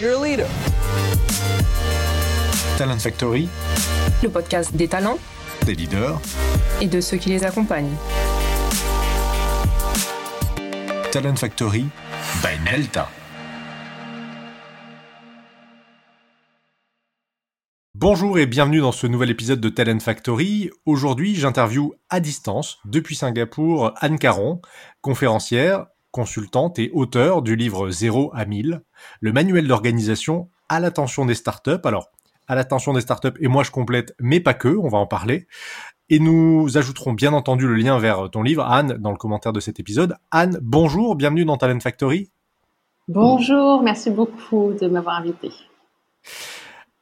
You're 0.00 0.14
a 0.14 0.24
leader. 0.24 0.46
Talent 2.78 2.98
Factory, 3.00 3.50
le 4.22 4.30
podcast 4.30 4.74
des 4.74 4.88
talents 4.88 5.18
des 5.66 5.74
leaders 5.74 6.18
et 6.80 6.86
de 6.86 7.02
ceux 7.02 7.18
qui 7.18 7.28
les 7.28 7.44
accompagnent. 7.44 7.94
Talent 11.12 11.36
Factory 11.36 11.84
by 12.42 12.64
Nelta. 12.64 13.10
Bonjour 17.94 18.38
et 18.38 18.46
bienvenue 18.46 18.80
dans 18.80 18.92
ce 18.92 19.06
nouvel 19.06 19.28
épisode 19.28 19.60
de 19.60 19.68
Talent 19.68 20.00
Factory. 20.00 20.70
Aujourd'hui, 20.86 21.34
j'interview 21.34 21.92
à 22.08 22.20
distance, 22.20 22.78
depuis 22.86 23.16
Singapour, 23.16 23.92
Anne 24.00 24.18
Caron, 24.18 24.62
conférencière, 25.02 25.88
consultante 26.10 26.78
et 26.78 26.90
auteur 26.92 27.42
du 27.42 27.56
livre 27.56 27.90
0 27.90 28.30
à 28.34 28.44
1000, 28.44 28.82
le 29.20 29.32
manuel 29.32 29.66
d'organisation 29.66 30.48
à 30.68 30.80
l'attention 30.80 31.26
des 31.26 31.34
startups. 31.34 31.80
Alors, 31.84 32.10
à 32.48 32.54
l'attention 32.54 32.92
des 32.92 33.00
startups, 33.00 33.38
et 33.40 33.48
moi 33.48 33.62
je 33.62 33.70
complète, 33.70 34.14
mais 34.18 34.40
pas 34.40 34.54
que, 34.54 34.68
on 34.68 34.88
va 34.88 34.98
en 34.98 35.06
parler. 35.06 35.46
Et 36.08 36.18
nous 36.18 36.76
ajouterons 36.76 37.12
bien 37.12 37.32
entendu 37.32 37.68
le 37.68 37.74
lien 37.74 37.98
vers 37.98 38.30
ton 38.30 38.42
livre, 38.42 38.64
Anne, 38.64 38.98
dans 38.98 39.12
le 39.12 39.16
commentaire 39.16 39.52
de 39.52 39.60
cet 39.60 39.78
épisode. 39.78 40.16
Anne, 40.32 40.58
bonjour, 40.60 41.14
bienvenue 41.14 41.44
dans 41.44 41.56
Talent 41.56 41.78
Factory. 41.78 42.30
Bonjour, 43.06 43.82
merci 43.82 44.10
beaucoup 44.10 44.72
de 44.80 44.88
m'avoir 44.88 45.16
invité. 45.16 45.52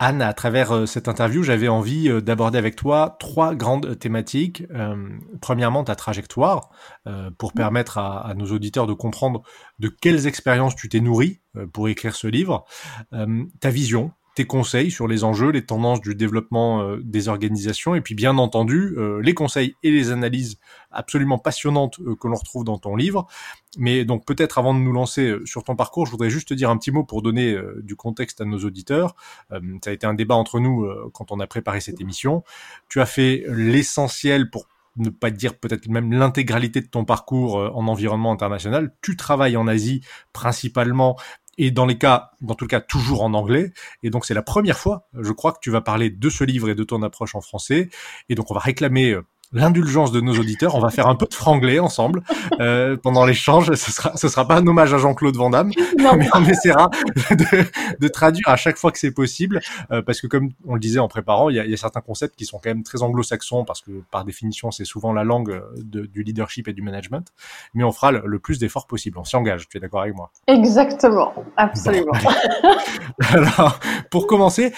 Anne, 0.00 0.22
à 0.22 0.32
travers 0.32 0.70
euh, 0.70 0.86
cette 0.86 1.08
interview, 1.08 1.42
j'avais 1.42 1.66
envie 1.66 2.08
euh, 2.08 2.20
d'aborder 2.20 2.56
avec 2.56 2.76
toi 2.76 3.16
trois 3.18 3.56
grandes 3.56 3.98
thématiques. 3.98 4.62
Euh, 4.72 5.08
premièrement, 5.40 5.82
ta 5.82 5.96
trajectoire, 5.96 6.70
pour 7.38 7.52
permettre 7.52 7.98
à, 7.98 8.34
nos 8.36 8.52
auditeurs 8.52 8.86
de 8.86 8.92
comprendre 8.92 9.42
de 9.78 9.88
quelles 9.88 10.26
expériences 10.26 10.76
tu 10.76 10.88
t'es 10.88 11.00
nourri 11.00 11.40
pour 11.72 11.88
écrire 11.88 12.14
ce 12.14 12.26
livre. 12.26 12.66
ta 13.60 13.70
vision, 13.70 14.12
tes 14.34 14.44
conseils 14.44 14.90
sur 14.90 15.08
les 15.08 15.24
enjeux, 15.24 15.50
les 15.50 15.64
tendances 15.64 16.02
du 16.02 16.14
développement 16.14 16.96
des 16.98 17.28
organisations, 17.28 17.94
et 17.94 18.02
puis 18.02 18.14
bien 18.14 18.36
entendu 18.36 18.94
les 19.22 19.32
conseils 19.32 19.74
et 19.82 19.90
les 19.90 20.10
analyses 20.10 20.58
absolument 20.90 21.38
passionnantes 21.38 21.98
euh, 22.00 22.16
que 22.16 22.28
l'on 22.28 22.36
retrouve 22.36 22.64
dans 22.64 22.78
ton 22.78 22.96
livre. 22.96 23.26
Mais 23.76 24.04
donc 24.04 24.24
peut-être 24.26 24.58
avant 24.58 24.74
de 24.74 24.80
nous 24.80 24.92
lancer 24.92 25.36
sur 25.44 25.64
ton 25.64 25.76
parcours, 25.76 26.06
je 26.06 26.10
voudrais 26.10 26.30
juste 26.30 26.48
te 26.48 26.54
dire 26.54 26.70
un 26.70 26.76
petit 26.76 26.90
mot 26.90 27.04
pour 27.04 27.22
donner 27.22 27.56
du 27.82 27.96
contexte 27.96 28.40
à 28.40 28.44
nos 28.44 28.58
auditeurs. 28.58 29.14
ça 29.50 29.90
a 29.90 29.92
été 29.92 30.06
un 30.06 30.14
débat 30.14 30.34
entre 30.34 30.58
nous 30.58 30.88
quand 31.12 31.30
on 31.30 31.38
a 31.38 31.46
préparé 31.46 31.80
cette 31.80 32.00
émission. 32.00 32.42
Tu 32.88 33.00
as 33.00 33.06
fait 33.06 33.44
l'essentiel 33.48 34.50
pour 34.50 34.66
ne 34.96 35.10
pas 35.10 35.30
dire 35.30 35.54
peut-être 35.54 35.86
même 35.88 36.12
l'intégralité 36.12 36.80
de 36.80 36.86
ton 36.86 37.04
parcours 37.04 37.56
en 37.56 37.86
environnement 37.86 38.32
international. 38.32 38.94
Tu 39.02 39.16
travailles 39.16 39.58
en 39.58 39.68
Asie 39.68 40.00
principalement 40.32 41.16
et 41.58 41.72
dans 41.72 41.86
les 41.86 41.98
cas, 41.98 42.30
dans 42.40 42.54
tout 42.54 42.64
le 42.64 42.68
cas, 42.68 42.80
toujours 42.80 43.22
en 43.22 43.34
anglais. 43.34 43.72
Et 44.04 44.10
donc 44.10 44.24
c'est 44.24 44.34
la 44.34 44.42
première 44.42 44.78
fois, 44.78 45.08
je 45.12 45.32
crois, 45.32 45.52
que 45.52 45.58
tu 45.60 45.70
vas 45.70 45.80
parler 45.80 46.08
de 46.08 46.30
ce 46.30 46.44
livre 46.44 46.70
et 46.70 46.74
de 46.74 46.84
ton 46.84 47.02
approche 47.02 47.34
en 47.34 47.40
français. 47.40 47.90
Et 48.28 48.36
donc 48.36 48.50
on 48.50 48.54
va 48.54 48.60
réclamer 48.60 49.10
euh, 49.10 49.26
l'indulgence 49.52 50.12
de 50.12 50.20
nos 50.20 50.34
auditeurs. 50.38 50.74
On 50.74 50.80
va 50.80 50.90
faire 50.90 51.06
un 51.06 51.14
peu 51.14 51.26
de 51.26 51.34
franglais 51.34 51.78
ensemble 51.78 52.22
euh, 52.60 52.96
pendant 52.96 53.24
l'échange. 53.24 53.72
Ce 53.74 53.92
sera, 53.92 54.16
ce 54.16 54.28
sera 54.28 54.46
pas 54.46 54.56
un 54.56 54.66
hommage 54.66 54.92
à 54.94 54.98
Jean-Claude 54.98 55.36
Van 55.36 55.50
Damme, 55.50 55.70
mais 55.98 56.28
on 56.34 56.44
essaiera 56.44 56.90
de, 57.30 57.64
de, 57.98 58.08
traduire 58.08 58.48
à 58.48 58.56
chaque 58.56 58.76
fois 58.76 58.92
que 58.92 58.98
c'est 58.98 59.12
possible, 59.12 59.60
euh, 59.90 60.02
parce 60.02 60.20
que 60.20 60.26
comme 60.26 60.50
on 60.66 60.74
le 60.74 60.80
disait 60.80 60.98
en 60.98 61.08
préparant, 61.08 61.48
il 61.50 61.56
y 61.56 61.60
a, 61.60 61.66
y 61.66 61.74
a 61.74 61.76
certains 61.76 62.00
concepts 62.00 62.36
qui 62.36 62.44
sont 62.44 62.58
quand 62.58 62.70
même 62.70 62.82
très 62.82 63.02
anglo-saxons, 63.02 63.64
parce 63.64 63.80
que 63.80 64.02
par 64.10 64.24
définition, 64.24 64.70
c'est 64.70 64.84
souvent 64.84 65.12
la 65.12 65.24
langue 65.24 65.62
de, 65.76 66.06
du 66.06 66.22
leadership 66.22 66.68
et 66.68 66.72
du 66.72 66.82
management. 66.82 67.32
Mais 67.74 67.84
on 67.84 67.92
fera 67.92 68.12
le, 68.12 68.38
plus 68.38 68.58
d'efforts 68.58 68.86
possible. 68.86 69.18
On 69.18 69.24
s'y 69.24 69.36
engage. 69.36 69.68
Tu 69.68 69.76
es 69.76 69.80
d'accord 69.80 70.02
avec 70.02 70.14
moi? 70.14 70.30
Exactement, 70.46 71.32
absolument. 71.56 72.12
Alors, 73.30 73.80
pour 74.10 74.26
commencer, 74.26 74.72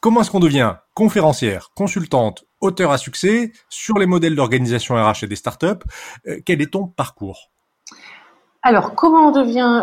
comment 0.00 0.20
est-ce 0.20 0.30
qu'on 0.30 0.40
devient 0.40 0.74
conférencière, 0.96 1.72
consultante, 1.76 2.46
auteur 2.62 2.90
à 2.90 2.96
succès 2.96 3.52
sur 3.68 3.98
les 3.98 4.06
modèles 4.06 4.34
d'organisation 4.34 4.94
RH 4.94 5.24
et 5.24 5.26
des 5.26 5.36
startups. 5.36 5.84
Euh, 6.26 6.40
quel 6.44 6.62
est 6.62 6.72
ton 6.72 6.88
parcours? 6.88 7.52
Alors, 8.62 8.94
comment 8.94 9.28
on 9.28 9.30
devient 9.30 9.82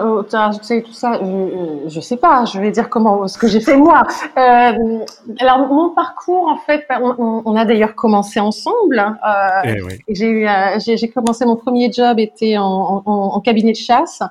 succès 0.53 0.79
et 0.79 0.83
tout 0.83 0.91
ça 0.91 1.19
Je 1.21 1.95
ne 1.95 2.01
sais 2.01 2.17
pas. 2.17 2.43
Je 2.45 2.59
vais 2.59 2.71
dire 2.71 2.89
comment 2.89 3.27
ce 3.27 3.37
que 3.37 3.47
j'ai 3.47 3.61
fait 3.61 3.77
moi. 3.77 4.03
Euh, 4.37 5.05
alors, 5.39 5.67
mon 5.67 5.91
parcours, 5.91 6.47
en 6.47 6.57
fait, 6.57 6.85
bah, 6.89 6.99
on, 7.01 7.55
a 7.55 7.63
d'ailleurs 7.63 7.95
commencé 7.95 8.39
ensemble. 8.39 8.99
Euh, 8.99 9.61
eh 9.63 10.13
j'ai 10.13 10.27
eu, 10.27 10.47
j'ai 10.79 11.09
commencé 11.09 11.45
mon 11.45 11.55
premier 11.55 11.91
job 11.93 12.19
était 12.19 12.57
en, 12.57 13.03
en 13.05 13.39
cabinet 13.39 13.71
de 13.71 13.77
chasse. 13.77 14.21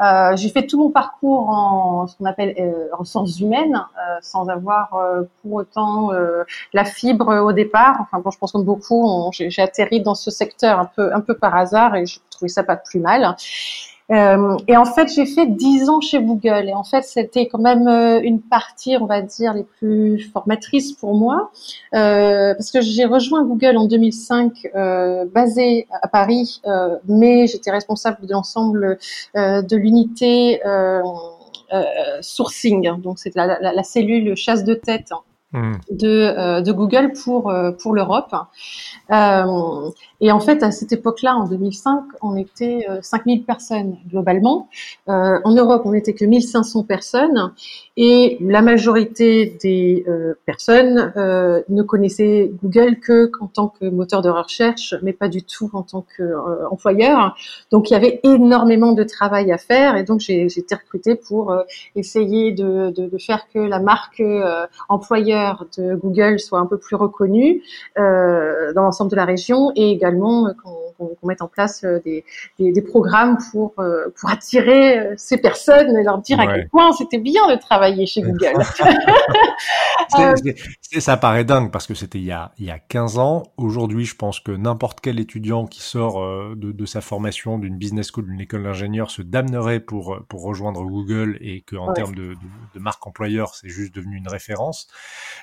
Euh, 0.00 0.34
j'ai 0.36 0.48
fait 0.48 0.66
tout 0.66 0.78
mon 0.78 0.90
parcours 0.90 1.50
en 1.50 2.06
ce 2.06 2.16
qu'on 2.16 2.24
appelle 2.24 2.54
euh, 2.58 2.88
en 2.98 3.04
sciences 3.04 3.38
humaines, 3.40 3.76
euh, 3.76 4.16
sans 4.22 4.48
avoir 4.48 4.94
euh, 4.94 5.22
pour 5.42 5.54
autant 5.54 6.10
la 6.72 6.84
fibre 6.84 7.42
au 7.42 7.52
départ. 7.52 7.96
Enfin 8.00 8.20
bon, 8.22 8.30
je 8.30 8.38
pense 8.38 8.52
comme 8.52 8.64
beaucoup, 8.64 9.30
j'ai 9.32 9.62
atterri 9.62 10.00
dans 10.00 10.14
ce 10.14 10.30
secteur 10.30 10.78
un 10.78 10.86
peu 10.86 11.12
un 11.14 11.20
peu 11.20 11.34
par 11.34 11.54
hasard 11.54 11.96
et 11.96 12.06
je 12.06 12.18
trouvais 12.40 12.48
ça 12.48 12.64
pas 12.64 12.76
plus 12.76 13.00
mal. 13.00 13.36
Euh, 14.10 14.56
et 14.66 14.76
en 14.76 14.84
fait, 14.84 15.08
j'ai 15.14 15.24
fait 15.24 15.46
dix 15.46 15.88
ans 15.88 16.00
chez 16.00 16.20
Google. 16.20 16.68
Et 16.68 16.74
en 16.74 16.82
fait, 16.82 17.02
c'était 17.02 17.46
quand 17.46 17.60
même 17.60 17.88
une 18.24 18.40
partie, 18.40 18.96
on 19.00 19.06
va 19.06 19.22
dire, 19.22 19.54
les 19.54 19.62
plus 19.62 20.30
formatrices 20.32 20.92
pour 20.92 21.14
moi, 21.14 21.52
euh, 21.94 22.54
parce 22.54 22.72
que 22.72 22.80
j'ai 22.80 23.04
rejoint 23.04 23.44
Google 23.44 23.76
en 23.76 23.86
2005, 23.86 24.68
euh, 24.74 25.24
basé 25.32 25.86
à 26.02 26.08
Paris, 26.08 26.60
mais 27.06 27.46
j'étais 27.46 27.70
responsable 27.70 28.26
de 28.26 28.32
l'ensemble 28.32 28.98
de 29.34 29.76
l'unité 29.76 30.60
sourcing. 32.20 33.00
Donc, 33.00 33.18
c'est 33.18 33.34
la, 33.36 33.58
la, 33.60 33.82
cellule 33.84 34.34
chasse 34.34 34.64
de 34.64 34.74
tête 34.74 35.12
Hmm. 35.12 35.29
De, 35.52 36.08
euh, 36.08 36.60
de, 36.60 36.72
Google 36.72 37.12
pour, 37.12 37.50
euh, 37.50 37.72
pour 37.72 37.94
l'Europe. 37.94 38.34
Euh, 39.10 39.90
et 40.20 40.30
en 40.30 40.38
fait, 40.38 40.62
à 40.62 40.70
cette 40.70 40.92
époque-là, 40.92 41.34
en 41.34 41.48
2005, 41.48 42.04
on 42.22 42.36
était 42.36 42.86
5000 43.02 43.44
personnes 43.44 43.96
globalement. 44.08 44.68
en 45.06 45.50
Europe, 45.50 45.82
on 45.84 45.92
n'était 45.92 46.12
que 46.12 46.24
1500 46.24 46.84
personnes. 46.84 47.52
Et 47.96 48.38
la 48.40 48.62
majorité 48.62 49.58
des 49.62 50.04
personnes 50.46 51.12
ne 51.16 51.82
connaissaient 51.82 52.50
Google 52.62 52.98
que 53.00 53.30
en 53.40 53.46
tant 53.46 53.68
que 53.68 53.86
moteur 53.86 54.22
de 54.22 54.28
recherche, 54.28 54.94
mais 55.02 55.12
pas 55.12 55.28
du 55.28 55.42
tout 55.42 55.70
en 55.72 55.82
tant 55.82 56.04
qu'employeur. 56.16 57.36
donc, 57.70 57.90
il 57.90 57.92
y 57.92 57.96
avait 57.96 58.20
énormément 58.22 58.92
de 58.92 59.02
travail 59.02 59.52
à 59.52 59.58
faire. 59.58 59.96
Et 59.96 60.04
donc, 60.04 60.20
j'ai 60.20 60.46
été 60.46 60.74
recrutée 60.74 61.14
pour 61.14 61.54
essayer 61.96 62.52
de, 62.52 62.90
de, 62.90 63.06
de, 63.08 63.18
faire 63.18 63.46
que 63.52 63.58
la 63.58 63.80
marque 63.80 64.22
employeur 64.88 65.66
de 65.76 65.94
Google 65.94 66.38
soit 66.38 66.58
un 66.58 66.66
peu 66.66 66.78
plus 66.78 66.96
reconnu 66.96 67.62
euh, 67.98 68.72
dans 68.72 68.82
l'ensemble 68.82 69.10
de 69.10 69.16
la 69.16 69.24
région 69.24 69.72
et 69.74 69.90
également 69.90 70.46
euh, 70.46 70.52
qu'on 70.98 71.26
mette 71.26 71.42
en 71.42 71.48
place 71.48 71.84
euh, 71.84 72.00
des, 72.04 72.24
des, 72.58 72.82
programmes 72.82 73.38
pour, 73.50 73.74
pour 73.74 74.30
attirer 74.30 75.10
ces 75.16 75.38
personnes 75.38 75.96
et 75.96 76.02
leur 76.02 76.18
dire 76.18 76.40
à 76.40 76.46
quel 76.46 76.68
point 76.68 76.92
c'était 76.92 77.18
bien 77.18 77.48
de 77.48 77.58
travailler 77.58 77.89
chez 78.06 78.22
Google. 78.22 78.62
ça 80.98 81.16
paraît 81.16 81.44
dingue 81.44 81.70
parce 81.70 81.86
que 81.86 81.94
c'était 81.94 82.18
il, 82.18 82.24
y 82.24 82.32
a, 82.32 82.52
il 82.58 82.66
y 82.66 82.70
a 82.70 82.78
15 82.78 83.18
ans. 83.18 83.44
Aujourd'hui, 83.56 84.04
je 84.04 84.16
pense 84.16 84.40
que 84.40 84.52
n'importe 84.52 85.00
quel 85.00 85.20
étudiant 85.20 85.66
qui 85.66 85.82
sort 85.82 86.20
de, 86.56 86.72
de 86.72 86.86
sa 86.86 87.00
formation 87.00 87.58
d'une 87.58 87.76
business 87.76 88.10
school, 88.12 88.26
d'une 88.26 88.40
école 88.40 88.64
d'ingénieur 88.64 89.10
se 89.10 89.22
damnerait 89.22 89.80
pour, 89.80 90.18
pour 90.28 90.42
rejoindre 90.42 90.82
Google 90.82 91.38
et 91.40 91.62
qu'en 91.62 91.88
en 91.88 91.92
termes 91.92 92.14
de, 92.14 92.34
de, 92.34 92.36
de 92.74 92.78
marque 92.78 93.06
employeur, 93.06 93.54
c'est 93.54 93.68
juste 93.68 93.94
devenu 93.94 94.16
une 94.16 94.28
référence 94.28 94.88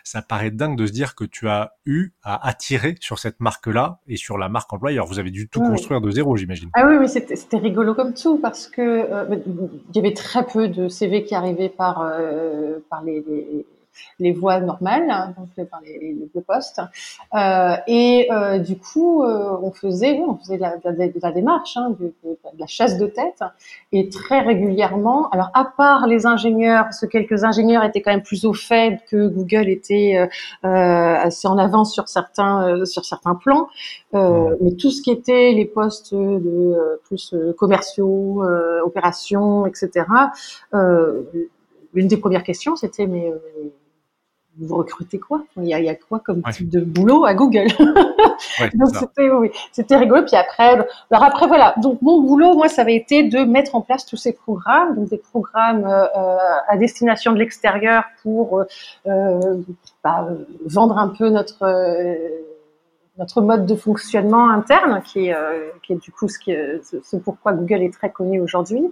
ça 0.03 0.21
paraît 0.21 0.51
dingue 0.51 0.77
de 0.77 0.85
se 0.85 0.91
dire 0.91 1.15
que 1.15 1.23
tu 1.23 1.49
as 1.49 1.73
eu 1.85 2.11
à 2.23 2.47
attirer 2.47 2.95
sur 2.99 3.19
cette 3.19 3.39
marque-là 3.39 3.99
et 4.07 4.15
sur 4.15 4.37
la 4.37 4.49
marque 4.49 4.71
employeur. 4.71 5.05
Vous 5.05 5.19
avez 5.19 5.31
dû 5.31 5.49
tout 5.49 5.61
construire 5.61 6.01
de 6.01 6.09
zéro, 6.11 6.35
j'imagine. 6.37 6.69
Ah 6.73 6.85
oui, 6.87 6.95
oui, 6.97 7.09
c'était 7.09 7.57
rigolo 7.57 7.93
comme 7.93 8.13
tout 8.13 8.37
parce 8.37 8.67
que 8.67 8.81
euh, 8.81 9.37
il 9.89 9.95
y 9.95 9.99
avait 9.99 10.13
très 10.13 10.45
peu 10.45 10.67
de 10.67 10.87
CV 10.87 11.23
qui 11.23 11.35
arrivaient 11.35 11.69
par 11.69 12.01
euh, 12.01 12.26
par 12.89 13.03
les, 13.03 13.21
les 13.21 13.65
les 14.19 14.31
voies 14.31 14.59
normales, 14.59 15.09
hein, 15.09 15.33
donc 15.37 15.69
par 15.69 15.81
les, 15.81 16.15
les, 16.33 16.41
postes. 16.41 16.81
Euh, 17.33 17.75
et 17.87 18.27
euh, 18.31 18.59
du 18.59 18.77
coup, 18.77 19.23
euh, 19.23 19.57
on 19.61 19.71
faisait, 19.71 20.19
on 20.19 20.37
faisait 20.37 20.57
de 20.57 20.61
la, 20.61 20.77
de 20.77 21.19
la, 21.21 21.31
démarche, 21.31 21.77
hein, 21.77 21.95
de, 21.99 22.13
la 22.57 22.67
chasse 22.67 22.97
de 22.97 23.07
tête, 23.07 23.43
et 23.91 24.09
très 24.09 24.41
régulièrement. 24.41 25.29
Alors, 25.29 25.49
à 25.53 25.65
part 25.65 26.07
les 26.07 26.25
ingénieurs, 26.25 26.83
parce 26.83 27.01
que 27.01 27.05
quelques 27.05 27.43
ingénieurs 27.43 27.83
étaient 27.83 28.01
quand 28.01 28.11
même 28.11 28.23
plus 28.23 28.45
au 28.45 28.53
fait 28.53 28.99
que 29.09 29.27
Google 29.27 29.69
était 29.69 30.27
euh, 30.63 30.67
assez 30.67 31.47
en 31.47 31.57
avance 31.57 31.93
sur 31.93 32.07
certains 32.07 32.85
sur 32.85 33.05
certains 33.05 33.35
plans, 33.35 33.67
mais 34.13 34.71
tout 34.79 34.91
ce 34.91 35.01
qui 35.01 35.11
était 35.11 35.51
les 35.53 35.65
postes 35.65 36.13
de 36.13 36.99
plus 37.03 37.33
commerciaux, 37.57 38.43
opérations, 38.83 39.65
etc. 39.65 40.05
L'une 41.97 42.07
des 42.07 42.17
premières 42.17 42.43
questions, 42.43 42.75
c'était 42.75 43.07
mais 43.07 43.33
vous 44.59 44.75
recrutez 44.75 45.19
quoi? 45.19 45.43
Il 45.57 45.65
y, 45.65 45.73
a, 45.73 45.79
il 45.79 45.85
y, 45.85 45.89
a, 45.89 45.95
quoi 45.95 46.19
comme 46.19 46.41
type 46.51 46.69
de 46.69 46.79
boulot 46.79 47.25
à 47.25 47.33
Google? 47.33 47.67
Donc 48.73 48.89
c'était 48.93 49.29
oui, 49.29 49.51
c'était 49.71 49.97
rigolo. 49.97 50.23
Puis 50.25 50.35
après, 50.35 50.69
alors 51.11 51.23
après 51.23 51.47
voilà. 51.47 51.75
Donc 51.77 52.01
mon 52.01 52.21
boulot, 52.21 52.55
moi, 52.55 52.67
ça 52.67 52.81
avait 52.81 52.95
été 52.95 53.23
de 53.23 53.39
mettre 53.39 53.75
en 53.75 53.81
place 53.81 54.05
tous 54.05 54.17
ces 54.17 54.33
programmes, 54.33 54.95
donc 54.95 55.09
des 55.09 55.17
programmes 55.17 55.85
euh, 55.85 56.37
à 56.67 56.77
destination 56.77 57.33
de 57.33 57.39
l'extérieur 57.39 58.03
pour 58.23 58.63
euh, 59.07 59.55
bah, 60.03 60.27
vendre 60.65 60.97
un 60.97 61.09
peu 61.09 61.29
notre 61.29 61.65
notre 63.17 63.41
mode 63.41 63.65
de 63.65 63.75
fonctionnement 63.75 64.49
interne, 64.49 65.01
qui 65.03 65.27
est, 65.27 65.35
euh, 65.35 65.69
qui 65.83 65.93
est 65.93 65.95
du 65.95 66.11
coup 66.11 66.27
ce, 66.27 66.37
qui 66.37 66.55
ce, 67.03 67.15
pourquoi 67.17 67.53
Google 67.53 67.81
est 67.81 67.93
très 67.93 68.11
connu 68.11 68.39
aujourd'hui, 68.39 68.83
euh, 68.83 68.89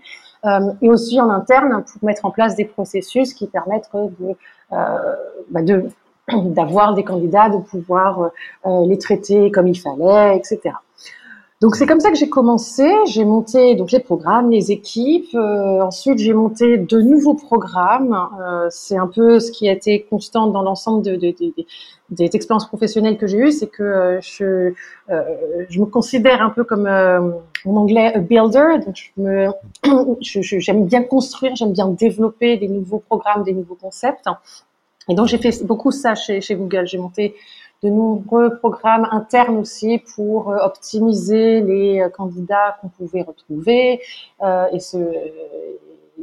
et 0.82 0.90
aussi 0.90 1.20
en 1.20 1.30
interne 1.30 1.84
pour 1.84 2.04
mettre 2.04 2.26
en 2.26 2.32
place 2.32 2.56
des 2.56 2.66
processus 2.66 3.34
qui 3.34 3.48
permettent 3.48 3.90
de, 3.94 4.36
euh, 4.72 5.16
bah 5.50 5.62
d'avoir 6.34 6.94
des 6.96 7.04
candidats, 7.04 7.50
de 7.50 7.58
pouvoir 7.58 8.32
euh, 8.66 8.86
les 8.88 8.98
traiter 8.98 9.52
comme 9.52 9.68
il 9.68 9.80
fallait, 9.80 10.38
etc. 10.38 10.76
Donc 11.62 11.76
c'est 11.78 11.86
comme 11.88 12.02
ça 12.02 12.12
que 12.12 12.18
j'ai 12.18 12.30
commencé. 12.30 12.92
J'ai 13.08 13.24
monté 13.24 13.76
donc 13.76 13.92
les 13.92 14.00
programmes, 14.00 14.52
les 14.52 14.72
équipes. 14.72 15.34
Euh, 15.36 15.82
ensuite 15.82 16.20
j'ai 16.20 16.34
monté 16.34 16.78
de 16.78 17.02
nouveaux 17.02 17.34
programmes. 17.34 18.18
Euh, 18.42 18.68
c'est 18.70 18.98
un 18.98 19.08
peu 19.08 19.40
ce 19.40 19.52
qui 19.52 19.70
a 19.70 19.72
été 19.72 20.04
constant 20.04 20.48
dans 20.48 20.62
l'ensemble 20.62 21.02
de, 21.02 21.16
de, 21.16 21.32
de, 21.32 21.54
des 22.10 22.30
expériences 22.34 22.68
professionnelles 22.68 23.18
que 23.18 23.28
j'ai 23.28 23.38
eues, 23.38 23.52
c'est 23.52 23.68
que 23.68 23.84
euh, 23.84 24.22
je, 24.22 24.74
euh, 25.10 25.24
je 25.70 25.80
me 25.80 25.86
considère 25.86 26.42
un 26.42 26.50
peu 26.50 26.64
comme 26.64 26.86
euh, 26.86 27.32
en 27.66 27.76
anglais 27.76 28.14
a 28.14 28.20
builder. 28.20 28.80
Donc 28.86 28.96
je 28.96 29.22
me, 29.22 29.50
j'aime 30.22 30.86
bien 30.86 31.04
construire, 31.04 31.56
j'aime 31.56 31.72
bien 31.72 31.88
développer 31.88 32.58
des 32.58 32.68
nouveaux 32.68 33.00
programmes, 33.00 33.44
des 33.44 33.54
nouveaux 33.54 33.76
concepts. 33.76 34.28
Et 35.10 35.16
donc 35.16 35.28
j'ai 35.28 35.38
fait 35.38 35.64
beaucoup 35.64 35.92
ça 35.92 36.16
chez, 36.16 36.42
chez 36.42 36.56
Google. 36.56 36.86
J'ai 36.86 36.98
monté 36.98 37.36
de 37.86 37.90
nombreux 37.92 38.58
programmes 38.58 39.08
internes 39.12 39.58
aussi 39.58 40.02
pour 40.16 40.52
euh, 40.52 40.58
optimiser 40.58 41.62
les 41.62 42.02
euh, 42.02 42.10
candidats 42.10 42.78
qu'on 42.82 42.90
pouvait 42.90 43.22
retrouver 43.22 44.02
euh, 44.42 44.66
et 44.74 44.80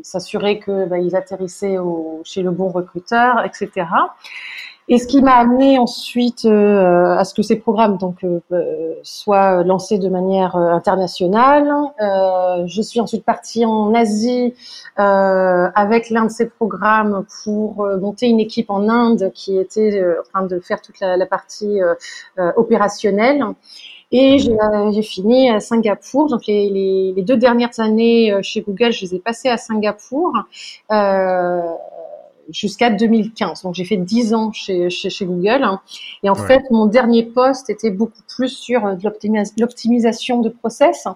s'assurer 0.03 0.59
que 0.59 0.87
bah, 0.87 0.99
ils 0.99 1.15
atterrissaient 1.15 1.77
chez 2.25 2.43
le 2.43 2.51
bon 2.51 2.69
recruteur, 2.69 3.45
etc. 3.45 3.87
Et 4.89 4.99
ce 4.99 5.07
qui 5.07 5.23
m'a 5.23 5.35
amené 5.35 5.79
ensuite 5.79 6.45
euh, 6.45 7.17
à 7.17 7.25
ce 7.25 7.35
que 7.35 7.43
ces 7.43 7.57
programmes 7.57 7.99
donc 7.99 8.25
euh, 8.25 8.41
euh 8.53 8.95
soient 9.05 9.63
lancés 9.63 9.99
de 9.99 10.09
manière 10.09 10.57
euh, 10.57 10.71
internationale. 10.71 11.69
je 12.67 12.83
suis 12.83 13.01
ensuite 13.01 13.25
partie 13.25 13.65
en 13.65 13.95
Asie 13.95 14.55
avec 14.97 16.11
l'un 16.11 16.25
de 16.25 16.31
ces 16.31 16.49
programmes 16.49 17.25
pour 17.43 17.87
monter 18.01 18.27
une 18.27 18.41
équipe 18.41 18.71
en 18.71 18.89
Inde 18.89 19.31
qui 19.35 19.57
était 19.59 20.05
en 20.21 20.23
train 20.31 20.47
de 20.47 20.61
faire 20.61 20.81
toute 20.81 21.01
la, 21.01 21.17
la 21.17 21.27
partie 21.27 21.81
opérationnelle. 22.57 23.45
Et 24.15 24.39
j'ai 24.39 25.03
fini 25.03 25.51
à 25.51 25.59
Singapour. 25.61 26.29
Donc 26.29 26.47
les, 26.47 26.69
les, 26.69 27.13
les, 27.17 27.23
deux 27.23 27.39
dernières 27.39 27.81
années 27.81 28.35
chez 28.43 28.61
Google, 28.61 28.93
je 28.93 29.07
les 29.07 29.15
ai 29.17 29.19
passées 29.19 29.49
à 29.49 29.57
Singapour. 29.57 30.33
Euh, 30.91 31.63
jusqu'à 32.53 32.91
2015. 32.91 33.63
Donc 33.63 33.75
j'ai 33.75 33.85
fait 33.85 33.97
10 33.97 34.35
ans 34.35 34.53
chez, 34.53 34.91
chez, 34.91 35.11
chez 35.11 35.25
Google. 35.25 35.67
Et 36.23 36.31
en 36.31 36.35
fait, 36.35 36.63
mon 36.71 36.87
dernier 36.87 37.25
poste 37.25 37.71
était 37.71 37.91
beaucoup 37.91 38.23
plus 38.29 38.49
sur 38.49 38.87
euh, 38.87 38.95
l'optimisation 39.59 40.41
de 40.41 40.49
process, 40.49 41.07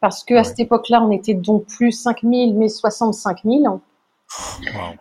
parce 0.00 0.24
que 0.24 0.34
à 0.34 0.44
cette 0.44 0.60
époque-là, 0.60 1.02
on 1.02 1.10
était 1.10 1.34
donc 1.34 1.66
plus 1.66 1.92
5000, 1.92 2.56
mais 2.56 2.68
65 2.68 3.44
000. 3.44 3.80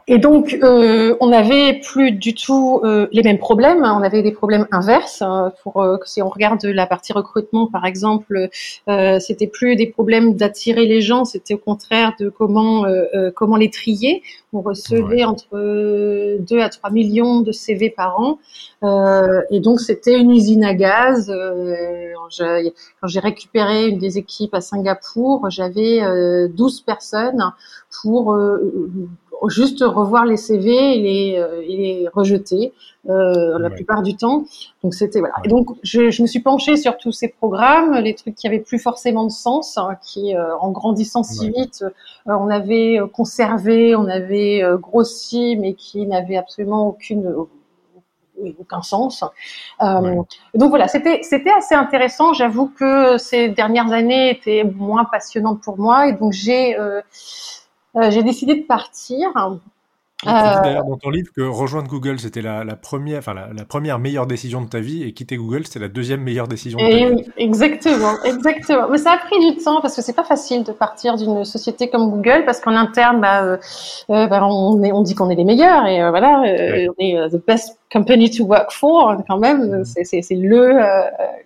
Et 0.08 0.20
donc, 0.20 0.58
euh, 0.64 1.18
on 1.20 1.28
n'avait 1.28 1.80
plus 1.84 2.12
du 2.12 2.34
tout 2.34 2.80
euh, 2.84 3.08
les 3.12 3.24
mêmes 3.24 3.40
problèmes. 3.40 3.84
On 3.84 4.02
avait 4.02 4.22
des 4.22 4.32
problèmes 4.32 4.68
inverses. 4.72 5.22
Hein, 5.22 5.52
pour 5.64 5.82
euh, 5.82 5.98
si 6.06 6.22
on 6.22 6.30
regarde 6.30 6.64
la 6.64 6.88
partie 6.88 7.12
recrutement, 7.12 7.68
par 7.68 7.86
exemple, 7.86 8.50
euh, 8.88 9.20
c'était 9.20 9.48
plus 9.48 9.76
des 9.76 9.88
problèmes 9.88 10.36
d'attirer 10.36 10.86
les 10.86 11.02
gens, 11.02 11.26
c'était 11.26 11.56
au 11.56 11.58
contraire 11.58 12.14
de 12.20 12.30
comment 12.30 12.86
euh, 12.86 13.32
comment 13.36 13.58
les 13.58 13.70
trier. 13.70 14.24
On 14.54 14.62
recevait 14.62 15.26
entre 15.26 15.50
2 16.40 16.60
à 16.60 16.70
3 16.70 16.90
millions 16.92 17.42
de 17.42 17.52
CV 17.52 17.90
par 17.90 18.20
an, 18.20 18.40
et 19.52 19.60
donc 19.60 19.82
c'était 19.82 20.18
une 20.18 20.32
usine 20.32 20.64
à 20.64 20.74
gaz. 20.74 21.28
quand 21.30 23.08
j'ai 23.08 23.20
récupéré 23.20 23.90
une 23.90 24.00
des 24.00 24.18
équipes 24.18 24.54
à 24.54 24.62
Singapour, 24.62 25.50
j'avais 25.50 26.00
12 26.50 26.82
personnes 26.82 27.52
pour 28.02 28.36
juste 29.48 29.84
revoir 29.84 30.26
les 30.26 30.38
CV 30.38 30.72
et 30.72 31.00
les, 31.00 31.38
euh, 31.38 31.62
et 31.62 31.78
les 31.78 32.08
rejeter 32.14 32.74
euh, 33.10 33.60
la 33.60 33.70
plupart 33.70 34.02
du 34.02 34.16
temps. 34.16 34.46
Donc 34.84 34.94
c'était 34.94 35.20
voilà. 35.20 35.36
Et 35.44 35.48
donc 35.48 35.70
je, 35.84 36.10
je, 36.10 36.22
me 36.22 36.28
suis 36.28 36.40
penchée 36.40 36.78
sur 36.78 36.98
tous 36.98 37.12
ces 37.12 37.30
programmes, 37.30 37.94
les 37.96 38.16
trucs 38.16 38.36
qui 38.36 38.48
avaient 38.48 38.60
plus 38.60 38.80
forcément 38.80 39.26
de 39.26 39.32
sens, 39.32 39.78
hein, 39.78 39.98
qui 40.02 40.36
euh, 40.36 40.58
en 40.58 40.72
grandissant 40.72 41.24
si 41.24 41.50
vite, 41.50 41.84
euh, 41.84 41.90
on 42.26 42.50
avait 42.50 43.00
conservé, 43.14 43.96
on 43.96 44.08
avait 44.08 44.64
grossi, 44.80 45.58
mais 45.58 45.74
qui 45.74 46.06
n'avaient 46.06 46.38
absolument 46.38 46.88
aucune 46.88 47.48
aucun 48.60 48.82
sens. 48.82 49.24
Euh, 49.82 50.22
Donc 50.54 50.70
voilà, 50.70 50.88
c'était 50.88 51.22
c'était 51.24 51.52
assez 51.52 51.76
intéressant. 51.76 52.34
J'avoue 52.34 52.68
que 52.68 53.18
ces 53.18 53.50
dernières 53.50 53.92
années 53.92 54.32
étaient 54.32 54.64
moins 54.64 55.06
passionnantes 55.06 55.62
pour 55.62 55.78
moi 55.78 56.08
et 56.08 56.14
donc 56.14 56.34
j'ai 56.34 56.78
euh, 56.78 56.88
euh, 56.88 57.02
j'ai 58.10 58.24
décidé 58.24 58.56
de 58.56 58.66
partir. 58.66 59.32
Tu 60.24 60.26
dis 60.26 60.34
d'ailleurs 60.34 60.86
dans 60.86 60.98
ton 60.98 61.12
livre 61.12 61.32
que 61.32 61.44
rejoindre 61.44 61.88
Google, 61.88 62.18
c'était 62.18 62.42
la, 62.42 62.64
la, 62.64 62.76
première, 62.76 63.20
enfin 63.20 63.36
la, 63.36 63.54
la, 63.54 63.66
première 63.66 64.00
meilleure 64.00 64.26
décision 64.26 64.62
de 64.62 64.68
ta 64.68 64.80
vie, 64.80 65.04
et 65.04 65.14
quitter 65.14 65.38
Google, 65.38 65.68
c'était 65.68 65.78
la 65.78 65.90
deuxième 65.90 66.22
meilleure 66.22 66.48
décision 66.48 66.80
de 66.80 66.84
ta 66.84 67.16
vie. 67.16 67.30
Exactement, 67.38 68.14
exactement. 68.24 68.90
Mais 68.90 68.98
ça 68.98 69.12
a 69.12 69.18
pris 69.20 69.40
du 69.40 69.62
temps 69.62 69.80
parce 69.80 69.96
que 69.96 70.02
c'est 70.02 70.16
pas 70.16 70.24
facile 70.24 70.64
de 70.64 70.72
partir 70.72 71.18
d'une 71.18 71.46
société 71.46 71.92
comme 71.92 72.10
Google 72.10 72.46
parce 72.46 72.62
qu'en 72.62 72.76
interne, 72.76 73.22
bah, 73.22 73.44
euh, 73.44 73.58
euh 74.10 74.26
bah, 74.26 74.44
on, 74.44 74.82
est, 74.82 74.92
on 74.92 75.04
dit 75.04 75.14
qu'on 75.14 75.30
est 75.30 75.36
les 75.36 75.46
meilleurs 75.46 75.86
et 75.86 76.02
euh, 76.02 76.10
voilà, 76.10 76.42
euh, 76.48 76.88
on 76.88 76.94
est 76.98 77.30
the 77.30 77.46
best 77.46 77.78
company 77.94 78.32
to 78.32 78.44
work 78.44 78.72
for 78.72 79.16
quand 79.28 79.38
même. 79.38 79.84
Mm-hmm. 79.84 80.14
C'est 80.16 80.36
le 80.36 80.80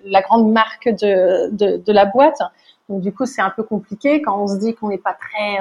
la 0.05 0.21
grande 0.21 0.49
marque 0.49 0.87
de, 0.87 1.49
de, 1.51 1.75
de 1.75 1.91
la 1.91 2.05
boîte. 2.05 2.39
Donc 2.87 3.01
du 3.01 3.11
coup, 3.11 3.25
c'est 3.25 3.41
un 3.41 3.49
peu 3.49 3.63
compliqué 3.63 4.21
quand 4.21 4.41
on 4.41 4.47
se 4.47 4.59
dit 4.59 4.75
qu'on 4.75 4.87
n'est 4.87 4.97
pas 4.97 5.13
très 5.19 5.59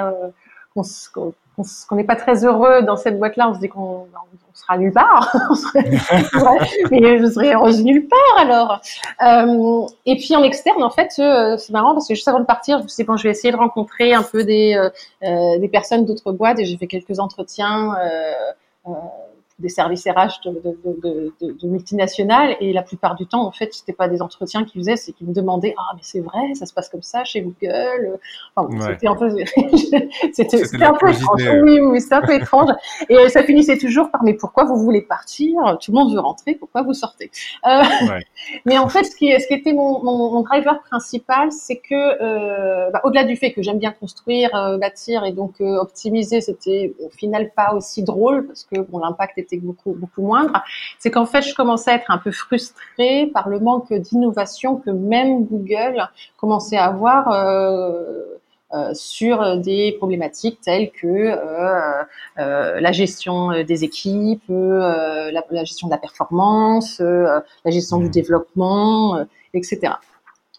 qu'on 0.75 1.95
n'est 1.95 2.03
pas 2.03 2.15
très 2.15 2.45
heureux 2.45 2.81
dans 2.83 2.95
cette 2.95 3.19
boîte-là, 3.19 3.49
on 3.49 3.53
se 3.53 3.59
dit 3.59 3.69
qu'on 3.69 4.07
sera 4.53 4.77
nulle 4.77 4.93
part. 4.93 5.35
mais 6.91 7.19
je 7.19 7.29
serais 7.29 7.53
heureuse 7.53 7.83
nulle 7.83 8.07
part 8.07 8.37
alors. 8.37 8.81
Euh, 9.25 9.87
et 10.05 10.15
puis 10.15 10.35
en 10.35 10.43
externe, 10.43 10.83
en 10.83 10.89
fait, 10.89 11.11
euh, 11.19 11.57
c'est 11.57 11.73
marrant 11.73 11.93
parce 11.93 12.07
que 12.07 12.15
juste 12.15 12.27
avant 12.27 12.39
de 12.39 12.45
partir, 12.45 12.79
je 12.79 12.83
me 12.83 12.87
suis 12.87 13.03
bon, 13.03 13.17
je 13.17 13.23
vais 13.23 13.31
essayer 13.31 13.51
de 13.51 13.57
rencontrer 13.57 14.13
un 14.13 14.23
peu 14.23 14.43
des, 14.43 14.75
euh, 14.75 14.89
euh 15.23 15.59
des 15.59 15.67
personnes 15.67 16.05
d'autres 16.05 16.31
boîtes 16.31 16.59
et 16.59 16.65
j'ai 16.65 16.77
fait 16.77 16.87
quelques 16.87 17.19
entretiens. 17.19 17.95
Euh, 18.01 18.91
des 19.61 19.69
services 19.69 20.05
RH 20.05 20.45
de, 20.45 20.51
de, 20.51 21.33
de, 21.41 21.51
de, 21.53 21.67
multinationales. 21.67 22.55
Et 22.59 22.73
la 22.73 22.83
plupart 22.83 23.15
du 23.15 23.25
temps 23.25 23.45
en 23.45 23.51
fait 23.51 23.73
c'était 23.73 23.93
pas 23.93 24.07
des 24.07 24.21
entretiens 24.21 24.65
qu'ils 24.65 24.81
faisaient 24.81 24.95
c'est 24.95 25.11
qu'ils 25.13 25.27
me 25.27 25.33
demandaient 25.33 25.73
ah 25.77 25.91
mais 25.95 26.01
c'est 26.03 26.19
vrai 26.19 26.53
ça 26.55 26.65
se 26.65 26.73
passe 26.73 26.89
comme 26.89 27.01
ça 27.01 27.23
chez 27.23 27.41
Google 27.41 28.19
enfin, 28.55 28.69
c'était 28.91 29.07
un 29.07 29.15
peu 29.15 29.29
c'était 30.33 30.83
un 30.83 30.93
peu 30.93 31.09
étrange. 31.09 31.49
oui 31.63 31.79
oui 31.79 32.01
c'était 32.01 32.15
un 32.15 32.21
peu 32.21 32.33
étrange. 32.33 32.69
Et 33.09 33.17
euh, 33.17 33.29
ça 33.29 33.43
finissait 33.43 33.77
toujours 33.77 34.11
par 34.11 34.23
mais 34.23 34.33
pourquoi 34.33 34.65
vous 34.65 34.77
voulez 34.77 35.01
partir? 35.01 35.77
Tout 35.81 35.91
le 35.91 35.97
monde 35.97 36.13
veut 36.13 36.19
rentrer 36.19 36.55
pourquoi 36.55 36.81
vous 36.83 36.93
sortez? 36.93 37.31
Euh, 37.65 37.81
ouais. 38.09 38.25
mais 38.65 38.77
en 38.77 38.89
fait 38.89 39.03
ce 39.03 39.15
qui 39.15 39.31
ce 39.39 39.47
qui 39.47 39.53
était 39.53 39.73
mon, 39.73 40.03
mon, 40.03 40.31
mon 40.31 40.41
driver 40.41 40.81
principal 40.83 41.51
c'est 41.51 41.77
que 41.77 41.95
euh, 41.95 42.89
bah, 42.91 43.01
au-delà 43.03 43.23
du 43.23 43.35
fait 43.35 43.51
que 43.51 43.61
j'aime 43.61 43.79
bien 43.79 43.91
construire 43.91 44.53
euh, 44.55 44.77
bâtir 44.77 45.23
et 45.23 45.31
donc 45.31 45.61
euh, 45.61 45.77
optimiser 45.77 46.41
c'était 46.41 46.93
au 46.99 47.09
final 47.09 47.51
pas 47.55 47.73
aussi 47.73 48.03
drôle 48.03 48.47
parce 48.47 48.63
que 48.63 48.79
bon 48.81 48.99
l'impact 48.99 49.37
était 49.37 49.50
beaucoup 49.57 49.93
beaucoup 49.93 50.21
moindre, 50.21 50.63
c'est 50.99 51.11
qu'en 51.11 51.25
fait 51.25 51.41
je 51.41 51.55
commençais 51.55 51.91
à 51.91 51.95
être 51.95 52.09
un 52.09 52.17
peu 52.17 52.31
frustrée 52.31 53.29
par 53.33 53.49
le 53.49 53.59
manque 53.59 53.93
d'innovation 53.93 54.77
que 54.77 54.89
même 54.89 55.45
Google 55.45 56.07
commençait 56.37 56.77
à 56.77 56.85
avoir 56.85 57.31
euh, 57.31 58.31
euh, 58.73 58.93
sur 58.93 59.57
des 59.57 59.91
problématiques 59.97 60.61
telles 60.61 60.91
que 60.91 61.05
euh, 61.05 62.03
euh, 62.39 62.79
la 62.79 62.91
gestion 62.93 63.63
des 63.63 63.83
équipes, 63.83 64.45
la, 64.47 65.43
la, 65.49 65.63
gestion 65.65 65.89
de 65.89 65.91
la 65.91 65.97
performance, 65.97 67.01
la 67.01 67.43
gestion 67.65 67.97
du 67.97 68.05
mmh. 68.05 68.11
développement, 68.11 69.25
etc. 69.53 69.95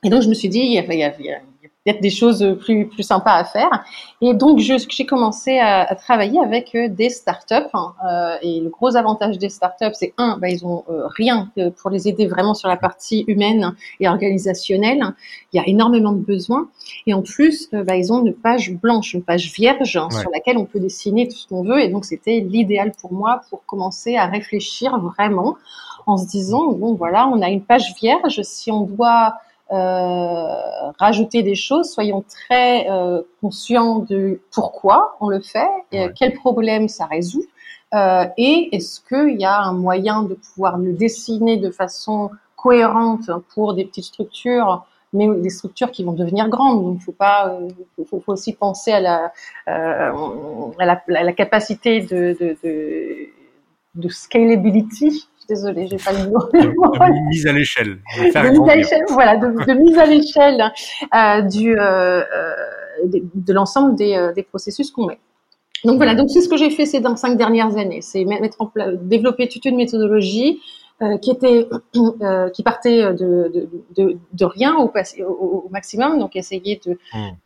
Et 0.04 0.10
donc 0.10 0.20
je 0.20 0.28
me 0.28 0.34
suis 0.34 0.50
dit, 0.50 0.58
y 0.58 0.78
a, 0.78 0.84
il 0.84 0.98
y 0.98 1.04
a 1.04 1.40
peut-être 1.84 2.00
des 2.00 2.10
choses 2.10 2.56
plus 2.60 2.86
plus 2.86 3.02
sympas 3.02 3.34
à 3.34 3.44
faire. 3.44 3.84
Et 4.20 4.34
donc 4.34 4.58
j'ai 4.58 5.06
commencé 5.06 5.58
à, 5.58 5.82
à, 5.82 5.94
travailler 5.94 6.40
avec 6.40 6.74
euh, 6.74 6.88
des 6.88 7.10
startups. 7.10 7.54
Hein, 7.74 7.94
euh, 8.08 8.36
et 8.42 8.60
le 8.60 8.68
gros 8.68 8.96
avantage 8.96 9.38
des 9.38 9.48
startups, 9.48 9.94
c'est 9.94 10.14
un, 10.18 10.38
bah, 10.38 10.48
ils 10.48 10.64
ont 10.64 10.84
euh, 10.88 11.06
rien 11.08 11.50
pour 11.80 11.90
les 11.90 12.08
aider 12.08 12.26
vraiment 12.26 12.54
sur 12.54 12.68
la 12.68 12.76
partie 12.76 13.24
humaine 13.26 13.74
et 14.00 14.08
organisationnelle. 14.08 15.02
Il 15.52 15.56
y 15.56 15.60
a 15.60 15.68
énormément 15.68 16.12
de 16.12 16.20
besoins. 16.20 16.68
Et 17.06 17.14
en 17.14 17.22
plus, 17.22 17.68
euh, 17.74 17.84
bah, 17.84 17.96
ils 17.96 18.12
ont 18.12 18.24
une 18.24 18.34
page 18.34 18.72
blanche, 18.72 19.14
une 19.14 19.22
page 19.22 19.52
vierge 19.52 19.96
hein, 19.96 20.08
sur 20.10 20.30
laquelle 20.30 20.58
on 20.58 20.64
peut 20.64 20.80
dessiner 20.80 21.28
tout 21.28 21.36
ce 21.36 21.48
qu'on 21.48 21.62
veut. 21.62 21.80
Et 21.80 21.88
donc 21.88 22.04
c'était 22.04 22.40
l'idéal 22.40 22.92
pour 23.00 23.12
moi 23.12 23.42
pour 23.50 23.64
commencer 23.66 24.16
à 24.16 24.26
réfléchir 24.26 24.98
vraiment 24.98 25.56
en 26.06 26.16
se 26.16 26.26
disant 26.26 26.72
bon 26.72 26.94
voilà, 26.94 27.28
on 27.28 27.40
a 27.42 27.48
une 27.48 27.62
page 27.62 27.94
vierge. 28.00 28.42
Si 28.42 28.70
on 28.70 28.82
doit 28.82 29.28
euh, 29.28 29.30
rajouter 29.72 31.42
des 31.42 31.54
choses, 31.54 31.90
soyons 31.90 32.22
très 32.28 32.90
euh, 32.90 33.22
conscients 33.40 34.00
de 34.00 34.40
pourquoi 34.52 35.16
on 35.20 35.28
le 35.28 35.40
fait, 35.40 35.68
quel 36.16 36.34
problème 36.34 36.88
ça 36.88 37.06
résout, 37.06 37.46
euh, 37.94 38.24
et 38.38 38.74
est-ce 38.74 39.00
qu'il 39.00 39.40
y 39.40 39.44
a 39.44 39.60
un 39.60 39.74
moyen 39.74 40.22
de 40.22 40.34
pouvoir 40.34 40.78
le 40.78 40.92
dessiner 40.92 41.58
de 41.58 41.70
façon 41.70 42.30
cohérente 42.56 43.30
pour 43.54 43.74
des 43.74 43.84
petites 43.84 44.04
structures 44.04 44.86
mais 45.14 45.28
des 45.28 45.50
structures 45.50 45.90
qui 45.90 46.04
vont 46.04 46.12
devenir 46.12 46.48
grandes? 46.48 46.82
Donc, 46.84 46.96
il 46.98 47.04
faut 47.04 47.12
pas, 47.12 47.58
faut, 48.08 48.20
faut, 48.20 48.32
aussi 48.32 48.54
penser 48.54 48.92
à 48.92 49.00
la, 49.00 49.32
euh, 49.68 50.70
à 50.78 50.86
la, 50.86 51.02
à 51.14 51.22
la 51.22 51.32
capacité 51.34 52.00
de, 52.00 52.34
de, 52.40 52.56
de, 52.64 53.28
de 53.94 54.08
scalability 54.08 55.28
désolée, 55.52 55.86
j'ai 55.86 55.96
pas 55.96 56.12
le 56.12 56.30
mot. 56.30 56.38
De, 56.52 57.28
mise 57.28 57.46
à 57.46 57.52
l'échelle. 57.52 57.98
De, 58.18 58.50
mise 58.50 58.68
à 58.68 58.76
l'échelle, 58.76 59.04
voilà, 59.08 59.36
de, 59.36 59.74
mise 59.74 59.98
à 59.98 60.06
l'échelle 60.06 60.72
euh, 61.14 61.42
du 61.42 61.78
euh, 61.78 62.20
euh 62.20 62.54
de, 63.04 63.52
l'ensemble 63.52 63.96
des, 63.96 64.14
euh, 64.14 64.32
des, 64.32 64.44
processus 64.44 64.90
qu'on 64.90 65.06
met. 65.06 65.18
Donc 65.84 65.96
voilà, 65.96 66.14
donc 66.14 66.30
c'est 66.30 66.40
ce 66.40 66.48
que 66.48 66.56
j'ai 66.56 66.70
fait 66.70 66.86
ces 66.86 67.00
dans 67.00 67.16
cinq 67.16 67.36
dernières 67.36 67.76
années, 67.76 68.00
c'est 68.00 68.24
mettre 68.24 68.58
en 68.60 68.66
place, 68.66 68.94
développer 69.02 69.48
toute 69.48 69.64
une 69.64 69.76
méthodologie 69.76 70.60
euh, 71.02 71.18
qui 71.18 71.32
était 71.32 71.68
euh, 72.22 72.48
qui 72.50 72.62
partait 72.62 73.12
de, 73.14 73.68
de, 73.96 74.44
rien 74.44 74.76
au, 74.76 74.92
au, 75.26 75.64
au, 75.66 75.68
maximum, 75.70 76.20
donc 76.20 76.36
essayer 76.36 76.80
de 76.86 76.96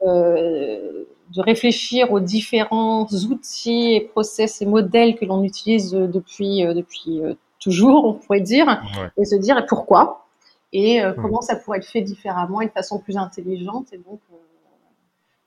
euh, 0.06 1.04
de 1.34 1.40
réfléchir 1.40 2.12
aux 2.12 2.20
différents 2.20 3.06
outils 3.30 3.94
et 3.94 4.00
process 4.00 4.60
et 4.60 4.66
modèles 4.66 5.14
que 5.16 5.24
l'on 5.24 5.42
utilise 5.42 5.92
depuis 5.92 6.64
depuis 6.74 7.22
toujours, 7.66 8.04
on 8.04 8.14
pourrait 8.14 8.40
dire, 8.40 8.80
et 9.16 9.24
se 9.24 9.34
dire 9.34 9.66
pourquoi? 9.66 10.26
Et 10.72 11.02
euh, 11.02 11.12
comment 11.14 11.40
ça 11.40 11.56
pourrait 11.56 11.78
être 11.78 11.86
fait 11.86 12.02
différemment 12.02 12.60
et 12.60 12.66
de 12.66 12.70
façon 12.70 13.00
plus 13.00 13.16
intelligente 13.16 13.88
et 13.92 13.98
donc 13.98 14.20
euh, 14.32 14.36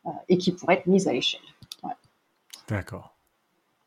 euh, 0.07 0.09
et 0.27 0.37
qui 0.37 0.51
pourrait 0.51 0.75
être 0.75 0.87
mise 0.87 1.07
à 1.07 1.13
l'échelle. 1.13 1.41
D'accord. 2.67 3.15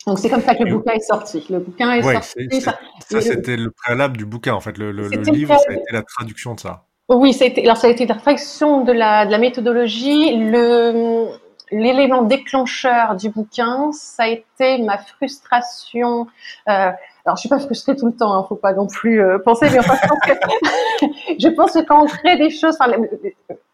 Donc 0.06 0.18
c'est 0.18 0.30
comme 0.30 0.40
ça 0.40 0.54
que 0.54 0.64
le 0.64 0.72
bouquin 0.72 0.92
est 0.92 1.00
sorti. 1.00 1.44
Le 1.50 1.60
bouquin 1.60 1.92
est 1.92 2.02
sorti. 2.02 2.60
ça, 2.60 3.20
c'était 3.20 3.56
le 3.56 3.70
préalable 3.70 4.16
du 4.16 4.24
bouquin 4.24 4.54
en 4.54 4.60
fait. 4.60 4.78
Le, 4.78 4.90
livre, 5.30 5.56
ça 5.58 5.72
a 5.72 5.74
été 5.74 5.92
la 5.92 6.02
traduction 6.02 6.54
de 6.54 6.60
ça. 6.60 6.86
Oui, 7.08 7.34
ça 7.34 7.44
a 7.44 7.48
été, 7.48 7.62
alors 7.64 7.76
ça 7.76 7.88
a 7.88 7.90
été 7.90 8.06
la 8.06 8.14
traduction 8.14 8.84
de 8.84 8.92
la, 8.92 9.26
de 9.26 9.30
la 9.30 9.38
méthodologie. 9.38 10.36
Le 10.36 11.28
l'élément 11.72 12.22
déclencheur 12.22 13.16
du 13.16 13.30
bouquin, 13.30 13.90
ça 13.92 14.24
a 14.24 14.28
été 14.28 14.78
ma 14.78 14.98
frustration. 14.98 16.26
Euh, 16.68 16.90
alors, 17.24 17.36
je 17.36 17.40
suis 17.40 17.48
pas 17.48 17.60
frustrée 17.60 17.94
tout 17.94 18.06
le 18.06 18.12
temps, 18.12 18.34
hein, 18.34 18.44
faut 18.48 18.56
pas 18.56 18.72
non 18.72 18.88
plus 18.88 19.22
euh, 19.22 19.38
penser, 19.38 19.68
mais 19.70 19.78
enfin, 19.78 19.94
je, 20.02 20.08
pense 20.08 20.18
que, 20.20 21.06
je 21.38 21.48
pense 21.48 21.72
que 21.72 21.84
quand 21.84 22.02
on 22.02 22.06
crée 22.06 22.36
des 22.36 22.50
choses, 22.50 22.76
enfin, 22.80 22.92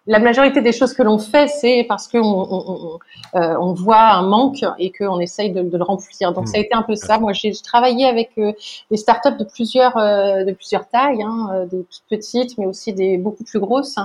la, 0.07 0.19
majorité 0.19 0.61
des 0.61 0.73
choses 0.73 0.93
que 0.93 1.03
l'on 1.03 1.19
fait, 1.19 1.49
c'est 1.49 1.87
parce 1.89 2.09
qu'on 2.09 2.19
on, 2.19 2.99
on, 3.35 3.39
euh, 3.39 3.57
on, 3.59 3.73
voit 3.73 4.03
un 4.03 4.23
manque 4.23 4.65
et 4.79 4.93
qu'on 4.93 5.19
essaye 5.19 5.51
de, 5.51 5.63
de, 5.63 5.79
le 5.79 5.83
remplir. 5.83 6.35
Donc, 6.35 6.47
ça 6.47 6.59
a 6.59 6.61
mmh. 6.61 6.65
été 6.65 6.75
un 6.75 6.83
peu 6.83 6.95
ça. 6.95 7.19
Moi, 7.19 7.33
j'ai 7.33 7.53
travaillé 7.53 8.07
avec 8.07 8.33
euh, 8.37 8.53
des 8.91 8.99
startups 8.99 9.39
de 9.39 9.45
plusieurs, 9.45 9.97
de 9.97 10.53
plusieurs 10.53 10.87
tailles, 10.87 11.23
hein, 11.23 11.67
des 11.71 11.87
petites, 12.11 12.59
mais 12.59 12.67
aussi 12.67 12.93
des 12.93 13.17
beaucoup 13.17 13.45
plus 13.45 13.61
grosses. 13.61 13.97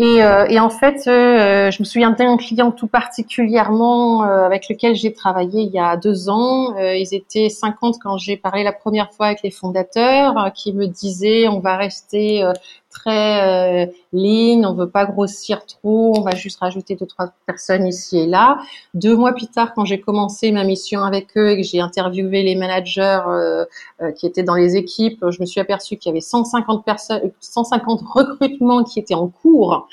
Et, 0.00 0.22
euh, 0.22 0.46
et, 0.48 0.60
en 0.60 0.70
fait, 0.70 1.08
euh, 1.08 1.72
je 1.72 1.82
me 1.82 1.84
souviens 1.84 2.12
d'un 2.12 2.36
client 2.36 2.70
tout 2.70 2.86
particulièrement 2.86 4.22
euh, 4.22 4.46
avec 4.46 4.68
lequel 4.68 4.94
j'ai 4.94 5.12
travaillé 5.12 5.62
il 5.62 5.72
y 5.72 5.78
a 5.80 5.96
deux 5.96 6.28
ans. 6.28 6.76
ils 6.78 7.14
étaient 7.16 7.48
50 7.48 7.96
quand 8.00 8.16
j'ai 8.16 8.36
parlé 8.36 8.62
la 8.62 8.72
première 8.72 9.12
fois 9.12 9.26
avec 9.26 9.42
les 9.42 9.50
fondateurs, 9.50 10.52
qui 10.54 10.72
me 10.72 10.86
disaient 10.86 11.48
on 11.48 11.58
va 11.58 11.76
rester 11.76 12.44
très 12.90 13.86
euh, 13.86 13.92
lean, 14.12 14.64
on 14.64 14.74
veut 14.74 14.88
pas 14.88 15.04
grossir 15.04 15.66
trop, 15.66 16.14
on 16.16 16.22
va 16.22 16.34
juste 16.34 16.58
rajouter 16.60 16.96
deux 16.96 17.06
trois 17.06 17.32
personnes 17.46 17.86
ici 17.86 18.18
et 18.18 18.26
là. 18.26 18.58
Deux 18.94 19.16
mois 19.16 19.32
plus 19.32 19.46
tard, 19.46 19.74
quand 19.74 19.84
j'ai 19.84 20.00
commencé 20.00 20.50
ma 20.52 20.64
mission 20.64 21.02
avec 21.02 21.36
eux 21.36 21.50
et 21.50 21.56
que 21.56 21.62
j'ai 21.62 21.80
interviewé 21.80 22.42
les 22.42 22.54
managers 22.54 23.20
euh, 23.28 23.64
euh, 24.00 24.12
qui 24.12 24.26
étaient 24.26 24.42
dans 24.42 24.54
les 24.54 24.76
équipes, 24.76 25.24
je 25.30 25.40
me 25.40 25.46
suis 25.46 25.60
aperçu 25.60 25.96
qu'il 25.96 26.10
y 26.10 26.12
avait 26.12 26.20
150 26.20 26.84
personnes, 26.84 27.30
150 27.40 28.00
recrutements 28.14 28.84
qui 28.84 28.98
étaient 29.00 29.14
en 29.14 29.28
cours. 29.28 29.88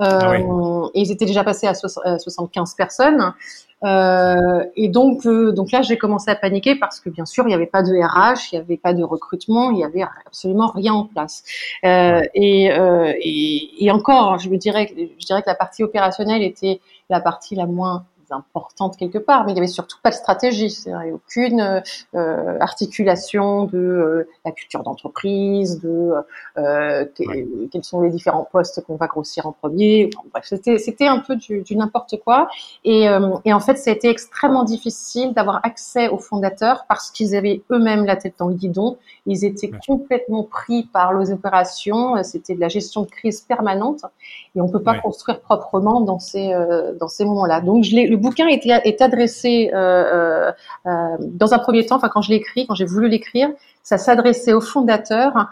Ah 0.00 0.38
et 0.38 1.00
ils 1.00 1.10
étaient 1.10 1.26
déjà 1.26 1.42
passés 1.42 1.66
à 1.66 1.74
75 1.74 2.74
personnes. 2.74 3.32
Euh, 3.84 4.64
et 4.76 4.88
donc, 4.88 5.24
euh, 5.26 5.52
donc 5.52 5.70
là, 5.70 5.82
j'ai 5.82 5.96
commencé 5.96 6.30
à 6.30 6.34
paniquer 6.34 6.74
parce 6.74 7.00
que 7.00 7.10
bien 7.10 7.24
sûr, 7.24 7.44
il 7.44 7.48
n'y 7.48 7.54
avait 7.54 7.66
pas 7.66 7.82
de 7.82 7.92
RH, 7.92 8.52
il 8.52 8.56
n'y 8.56 8.60
avait 8.60 8.76
pas 8.76 8.92
de 8.92 9.02
recrutement, 9.02 9.70
il 9.70 9.76
n'y 9.76 9.84
avait 9.84 10.04
absolument 10.26 10.68
rien 10.68 10.94
en 10.94 11.04
place. 11.04 11.44
Euh, 11.84 12.22
et, 12.34 13.90
encore, 13.90 14.38
je 14.38 14.48
dirais, 14.50 14.92
je 14.96 15.26
dirais 15.26 15.42
que 15.42 15.48
la 15.48 15.54
partie 15.54 15.82
opérationnelle 15.82 16.42
était 16.42 16.80
la 17.08 17.20
partie 17.20 17.54
la 17.54 17.66
moins 17.66 18.04
importante 18.32 18.96
quelque 18.96 19.18
part, 19.18 19.44
mais 19.44 19.52
il 19.52 19.56
y 19.56 19.58
avait 19.58 19.66
surtout 19.66 19.98
pas 20.02 20.10
de 20.10 20.14
stratégie, 20.14 20.66
il 20.86 20.88
n'y 20.88 20.94
avait 20.94 21.12
aucune 21.12 21.82
euh, 22.14 22.58
articulation 22.60 23.64
de 23.64 23.78
euh, 23.78 24.28
la 24.44 24.52
culture 24.52 24.82
d'entreprise, 24.82 25.80
de 25.80 26.12
euh, 26.58 27.04
quels 27.16 27.84
sont 27.84 28.00
les 28.00 28.10
différents 28.10 28.48
postes 28.50 28.84
qu'on 28.84 28.96
va 28.96 29.06
grossir 29.06 29.46
en 29.46 29.52
premier. 29.52 30.10
bref, 30.30 30.44
c'était 30.46 30.78
c'était 30.78 31.06
un 31.06 31.18
peu 31.18 31.36
du, 31.36 31.62
du 31.62 31.76
n'importe 31.76 32.16
quoi. 32.24 32.48
Et, 32.84 33.06
et 33.44 33.52
en 33.52 33.60
fait, 33.60 33.76
ça 33.76 33.90
a 33.90 33.94
été 33.94 34.08
extrêmement 34.08 34.64
difficile 34.64 35.32
d'avoir 35.32 35.60
accès 35.64 36.08
aux 36.08 36.18
fondateurs 36.18 36.84
parce 36.88 37.10
qu'ils 37.10 37.34
avaient 37.34 37.62
eux-mêmes 37.70 38.04
la 38.04 38.16
tête 38.16 38.34
dans 38.38 38.48
le 38.48 38.54
guidon. 38.54 38.96
Ils 39.26 39.44
étaient 39.44 39.70
complètement 39.86 40.44
pris 40.44 40.84
par 40.84 41.14
les 41.14 41.32
opérations. 41.32 42.22
C'était 42.22 42.54
de 42.54 42.60
la 42.60 42.68
gestion 42.68 43.02
de 43.02 43.10
crise 43.10 43.40
permanente 43.40 44.04
et 44.54 44.60
on 44.60 44.68
peut 44.68 44.82
pas 44.82 44.98
construire 44.98 45.40
proprement 45.40 46.00
dans 46.00 46.18
ces 46.18 46.52
dans 46.98 47.08
ces 47.08 47.24
moments-là. 47.24 47.60
Donc 47.60 47.84
je 47.84 47.96
le 47.96 48.16
bouquin 48.18 48.46
est, 48.48 48.66
est 48.66 49.02
adressé 49.02 49.70
euh, 49.72 50.52
euh, 50.86 50.90
dans 51.20 51.54
un 51.54 51.58
premier 51.58 51.86
temps, 51.86 51.96
enfin 51.96 52.08
quand 52.08 52.22
je 52.22 52.30
l'ai 52.30 52.36
écrit, 52.36 52.66
quand 52.66 52.74
j'ai 52.74 52.84
voulu 52.84 53.08
l'écrire, 53.08 53.50
ça 53.82 53.98
s'adressait 53.98 54.52
aux 54.52 54.60
fondateurs 54.60 55.48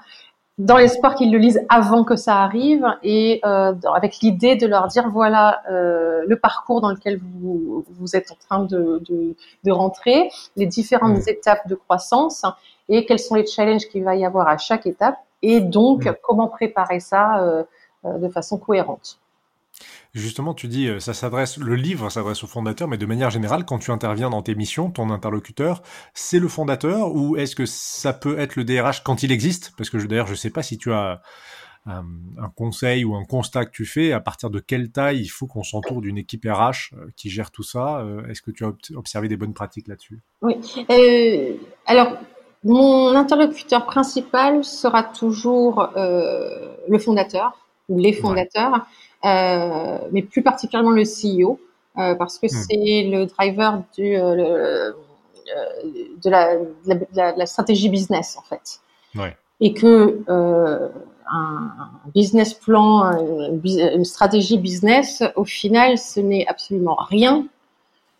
dans 0.58 0.78
l'espoir 0.78 1.14
qu'ils 1.14 1.30
le 1.30 1.38
lisent 1.38 1.60
avant 1.68 2.02
que 2.02 2.16
ça 2.16 2.36
arrive 2.36 2.86
et 3.02 3.42
avec 3.42 4.20
l'idée 4.22 4.56
de 4.56 4.66
leur 4.66 4.86
dire 4.86 5.10
voilà 5.10 5.62
le 5.68 6.34
parcours 6.36 6.80
dans 6.80 6.90
lequel 6.90 7.18
vous, 7.18 7.84
vous 7.90 8.16
êtes 8.16 8.30
en 8.30 8.36
train 8.36 8.64
de, 8.64 9.02
de, 9.06 9.34
de 9.64 9.70
rentrer, 9.70 10.30
les 10.56 10.64
différentes 10.64 11.26
mmh. 11.26 11.28
étapes 11.28 11.68
de 11.68 11.74
croissance 11.74 12.46
et 12.88 13.04
quels 13.04 13.18
sont 13.18 13.34
les 13.34 13.44
challenges 13.44 13.86
qu'il 13.88 14.02
va 14.02 14.16
y 14.16 14.24
avoir 14.24 14.48
à 14.48 14.56
chaque 14.56 14.86
étape 14.86 15.18
et 15.42 15.60
donc 15.60 16.06
mmh. 16.06 16.14
comment 16.22 16.48
préparer 16.48 17.00
ça 17.00 17.66
euh, 18.06 18.18
de 18.18 18.28
façon 18.28 18.58
cohérente. 18.58 19.18
Justement, 20.14 20.54
tu 20.54 20.68
dis, 20.68 20.88
euh, 20.88 20.98
ça 20.98 21.12
s'adresse, 21.12 21.58
le 21.58 21.74
livre 21.74 22.08
s'adresse 22.10 22.42
au 22.42 22.46
fondateur, 22.46 22.88
mais 22.88 22.96
de 22.96 23.06
manière 23.06 23.30
générale, 23.30 23.64
quand 23.64 23.78
tu 23.78 23.90
interviens 23.90 24.30
dans 24.30 24.42
tes 24.42 24.54
missions, 24.54 24.90
ton 24.90 25.10
interlocuteur, 25.10 25.82
c'est 26.14 26.38
le 26.38 26.48
fondateur 26.48 27.14
ou 27.14 27.36
est-ce 27.36 27.54
que 27.54 27.66
ça 27.66 28.12
peut 28.12 28.38
être 28.38 28.56
le 28.56 28.64
DRH 28.64 29.02
quand 29.02 29.22
il 29.22 29.32
existe? 29.32 29.72
Parce 29.76 29.90
que 29.90 29.98
d'ailleurs, 29.98 30.26
je 30.26 30.32
ne 30.32 30.36
sais 30.36 30.50
pas 30.50 30.62
si 30.62 30.78
tu 30.78 30.90
as 30.92 31.20
euh, 31.86 32.00
un, 32.38 32.48
conseil 32.48 33.04
ou 33.04 33.14
un 33.14 33.24
constat 33.24 33.66
que 33.66 33.72
tu 33.72 33.84
fais, 33.84 34.12
à 34.12 34.20
partir 34.20 34.48
de 34.48 34.58
quelle 34.58 34.90
taille 34.90 35.20
il 35.20 35.28
faut 35.28 35.46
qu'on 35.46 35.62
s'entoure 35.62 36.00
d'une 36.00 36.18
équipe 36.18 36.46
RH 36.46 36.94
qui 37.14 37.28
gère 37.28 37.50
tout 37.50 37.62
ça? 37.62 38.04
Est-ce 38.28 38.42
que 38.42 38.50
tu 38.50 38.64
as 38.64 38.72
observé 38.94 39.28
des 39.28 39.36
bonnes 39.36 39.54
pratiques 39.54 39.86
là-dessus? 39.86 40.22
Oui. 40.40 40.56
alors, 41.84 42.16
mon 42.64 43.14
interlocuteur 43.14 43.84
principal 43.84 44.64
sera 44.64 45.04
toujours 45.04 45.90
le 45.94 46.98
fondateur 46.98 47.66
ou 47.88 47.98
les 47.98 48.12
fondateurs, 48.12 48.74
euh, 48.74 48.78
mais 50.12 50.22
plus 50.22 50.42
particulièrement 50.42 50.90
le 50.90 51.02
CEO, 51.02 51.58
euh, 51.98 52.14
parce 52.14 52.38
que 52.38 52.46
hmm. 52.46 52.64
c'est 52.68 53.02
le 53.10 53.26
driver 53.26 53.82
du, 53.96 54.16
euh, 54.16 54.92
de, 56.22 56.30
la, 56.30 56.56
de, 56.56 57.38
la, 57.38 57.46
stratégie 57.46 57.88
business 57.88 58.36
en 58.38 58.42
fait. 58.42 58.80
Ouais. 59.14 59.36
Et 59.60 59.72
que 59.72 60.22
un 61.28 61.72
business 62.14 62.54
plan, 62.54 63.10
une 63.64 64.04
stratégie 64.04 64.58
business, 64.58 65.24
au 65.34 65.44
final, 65.44 65.98
ce 65.98 66.20
n'est 66.20 66.46
absolument 66.46 66.96
rien 67.08 67.46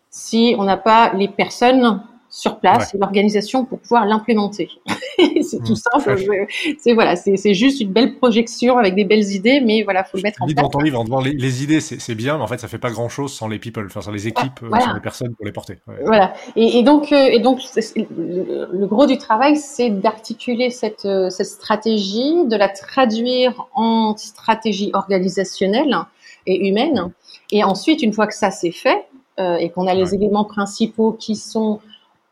si 0.09 0.55
on 0.57 0.63
n'a 0.63 0.77
pas 0.77 1.13
les 1.13 1.27
personnes 1.27 2.01
sur 2.37 2.59
place 2.59 2.93
l'organisation 2.93 3.65
pour 3.65 3.79
pouvoir 3.79 4.05
l'implémenter. 4.05 4.69
c'est 5.17 5.57
tout 5.63 5.73
mmh. 5.73 6.03
simple. 6.03 6.47
C'est 6.77 6.93
voilà, 6.93 7.15
c'est 7.15 7.53
juste 7.55 7.81
une 7.81 7.91
belle 7.91 8.15
projection 8.15 8.77
avec 8.77 8.93
des 8.93 9.05
belles 9.05 9.31
idées, 9.31 9.59
mais 9.59 9.81
voilà, 9.81 10.03
faut 10.03 10.17
le 10.17 10.21
mettre 10.21 10.43
en 10.43 10.45
place. 10.45 10.55
Dans 10.55 10.69
ton 10.69 10.81
livre, 10.81 10.99
en 10.99 11.19
les, 11.19 11.31
les 11.31 11.63
idées, 11.63 11.79
c'est 11.81 12.13
bien, 12.13 12.37
mais 12.37 12.43
en 12.43 12.47
fait, 12.47 12.59
ça 12.59 12.67
fait 12.67 12.77
pas 12.77 12.91
grand 12.91 13.09
chose 13.09 13.33
sans 13.33 13.47
les 13.47 13.57
people, 13.57 13.87
enfin 13.87 14.01
sans 14.01 14.11
les 14.11 14.27
équipes, 14.27 14.61
euh, 14.61 14.79
sans 14.79 14.93
les 14.93 14.99
personnes 14.99 15.33
pour 15.33 15.47
les 15.47 15.51
porter. 15.51 15.79
Voilà. 16.05 16.33
Et, 16.55 16.77
et, 16.77 16.83
donc, 16.83 17.11
euh, 17.11 17.15
et 17.15 17.39
donc, 17.39 17.61
le, 17.75 18.85
gros 18.85 19.07
du 19.07 19.17
travail, 19.17 19.57
c'est 19.57 19.89
d'articuler 19.89 20.69
cette, 20.69 21.05
euh, 21.05 21.31
cette 21.31 21.47
stratégie, 21.47 22.45
de 22.45 22.55
la 22.55 22.69
traduire 22.69 23.65
en 23.73 24.15
stratégie 24.15 24.91
organisationnelle 24.93 25.97
et 26.45 26.67
humaine. 26.67 27.11
Et 27.51 27.63
ensuite, 27.63 28.03
une 28.03 28.13
fois 28.13 28.27
que 28.27 28.35
ça 28.35 28.51
c'est 28.51 28.71
fait, 28.71 29.07
euh, 29.39 29.57
et 29.57 29.69
qu'on 29.69 29.85
a 29.85 29.93
les 29.93 30.15
éléments 30.15 30.45
principaux 30.45 31.11
qui 31.11 31.35
sont 31.35 31.79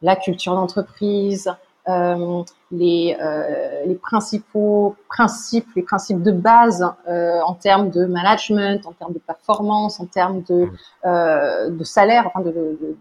la 0.02 0.16
culture 0.16 0.56
d'entreprise, 0.56 1.52
euh, 1.88 2.44
les, 2.72 3.16
euh, 3.22 3.86
les, 3.86 3.94
principaux 3.94 4.96
principes, 5.08 5.68
les 5.76 5.84
principes 5.84 6.24
de 6.24 6.32
base 6.32 6.84
euh, 7.08 7.40
en 7.42 7.54
termes 7.54 7.92
de 7.92 8.06
management, 8.06 8.88
en 8.88 8.92
termes 8.92 9.14
de 9.14 9.20
performance, 9.20 10.00
en 10.00 10.08
termes 10.08 10.42
de, 10.44 10.68
mmh. 11.06 11.78
de 11.78 11.84
salaire, 11.84 12.26
enfin 12.26 12.42
de, 12.42 12.52
de, 12.52 12.80
de, 12.82 12.98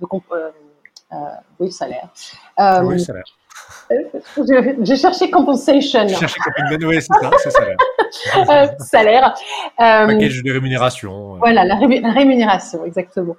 de 0.00 0.06
oui 1.58 1.72
salaire. 1.72 2.08
oui 2.84 3.00
salaire. 3.00 3.24
J'ai 4.82 4.96
cherché 4.96 5.30
compensation. 5.30 6.06
J'ai 6.08 6.14
cherché 6.14 6.40
compensation, 6.40 6.88
oui, 6.88 6.96
c'est 7.00 7.12
ça, 7.20 7.30
c'est 7.38 7.50
salaire. 7.50 7.76
euh, 8.50 8.66
salaire. 8.78 9.34
Euh, 9.80 10.06
Package 10.06 10.42
de 10.42 10.52
rémunération. 10.52 11.36
Voilà, 11.36 11.64
la, 11.64 11.76
rémunération, 11.76 12.84
exactement. 12.84 13.36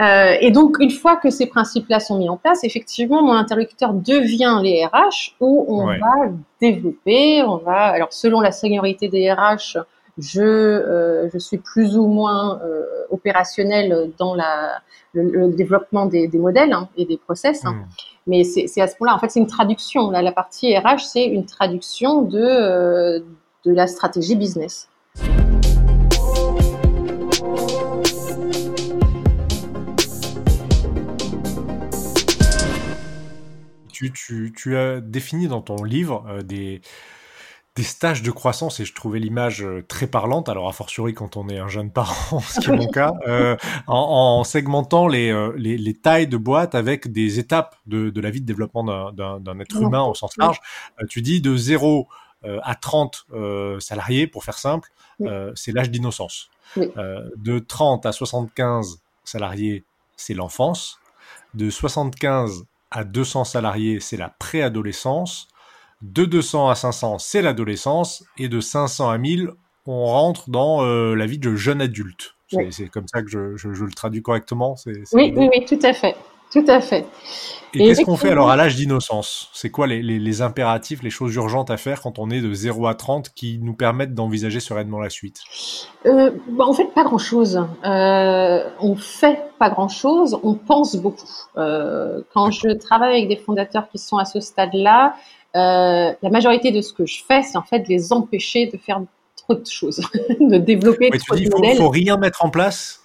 Euh, 0.00 0.34
et 0.40 0.50
donc, 0.50 0.76
une 0.80 0.90
fois 0.90 1.16
que 1.16 1.30
ces 1.30 1.46
principes-là 1.46 2.00
sont 2.00 2.18
mis 2.18 2.28
en 2.28 2.36
place, 2.36 2.64
effectivement, 2.64 3.22
mon 3.22 3.34
interlocuteur 3.34 3.92
devient 3.92 4.60
les 4.62 4.84
RH 4.86 5.34
où 5.40 5.66
on 5.68 5.86
va 5.86 6.30
développer, 6.60 7.42
on 7.42 7.56
va, 7.56 7.86
alors 7.86 8.12
selon 8.12 8.40
la 8.40 8.52
seniorité 8.52 9.08
des 9.08 9.32
RH, 9.32 9.78
je, 10.18 10.42
euh, 10.42 11.28
je 11.32 11.38
suis 11.38 11.58
plus 11.58 11.96
ou 11.96 12.06
moins 12.06 12.60
euh, 12.62 12.84
opérationnel 13.10 14.12
dans 14.18 14.34
la, 14.34 14.82
le, 15.12 15.52
développement 15.52 16.06
des, 16.06 16.26
des 16.28 16.38
modèles 16.38 16.72
hein, 16.72 16.88
et 16.96 17.04
des 17.06 17.16
process. 17.16 17.64
Hein. 17.64 17.74
Hmm. 17.74 17.84
Mais 18.28 18.44
c'est 18.44 18.80
à 18.82 18.86
ce 18.86 18.94
point-là, 18.96 19.14
en 19.14 19.18
fait, 19.18 19.30
c'est 19.30 19.40
une 19.40 19.46
traduction. 19.46 20.10
La 20.10 20.32
partie 20.32 20.76
RH, 20.76 21.00
c'est 21.00 21.24
une 21.24 21.46
traduction 21.46 22.20
de, 22.20 22.38
euh, 22.38 23.20
de 23.64 23.72
la 23.72 23.86
stratégie 23.86 24.36
business. 24.36 24.90
Tu, 33.90 34.76
as 34.76 35.00
défini 35.00 35.48
dans 35.48 35.62
ton 35.62 35.82
livre 35.82 36.24
euh, 36.28 36.42
des, 36.42 36.82
des 37.78 37.84
stages 37.84 38.22
de 38.22 38.30
croissance 38.30 38.80
et 38.80 38.84
je 38.84 38.92
trouvais 38.92 39.18
l'image 39.18 39.62
euh, 39.62 39.82
très 39.88 40.06
parlante. 40.06 40.48
Alors, 40.48 40.68
a 40.68 40.72
fortiori, 40.72 41.14
quand 41.14 41.36
on 41.36 41.48
est 41.48 41.58
un 41.58 41.68
jeune 41.68 41.90
parent, 41.90 42.40
ce 42.48 42.60
qui 42.60 42.70
est 42.70 42.76
mon 42.76 42.86
cas, 42.86 43.12
euh, 43.26 43.56
en, 43.86 44.44
segmentant 44.44 45.08
les, 45.08 45.32
les, 45.56 45.78
les, 45.78 45.94
tailles 45.94 46.26
de 46.26 46.36
boîtes 46.36 46.74
avec 46.74 47.10
des 47.10 47.38
étapes 47.38 47.76
de, 47.86 48.10
de 48.10 48.20
la 48.20 48.30
vie 48.30 48.40
de 48.40 48.46
développement 48.46 48.84
d'un 49.12 49.60
être 49.60 49.80
humain 49.80 50.02
au 50.02 50.14
sens 50.14 50.36
large. 50.36 50.60
tu 51.08 51.22
dis 51.22 51.40
de 51.40 51.56
0 51.56 52.08
euh, 52.44 52.60
à 52.62 52.76
30 52.76 53.26
euh, 53.32 53.80
salariés, 53.80 54.28
pour 54.28 54.44
faire 54.44 54.58
simple, 54.58 54.90
euh, 55.22 55.50
c'est 55.56 55.72
l'âge 55.72 55.90
d'innocence. 55.90 56.50
de 56.76 57.58
30 57.58 58.06
à 58.06 58.12
75 58.12 59.00
salariés, 59.24 59.84
c'est 60.16 60.34
l'enfance. 60.34 61.00
De 61.54 61.68
75 61.68 62.64
à 62.92 63.02
200 63.02 63.44
salariés, 63.44 63.98
c'est 63.98 64.16
la 64.16 64.28
préadolescence. 64.28 65.48
De 66.02 66.24
200 66.24 66.68
à 66.68 66.74
500, 66.74 67.18
c'est 67.18 67.42
l'adolescence. 67.42 68.24
Et 68.36 68.48
de 68.48 68.60
500 68.60 69.10
à 69.10 69.18
1000, 69.18 69.50
on 69.86 70.04
rentre 70.04 70.50
dans 70.50 70.84
la 70.84 71.26
vie 71.26 71.38
de 71.38 71.54
jeune 71.56 71.80
adulte. 71.80 72.34
C'est 72.70 72.88
comme 72.88 73.06
ça 73.08 73.22
que 73.22 73.28
je, 73.28 73.56
je, 73.56 73.84
le 73.84 73.92
traduis 73.92 74.22
correctement. 74.22 74.76
oui, 74.86 75.32
oui, 75.36 75.48
oui, 75.52 75.64
tout 75.66 75.78
à 75.82 75.92
fait. 75.92 76.16
Tout 76.50 76.64
à 76.66 76.80
fait. 76.80 77.04
Et, 77.74 77.78
qu'est-ce 77.78 78.02
qu'on 78.02 78.16
fait 78.16 78.30
alors 78.30 78.48
à 78.48 78.56
l'âge 78.56 78.76
d'innocence? 78.76 79.50
C'est 79.52 79.70
quoi 79.70 79.86
les, 79.86 80.02
les, 80.02 80.18
les, 80.18 80.42
impératifs, 80.42 81.02
les 81.02 81.10
choses 81.10 81.34
urgentes 81.34 81.70
à 81.70 81.76
faire 81.76 82.00
quand 82.00 82.18
on 82.18 82.30
est 82.30 82.40
de 82.40 82.54
0 82.54 82.86
à 82.86 82.94
30 82.94 83.28
qui 83.34 83.58
nous 83.58 83.74
permettent 83.74 84.14
d'envisager 84.14 84.58
sereinement 84.58 84.98
la 84.98 85.10
suite? 85.10 85.40
Euh, 86.06 86.30
bah 86.48 86.64
En 86.64 86.72
fait, 86.72 86.86
pas 86.94 87.04
grand-chose. 87.04 87.62
Euh, 87.84 88.64
on 88.80 88.96
fait 88.96 89.40
pas 89.58 89.68
grand-chose, 89.68 90.38
on 90.42 90.54
pense 90.54 90.96
beaucoup. 90.96 91.28
Euh, 91.58 92.22
quand 92.32 92.50
je 92.50 92.70
travaille 92.78 93.18
avec 93.18 93.28
des 93.28 93.36
fondateurs 93.36 93.90
qui 93.90 93.98
sont 93.98 94.16
à 94.16 94.24
ce 94.24 94.40
stade-là, 94.40 95.14
euh, 95.56 96.12
la 96.22 96.30
majorité 96.30 96.70
de 96.72 96.80
ce 96.80 96.92
que 96.92 97.06
je 97.06 97.22
fais, 97.26 97.42
c'est 97.42 97.56
en 97.56 97.62
fait 97.62 97.80
de 97.80 97.88
les 97.88 98.12
empêcher 98.12 98.66
de 98.66 98.76
faire 98.76 99.00
trop 99.36 99.54
de 99.54 99.66
choses, 99.66 100.00
de 100.40 100.58
développer 100.58 101.10
trop 101.10 101.34
tu 101.36 101.42
dis, 101.42 101.48
Il 101.48 101.76
faut, 101.76 101.84
faut 101.84 101.88
rien 101.88 102.16
mettre 102.16 102.44
en 102.44 102.50
place 102.50 103.02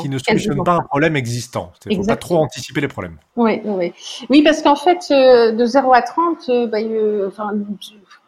qui 0.00 0.08
ne 0.08 0.18
solutionne 0.18 0.62
pas 0.64 0.74
un 0.74 0.82
problème 0.82 1.16
existant. 1.16 1.72
Il 1.86 1.98
ne 1.98 2.02
faut 2.02 2.08
pas 2.08 2.16
trop 2.16 2.36
anticiper 2.36 2.80
les 2.80 2.88
problèmes. 2.88 3.18
Oui, 3.36 3.60
oui. 3.64 3.92
oui 4.30 4.42
parce 4.42 4.62
qu'en 4.62 4.76
fait, 4.76 5.06
euh, 5.10 5.52
de 5.52 5.64
0 5.64 5.92
à 5.92 6.02
30, 6.02 6.48
euh, 6.48 6.66
bah, 6.66 6.78
euh, 6.80 7.28
enfin, 7.28 7.52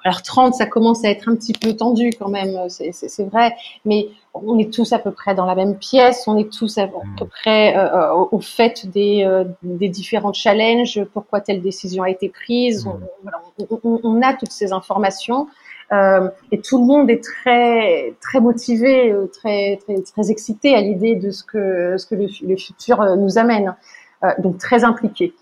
alors 0.09 0.23
30, 0.23 0.55
ça 0.55 0.67
commence 0.67 1.05
à 1.05 1.11
être 1.11 1.29
un 1.29 1.37
petit 1.37 1.53
peu 1.53 1.75
tendu 1.75 2.11
quand 2.19 2.29
même, 2.29 2.57
c'est 2.69 3.25
vrai, 3.25 3.55
mais 3.85 4.09
on 4.35 4.59
est 4.59 4.73
tous 4.73 4.93
à 4.93 4.99
peu 4.99 5.11
près 5.11 5.35
dans 5.35 5.47
la 5.47 5.55
même 5.55 5.77
pièce, 5.77 6.25
on 6.27 6.37
est 6.37 6.53
tous 6.53 6.79
à, 6.79 6.87
peu 6.87 7.25
hmm. 7.25 7.29
près 7.29 7.75
au 8.31 8.41
fait 8.41 8.87
des, 8.89 9.45
des 9.63 9.89
différents 9.89 10.33
challenges, 10.33 11.05
pourquoi 11.13 11.41
telle 11.41 11.61
décision 11.61 12.03
a 12.05 12.11
été 12.11 12.29
prise, 12.29 12.89
on, 13.71 14.01
on, 14.03 14.23
a 14.23 14.35
toutes 14.35 14.53
ces 14.53 14.73
informations. 14.73 15.49
Euh, 15.91 16.29
et 16.53 16.61
tout 16.61 16.79
le 16.79 16.85
monde 16.85 17.09
est 17.11 17.23
très 17.25 18.15
très 18.21 18.41
motivé, 18.41 19.11
euh, 19.11 19.27
très 19.27 19.79
très 19.83 20.03
très 20.03 20.31
excité 20.31 20.75
à 20.75 20.83
l'idée 20.83 21.15
de 21.15 21.31
ce 21.31 21.43
que 21.43 21.97
ce 21.97 22.07
que 22.07 22.15
le, 22.15 22.57
futur 22.57 23.01
euh, 23.01 23.17
nous 23.17 23.39
amène. 23.39 23.75
donc 24.39 24.59
très 24.59 24.85
impliqué. 24.85 25.33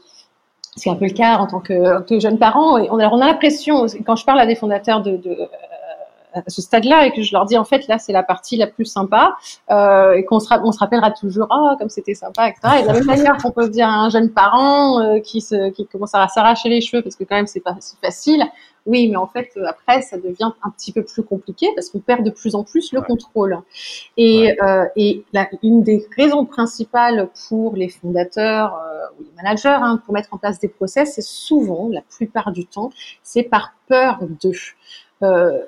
C'est 0.76 0.90
un 0.90 0.94
peu 0.94 1.06
le 1.06 1.12
cas 1.12 1.38
en 1.38 1.46
tant 1.46 1.60
que, 1.60 2.02
que 2.02 2.20
jeune 2.20 2.38
parent. 2.38 2.78
On, 2.78 2.98
alors 2.98 3.14
on 3.14 3.20
a 3.20 3.26
l'impression, 3.26 3.86
quand 4.04 4.16
je 4.16 4.24
parle 4.24 4.40
à 4.40 4.46
des 4.46 4.54
fondateurs 4.54 5.02
de, 5.02 5.16
de 5.16 5.48
à 6.36 6.50
ce 6.50 6.62
stade-là 6.62 7.06
et 7.06 7.12
que 7.12 7.22
je 7.22 7.32
leur 7.32 7.46
dis 7.46 7.56
en 7.56 7.64
fait 7.64 7.86
là 7.88 7.98
c'est 7.98 8.12
la 8.12 8.22
partie 8.22 8.56
la 8.56 8.66
plus 8.66 8.84
sympa 8.84 9.36
euh, 9.70 10.12
et 10.12 10.24
qu'on 10.24 10.40
se, 10.40 10.52
on 10.62 10.72
se 10.72 10.78
rappellera 10.78 11.10
toujours 11.10 11.46
ah 11.50 11.76
comme 11.78 11.88
c'était 11.88 12.14
sympa 12.14 12.48
etc. 12.48 12.78
Et 12.78 12.82
de 12.82 12.88
la 12.88 12.92
même 12.94 13.04
manière 13.04 13.36
qu'on 13.38 13.50
peut 13.50 13.68
dire 13.68 13.88
à 13.88 13.94
un 13.94 14.10
jeune 14.10 14.30
parent 14.30 15.00
euh, 15.00 15.20
qui 15.20 15.40
se 15.40 15.70
qui 15.70 15.86
commence 15.86 16.14
à 16.14 16.26
s'arracher 16.28 16.68
les 16.68 16.80
cheveux 16.80 17.02
parce 17.02 17.16
que 17.16 17.24
quand 17.24 17.36
même 17.36 17.46
c'est 17.46 17.60
pas 17.60 17.76
si 17.80 17.96
facile 18.02 18.44
oui, 18.87 19.09
mais 19.09 19.16
en 19.16 19.27
fait, 19.27 19.51
euh, 19.57 19.64
après, 19.66 20.01
ça 20.03 20.16
devient 20.16 20.53
un 20.62 20.70
petit 20.70 20.92
peu 20.92 21.03
plus 21.03 21.25
compliqué 21.25 21.68
parce 21.75 21.90
qu'on 21.90 21.99
perd 21.99 22.25
de 22.25 22.31
plus 22.31 22.55
en 22.55 22.62
plus 22.62 22.92
le 22.92 23.03
contrôle. 23.03 23.59
Et, 24.16 24.57
euh, 24.62 24.87
et 24.94 25.25
la, 25.33 25.49
une 25.62 25.83
des 25.83 26.07
raisons 26.16 26.44
principales 26.44 27.29
pour 27.49 27.75
les 27.75 27.88
fondateurs 27.88 28.75
euh, 28.75 29.18
ou 29.18 29.25
les 29.25 29.31
managers 29.37 29.68
hein, 29.68 30.01
pour 30.05 30.14
mettre 30.14 30.33
en 30.33 30.38
place 30.38 30.61
des 30.61 30.68
process, 30.68 31.14
c'est 31.14 31.25
souvent, 31.25 31.88
la 31.90 32.03
plupart 32.03 32.53
du 32.53 32.66
temps, 32.66 32.90
c'est 33.22 33.42
par 33.42 33.75
peur 33.88 34.20
de. 34.42 34.53
Euh, 35.22 35.62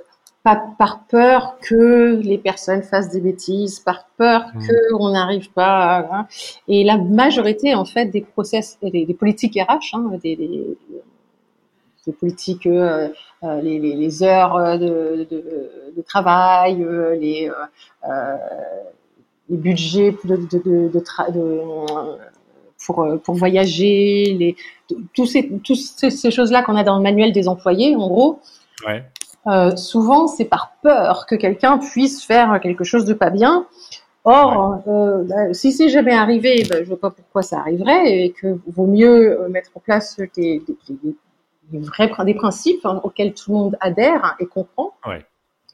pas 0.45 0.63
par 0.79 1.05
peur 1.09 1.59
que 1.61 2.21
les 2.23 2.39
personnes 2.39 2.83
fassent 2.85 3.11
des 3.11 3.21
bêtises, 3.21 3.81
par 3.81 4.07
peur 4.17 4.47
mmh. 4.55 4.61
qu'on 4.93 5.11
n'arrive 5.11 5.51
pas. 5.51 5.97
À, 5.97 6.21
hein. 6.21 6.27
Et 6.69 6.85
la 6.85 6.97
majorité, 6.97 7.75
en 7.75 7.85
fait, 7.85 8.07
des 8.07 8.21
process, 8.21 8.79
des, 8.81 9.05
des 9.05 9.15
politiques 9.15 9.59
RH, 9.61 9.95
hein, 9.97 10.11
des, 10.23 10.37
des 10.37 10.77
les 12.09 12.15
politiques, 12.15 12.67
euh, 12.67 13.09
euh, 13.45 13.61
les, 13.61 13.79
les, 13.79 13.95
les, 13.95 14.23
heures 14.23 14.57
euh, 14.57 14.79
de, 14.79 15.27
de, 15.31 15.93
de 15.97 16.03
travail, 16.03 16.85
les, 17.21 17.51
les 19.51 19.57
budgets 19.57 20.17
de, 20.25 20.37
de, 20.37 20.89
de 20.89 21.03
pour, 22.85 23.07
pour 23.23 23.35
voyager, 23.35 24.37
les, 24.39 24.57
tous 25.15 25.27
ces, 25.27 26.31
choses-là 26.31 26.63
qu'on 26.63 26.77
a 26.77 26.85
dans 26.85 26.97
le 26.97 27.03
manuel 27.03 27.33
des 27.33 27.49
employés, 27.49 27.95
en 27.95 28.09
gros. 28.09 28.41
Ouais. 28.87 29.05
Euh, 29.47 29.77
souvent, 29.77 30.27
c'est 30.27 30.45
par 30.45 30.73
peur 30.83 31.27
que 31.27 31.35
quelqu'un 31.35 31.79
puisse 31.79 32.25
faire 32.25 32.61
quelque 32.63 32.85
chose 32.85 33.05
de 33.05 33.15
pas 33.15 33.31
bien. 33.31 33.67
Or, 34.25 34.83
euh, 34.87 35.25
bah, 35.25 35.53
si 35.55 35.73
c'est 35.73 35.89
jamais 35.89 36.13
arrivé, 36.15 36.65
bah, 36.69 36.77
je 36.81 36.89
vois 36.89 37.01
pas 37.01 37.11
pourquoi 37.11 37.43
ça 37.43 37.61
arriverait 37.61 38.25
et 38.25 38.31
que 38.33 38.59
vaut 38.67 38.87
mieux 38.87 39.39
mettre 39.49 39.71
en 39.75 39.81
place 39.81 40.17
des, 40.37 40.63
des, 40.67 40.77
des 40.91 41.15
vrais 41.73 42.11
des 42.25 42.35
principes 42.35 42.85
hein, 42.85 43.01
auxquels 43.05 43.35
tout 43.35 43.53
le 43.53 43.59
monde 43.59 43.77
adhère 43.81 44.37
et 44.41 44.47
comprend. 44.47 44.95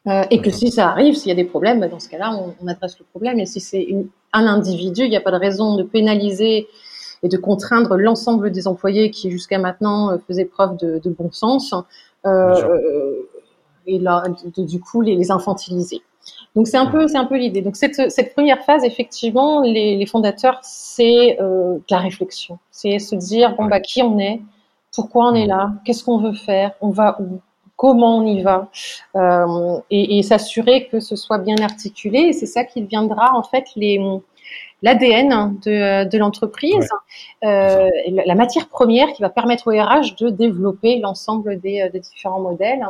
Euh, 0.07 0.23
et 0.31 0.43
que 0.43 0.51
si 0.51 0.71
ça 0.71 0.91
arrive, 0.91 1.15
s'il 1.15 1.31
y 1.31 1.33
a 1.33 1.35
des 1.35 1.45
problèmes, 1.45 1.81
bah, 1.81 1.89
dans 1.89 1.99
ce 1.99 2.11
cas-là, 2.11 2.31
on, 2.35 2.55
on, 2.63 2.69
adresse 2.69 2.99
le 2.99 3.07
problème. 3.07 3.39
Et 3.39 3.47
si 3.47 3.59
c'est 3.61 3.89
un 4.35 4.47
individu, 4.47 5.05
il 5.05 5.09
n'y 5.09 5.17
a 5.17 5.21
pas 5.23 5.31
de 5.31 5.39
raison 5.39 5.77
de 5.77 5.83
pénaliser 5.83 6.69
et 7.23 7.29
de 7.29 7.37
contraindre 7.39 7.97
l'ensemble 7.97 8.53
des 8.53 8.69
employés 8.69 9.11
qui 9.11 9.31
jusqu'à 9.31 9.59
maintenant 9.59 10.11
euh, 10.11 10.19
faisaient 10.29 10.45
preuve 10.45 10.77
de, 10.77 10.99
de 10.99 11.11
bon 11.11 11.33
sens 11.33 11.75
euh, 12.27 13.15
et 13.87 13.99
là, 13.99 14.25
de, 14.57 14.63
du 14.63 14.79
coup 14.79 15.01
les, 15.01 15.17
les 15.17 15.31
infantiliser. 15.31 16.03
Donc 16.55 16.69
c'est 16.69 16.77
un 16.77 16.87
peu, 16.87 17.09
c'est 17.09 17.17
un 17.17 17.25
peu 17.25 17.37
l'idée. 17.37 17.63
Donc 17.63 17.77
cette, 17.77 18.11
cette 18.11 18.35
première 18.35 18.63
phase, 18.65 18.85
effectivement, 18.85 19.63
les, 19.63 19.97
les 19.97 20.07
fondateurs, 20.07 20.61
c'est 20.63 21.39
euh, 21.41 21.79
la 21.91 21.99
réflexion, 21.99 22.59
c'est 22.71 22.99
se 22.99 23.15
dire 23.17 23.57
bon 23.57 23.67
bah 23.67 23.81
qui 23.81 24.03
on 24.03 24.19
est, 24.19 24.41
pourquoi 24.95 25.31
on 25.31 25.35
est 25.35 25.47
là, 25.47 25.73
qu'est-ce 25.85 26.05
qu'on 26.05 26.19
veut 26.19 26.35
faire, 26.35 26.73
on 26.81 26.91
va 26.91 27.17
où, 27.21 27.41
comment 27.77 28.19
on 28.19 28.27
y 28.27 28.43
va, 28.43 28.69
euh, 29.17 29.79
et, 29.91 30.19
et 30.19 30.23
s'assurer 30.23 30.87
que 30.87 31.01
ce 31.01 31.17
soit 31.17 31.39
bien 31.39 31.57
articulé. 31.59 32.21
Et 32.21 32.33
c'est 32.33 32.47
ça 32.47 32.65
qui 32.65 32.81
deviendra 32.83 33.37
en 33.37 33.43
fait 33.43 33.65
les 33.77 33.99
l'ADN 34.83 35.59
de, 35.65 36.07
de 36.07 36.19
l'entreprise, 36.19 36.91
euh, 37.43 37.89
la 38.07 38.35
matière 38.35 38.69
première 38.69 39.13
qui 39.15 39.23
va 39.23 39.31
permettre 39.31 39.69
au 39.69 39.71
RH 39.71 40.15
de 40.21 40.29
développer 40.29 40.99
l'ensemble 40.99 41.59
des, 41.59 41.89
des, 41.91 42.01
différents 42.01 42.41
modèles. 42.41 42.87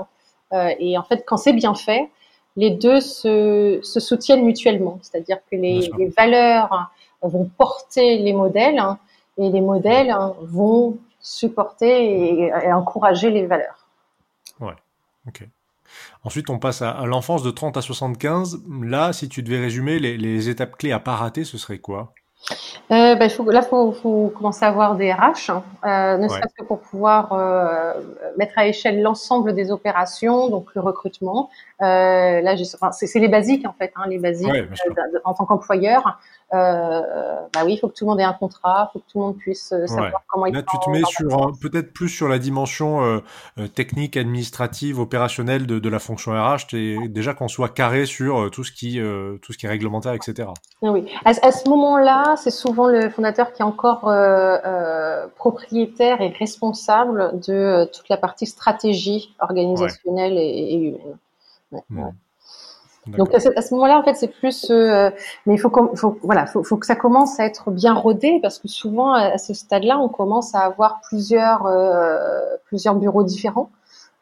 Euh, 0.53 0.71
et 0.81 0.99
en 0.99 1.05
fait, 1.05 1.25
quand 1.25 1.37
c'est 1.37 1.53
bien 1.53 1.75
fait, 1.75 2.11
les 2.57 2.71
deux 2.71 3.01
se, 3.01 3.79
se 3.83 4.01
soutiennent 4.01 4.45
mutuellement. 4.45 4.99
C'est-à-dire 5.03 5.39
que 5.49 5.57
les, 5.57 5.89
les, 5.97 6.09
valeurs 6.09 6.91
vont 7.23 7.49
porter 7.57 8.19
les 8.19 8.33
modèles 8.33 8.79
hein, 8.79 8.99
et 9.39 9.49
les 9.51 9.61
modèles 9.61 10.15
vont 10.43 10.99
supporter 11.25 11.89
et, 11.89 12.47
et, 12.47 12.73
encourager 12.73 13.31
les 13.31 13.47
valeurs. 13.47 13.89
Ouais, 14.61 14.75
ok. 15.27 15.49
Ensuite, 16.23 16.51
on 16.51 16.59
passe 16.59 16.83
à, 16.83 16.91
à 16.91 17.07
l'enfance 17.07 17.43
de 17.43 17.51
30 17.51 17.77
à 17.77 17.83
75. 17.83 18.63
Là, 18.83 19.13
si 19.13 19.29
tu 19.29 19.43
devais 19.43 19.59
résumer 19.59 19.99
les, 19.99 20.17
les 20.17 20.49
étapes 20.49 20.77
clés 20.77 20.93
à 20.93 21.01
pas 21.01 21.17
rater, 21.17 21.45
ce 21.45 21.59
serait 21.59 21.79
quoi? 21.79 22.13
Euh, 22.91 23.15
ben, 23.15 23.31
faut, 23.31 23.51
là, 23.51 23.63
il 23.65 23.69
faut, 23.69 23.93
faut, 23.93 24.33
commencer 24.37 24.65
à 24.65 24.69
avoir 24.69 24.97
des 24.97 25.11
RH, 25.11 25.49
hein, 25.49 25.63
euh, 25.85 26.19
ne 26.19 26.23
ouais. 26.23 26.29
serait-ce 26.29 26.55
que 26.55 26.65
pour 26.65 26.81
pouvoir 26.81 27.33
euh, 27.33 27.95
mettre 28.37 28.59
à 28.59 28.67
échelle 28.67 29.01
l'ensemble 29.01 29.55
des 29.55 29.71
opérations, 29.71 30.51
donc 30.51 30.75
le 30.75 30.83
recrutement. 30.83 31.49
Là, 31.81 32.55
enfin, 32.75 32.93
c'est 32.93 33.19
les 33.19 33.29
basiques 33.29 33.67
en 33.67 33.73
fait, 33.73 33.93
hein, 33.97 34.05
les 34.09 34.19
basiques 34.19 34.53
ouais, 34.53 34.69
en 35.25 35.35
tant 35.35 35.47
qu'employeur. 35.47 36.19
Euh, 36.55 37.03
bah 37.53 37.63
oui, 37.65 37.75
il 37.75 37.79
faut 37.79 37.89
que 37.89 37.95
tout 37.95 38.05
le 38.05 38.11
monde 38.11 38.21
ait 38.21 38.25
un 38.25 38.33
contrat, 38.33 38.91
il 38.91 38.93
faut 38.93 38.99
que 39.01 39.11
tout 39.11 39.19
le 39.19 39.25
monde 39.25 39.37
puisse 39.37 39.73
euh, 39.73 39.87
savoir 39.87 40.07
ouais. 40.07 40.19
comment 40.29 40.47
il 40.47 40.55
Là, 40.55 40.63
tu 40.63 40.79
te 40.79 40.91
mets 40.91 41.03
sur 41.05 41.53
peut-être 41.61 41.93
plus 41.93 42.09
sur 42.09 42.29
la 42.29 42.39
dimension 42.39 43.03
euh, 43.03 43.69
technique, 43.75 44.17
administrative, 44.17 45.01
opérationnelle 45.01 45.67
de, 45.67 45.79
de 45.79 45.89
la 45.89 45.99
fonction 45.99 46.33
RH. 46.33 46.75
Es, 46.75 47.09
déjà 47.09 47.35
qu'on 47.35 47.49
soit 47.49 47.71
carré 47.71 48.07
sur 48.07 48.51
tout 48.51 48.63
ce 48.63 48.73
qui 48.73 49.01
tout 49.43 49.53
ce 49.53 49.59
qui 49.59 49.67
est 49.67 49.69
réglementaire, 49.69 50.13
etc. 50.13 50.49
Ah 50.83 50.93
oui. 50.93 51.07
À, 51.25 51.31
à 51.31 51.53
ce 51.53 51.69
moment-là, 51.69 52.37
c'est 52.37 52.51
souvent 52.51 52.87
le 52.87 53.11
fondateur 53.11 53.53
qui 53.53 53.63
est 53.63 53.65
encore 53.65 54.11
propriétaire 55.37 56.21
et 56.21 56.29
responsable 56.29 57.41
de 57.41 57.89
toute 57.93 58.09
la 58.09 58.17
partie 58.17 58.47
stratégie 58.47 59.35
organisationnelle 59.41 60.35
et, 60.39 60.75
et, 60.75 60.75
humaine. 60.77 61.19
Ouais. 61.73 62.13
Donc 63.07 63.35
à 63.35 63.41
ce, 63.41 63.49
ce 63.51 63.75
moment-là, 63.75 63.99
en 63.99 64.03
fait, 64.03 64.15
c'est 64.15 64.29
plus, 64.29 64.71
euh, 64.71 65.11
mais 65.47 65.55
il 65.55 65.59
faut, 65.59 65.71
faut, 65.95 66.19
voilà, 66.23 66.47
faut, 66.47 66.63
faut, 66.63 66.77
que 66.77 66.87
ça 66.87 66.97
commence 66.97 67.39
à 67.39 67.45
être 67.45 67.71
bien 67.71 67.93
rodé 67.93 68.39
parce 68.41 68.59
que 68.59 68.69
souvent 68.69 69.13
à 69.13 69.37
ce 69.37 69.53
stade-là, 69.53 69.99
on 69.99 70.09
commence 70.09 70.55
à 70.55 70.61
avoir 70.61 71.01
plusieurs, 71.03 71.67
euh, 71.67 72.57
plusieurs 72.67 72.95
bureaux 72.95 73.23
différents, 73.23 73.71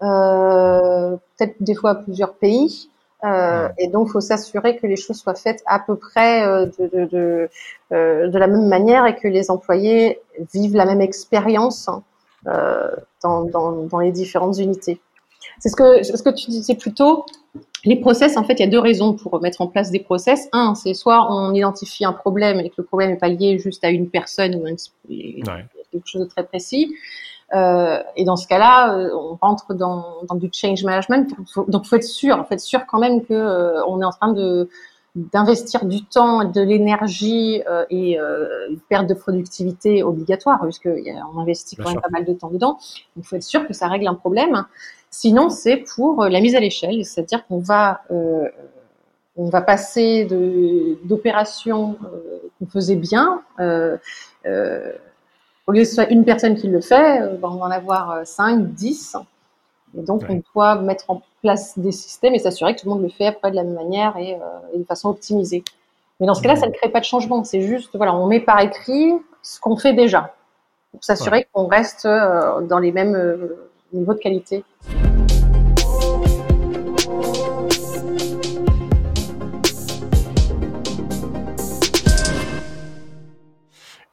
euh, 0.03 1.17
peut-être 1.37 1.55
des 1.61 1.75
fois 1.75 1.95
plusieurs 1.95 2.35
pays, 2.35 2.89
euh, 3.25 3.69
et 3.79 3.87
donc 3.87 4.09
il 4.09 4.13
faut 4.13 4.21
s'assurer 4.21 4.77
que 4.77 4.87
les 4.87 4.97
choses 4.97 5.17
soient 5.17 5.35
faites 5.35 5.63
à 5.67 5.79
peu 5.79 5.95
près 5.95 6.45
euh, 6.45 6.67
de, 6.67 6.89
de, 6.89 7.05
de, 7.05 7.49
euh, 7.93 8.29
de, 8.29 8.39
la 8.39 8.49
même 8.49 8.67
manière 8.67 9.07
et 9.07 9.15
que 9.15 9.29
les 9.29 9.49
employés 9.51 10.21
vivent 10.53 10.75
la 10.75 10.87
même 10.87 11.01
expérience 11.01 11.89
dans, 12.45 13.45
dans, 13.45 13.73
dans 13.73 13.99
les 14.01 14.11
différentes 14.11 14.59
unités. 14.59 15.01
C'est 15.61 15.69
ce 15.69 15.77
que, 15.77 16.03
ce 16.03 16.21
que 16.21 16.31
tu 16.31 16.51
disais 16.51 16.75
plus 16.75 16.93
tôt. 16.93 17.25
Les 17.85 17.97
process, 17.97 18.37
en 18.37 18.45
fait, 18.45 18.55
il 18.55 18.61
y 18.61 18.63
a 18.63 18.71
deux 18.71 18.79
raisons 18.79 19.15
pour 19.15 19.41
mettre 19.41 19.61
en 19.61 19.67
place 19.67 19.91
des 19.91 19.99
process. 19.99 20.49
Un, 20.53 20.75
c'est 20.75 20.95
soit 20.95 21.33
on 21.33 21.53
identifie 21.53 22.05
un 22.05 22.13
problème 22.13 22.61
et 22.61 22.69
que 22.69 22.77
le 22.79 22.85
problème 22.85 23.11
n'est 23.11 23.17
pas 23.17 23.29
lié 23.29 23.59
juste 23.59 23.83
à 23.85 23.91
une 23.91 24.09
personne 24.09 24.55
ou 24.55 24.67
à 24.67 24.71
une, 24.71 24.77
ouais. 25.09 25.67
quelque 25.91 26.07
chose 26.07 26.23
de 26.23 26.29
très 26.29 26.45
précis. 26.45 26.95
Euh, 27.55 28.03
et 28.17 28.25
dans 28.25 28.37
ce 28.37 28.47
cas-là, 28.47 28.95
euh, 28.95 29.11
on 29.15 29.37
rentre 29.41 29.75
dans, 29.75 30.23
dans, 30.29 30.37
du 30.37 30.49
change 30.53 30.85
management. 30.85 31.31
Donc, 31.69 31.85
faut 31.85 31.97
être 31.97 32.05
sûr, 32.05 32.39
en 32.39 32.45
fait, 32.45 32.59
sûr 32.61 32.87
quand 32.87 32.99
même 32.99 33.23
que 33.25 33.35
euh, 33.35 33.85
on 33.87 34.01
est 34.01 34.05
en 34.05 34.11
train 34.11 34.33
de 34.33 34.71
d'investir 35.15 35.85
du 35.85 36.05
temps, 36.05 36.45
de 36.45 36.61
l'énergie 36.63 37.63
euh, 37.69 37.85
et 37.91 38.19
euh, 38.19 38.69
une 38.71 38.81
perte 38.81 39.07
de 39.07 39.15
productivité 39.15 40.03
obligatoire, 40.03 40.61
puisqu'on 40.63 41.39
investit 41.39 41.77
quand 41.77 41.83
Bien 41.85 41.93
même 41.93 42.01
sûr. 42.01 42.11
pas 42.11 42.19
mal 42.19 42.25
de 42.25 42.33
temps 42.33 42.51
dedans. 42.51 42.79
Il 43.17 43.25
faut 43.25 43.37
être 43.37 43.43
sûr 43.43 43.67
que 43.67 43.75
ça 43.75 43.89
règle 43.89 44.09
un 44.09 44.15
problème. 44.15 44.65
Sinon, 45.11 45.51
c'est 45.51 45.85
pour 45.95 46.25
la 46.25 46.41
mise 46.41 46.55
à 46.55 46.61
l'échelle, 46.61 47.05
c'est-à-dire 47.05 47.47
qu'on 47.47 47.59
va 47.59 48.01
euh, 48.11 48.49
on 49.37 49.49
va 49.49 49.63
passer 49.63 50.27
d'opérations 51.05 51.97
euh, 52.05 52.39
qu'on 52.59 52.67
faisait 52.67 52.97
bien. 52.97 53.43
Euh, 53.61 53.97
au 55.67 55.73
lieu 55.73 55.83
que 55.83 55.89
ce 55.89 55.95
soit 55.95 56.11
une 56.11 56.25
personne 56.25 56.57
qui 56.57 56.69
le 56.69 56.81
fait, 56.81 57.23
on 57.23 57.37
va 57.37 57.49
en 57.49 57.71
avoir 57.71 58.27
5, 58.27 58.73
10. 58.75 59.17
Et 59.99 60.03
donc, 60.03 60.23
ouais. 60.23 60.29
on 60.31 60.43
doit 60.55 60.77
mettre 60.77 61.11
en 61.11 61.23
place 61.43 61.79
des 61.79 61.93
systèmes 61.93 62.35
et 62.35 62.39
s'assurer 62.39 62.75
que 62.75 62.81
tout 62.81 62.87
le 62.87 62.95
monde 62.95 63.03
le 63.03 63.09
fait 63.09 63.27
après 63.27 63.51
de 63.51 63.57
la 63.57 63.65
même 63.65 63.75
manière 63.75 64.17
et, 64.17 64.39
et 64.75 64.79
de 64.79 64.85
façon 64.85 65.11
optimisée. 65.11 65.65
Mais 66.21 66.27
dans 66.27 66.35
ce 66.35 66.43
cas-là, 66.43 66.57
ça 66.57 66.67
ne 66.67 66.73
crée 66.73 66.89
pas 66.89 67.01
de 67.01 67.05
changement. 67.05 67.45
C'est 67.45 67.63
juste, 67.63 67.97
voilà, 67.97 68.15
on 68.15 68.27
met 68.27 68.41
par 68.41 68.61
écrit 68.61 69.13
ce 69.43 69.61
qu'on 69.61 69.77
fait 69.77 69.93
déjà 69.93 70.35
pour 70.93 71.03
s'assurer 71.05 71.39
ouais. 71.39 71.49
qu'on 71.53 71.67
reste 71.67 72.07
dans 72.07 72.79
les 72.79 72.93
mêmes 72.93 73.51
niveaux 73.93 74.15
de 74.15 74.19
qualité. 74.19 74.65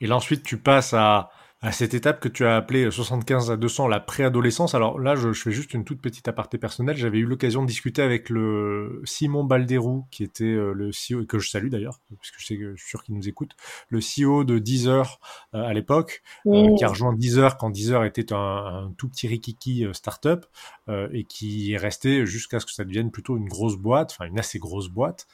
Et 0.02 0.08
là, 0.08 0.16
ensuite, 0.16 0.44
tu 0.44 0.58
passes 0.58 0.94
à, 0.94 1.30
à 1.62 1.72
cette 1.74 1.94
étape 1.94 2.22
que 2.22 2.30
tu 2.30 2.46
as 2.46 2.56
appelée 2.56 2.90
75 2.90 3.52
à 3.52 3.58
200, 3.58 3.88
la 3.88 4.00
préadolescence. 4.00 4.76
Alors 4.76 5.00
là, 5.00 5.16
je, 5.16 5.34
je, 5.34 5.42
fais 5.42 5.52
juste 5.52 5.74
une 5.74 5.84
toute 5.84 6.02
petite 6.02 6.28
aparté 6.28 6.58
personnelle. 6.58 6.96
J'avais 6.96 7.18
eu 7.18 7.26
l'occasion 7.26 7.62
de 7.64 7.68
discuter 7.68 8.02
avec 8.02 8.30
le 8.30 9.02
Simon 9.04 9.44
Balderou, 9.44 10.06
qui 10.10 10.24
était 10.24 10.46
euh, 10.46 10.72
le 10.74 10.92
CEO, 10.92 11.26
que 11.26 11.38
je 11.38 11.50
salue 11.50 11.68
d'ailleurs, 11.68 12.00
puisque 12.20 12.40
je, 12.40 12.46
sais 12.46 12.58
que, 12.58 12.76
je 12.76 12.82
suis 12.82 12.90
sûr 12.90 13.04
qu'il 13.04 13.16
nous 13.16 13.28
écoute, 13.28 13.52
le 13.90 14.00
CEO 14.00 14.46
de 14.46 14.58
Deezer 14.58 15.20
euh, 15.54 15.64
à 15.64 15.74
l'époque, 15.74 16.22
euh, 16.48 16.76
qui 16.78 16.84
a 16.86 16.88
rejoint 16.88 17.14
Deezer 17.14 17.58
quand 17.58 17.70
Deezer 17.70 18.06
était 18.06 18.32
un, 18.32 18.38
un 18.38 18.94
tout 18.98 19.10
petit 19.10 19.28
rikiki 19.28 19.86
euh, 19.86 19.92
startup, 19.92 20.46
euh, 20.88 21.10
et 21.12 21.26
qui 21.26 21.74
est 21.74 21.78
resté 21.78 22.26
jusqu'à 22.26 22.60
ce 22.60 22.66
que 22.66 22.72
ça 22.72 22.86
devienne 22.86 23.12
plutôt 23.12 23.38
une 23.38 23.48
grosse 23.48 23.76
boîte, 23.76 24.12
enfin 24.12 24.26
une 24.26 24.40
assez 24.40 24.60
grosse 24.60 24.90
boîte. 24.90 25.28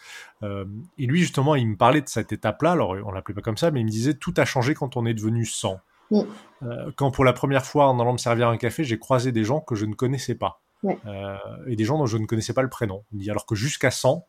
Euh, 0.44 0.66
et 0.98 1.06
lui, 1.06 1.22
justement, 1.22 1.56
il 1.56 1.68
me 1.68 1.78
parlait 1.78 2.02
de 2.02 2.10
cette 2.10 2.32
étape-là, 2.32 2.72
alors 2.72 2.96
on 3.06 3.12
l'appelait 3.12 3.36
pas 3.36 3.42
comme 3.42 3.58
ça, 3.58 3.72
mais 3.72 3.82
il 3.82 3.86
me 3.86 3.92
disait 3.92 4.16
tout 4.16 4.34
a 4.38 4.46
changé 4.46 4.74
quand 4.74 4.98
on 4.98 5.06
est 5.06 5.14
devenu 5.14 5.46
100. 5.46 5.80
Mm. 6.12 6.22
Euh, 6.64 6.92
quand 6.96 7.12
pour 7.12 7.26
la 7.26 7.34
première 7.34 7.66
fois 7.66 7.88
en 7.88 8.00
allant 8.00 8.14
me 8.14 8.18
servir 8.18 8.50
un 8.50 8.58
café, 8.58 8.84
j'ai 8.84 9.00
croisé 9.00 9.32
des 9.32 9.44
gens 9.44 9.60
que 9.60 9.76
je 9.76 9.86
ne 9.86 9.94
connaissais 9.94 10.36
pas. 10.36 10.62
Ouais. 10.84 10.98
Euh, 11.08 11.36
et 11.68 11.76
des 11.76 11.84
gens 11.84 11.98
dont 11.98 12.06
je 12.06 12.18
ne 12.18 12.26
connaissais 12.26 12.54
pas 12.54 12.62
le 12.62 12.70
prénom. 12.70 13.04
Alors 13.28 13.46
que 13.46 13.56
jusqu'à 13.56 13.92
100, 13.92 14.26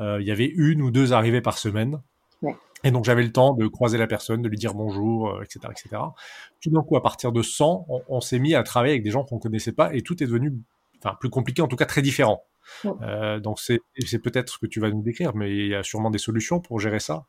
euh, 0.00 0.18
il 0.20 0.26
y 0.26 0.30
avait 0.30 0.46
une 0.46 0.82
ou 0.82 0.90
deux 0.90 1.12
arrivées 1.12 1.42
par 1.42 1.58
semaine. 1.58 2.00
Ouais. 2.42 2.56
Et 2.84 2.90
donc 2.90 3.04
j'avais 3.04 3.22
le 3.22 3.32
temps 3.32 3.52
de 3.52 3.66
croiser 3.66 3.98
la 3.98 4.06
personne, 4.06 4.40
de 4.40 4.48
lui 4.48 4.56
dire 4.56 4.74
bonjour, 4.74 5.42
etc. 5.42 5.60
Euh, 5.64 5.70
etc. 5.70 6.02
Tout 6.62 6.70
d'un 6.70 6.82
coup, 6.82 6.96
à 6.96 7.02
partir 7.02 7.32
de 7.32 7.42
100, 7.42 7.86
on, 7.88 8.02
on 8.08 8.20
s'est 8.20 8.38
mis 8.38 8.54
à 8.54 8.62
travailler 8.62 8.94
avec 8.94 9.02
des 9.02 9.10
gens 9.10 9.24
qu'on 9.24 9.38
connaissait 9.38 9.72
pas 9.72 9.94
et 9.94 10.02
tout 10.02 10.22
est 10.22 10.26
devenu 10.26 10.54
enfin, 11.04 11.16
plus 11.20 11.28
compliqué, 11.28 11.60
en 11.60 11.68
tout 11.68 11.76
cas 11.76 11.86
très 11.86 12.02
différent. 12.02 12.44
Ouais. 12.84 13.40
donc 13.40 13.58
c'est 13.58 13.80
peut-être 14.22 14.52
ce 14.52 14.58
que 14.58 14.66
tu 14.66 14.80
vas 14.80 14.90
nous 14.90 15.02
décrire, 15.02 15.34
mais 15.34 15.50
il 15.50 15.68
y 15.68 15.74
a 15.74 15.82
sûrement 15.82 16.10
des 16.10 16.18
solutions 16.18 16.60
pour 16.60 16.78
gérer 16.78 17.00
ça. 17.00 17.24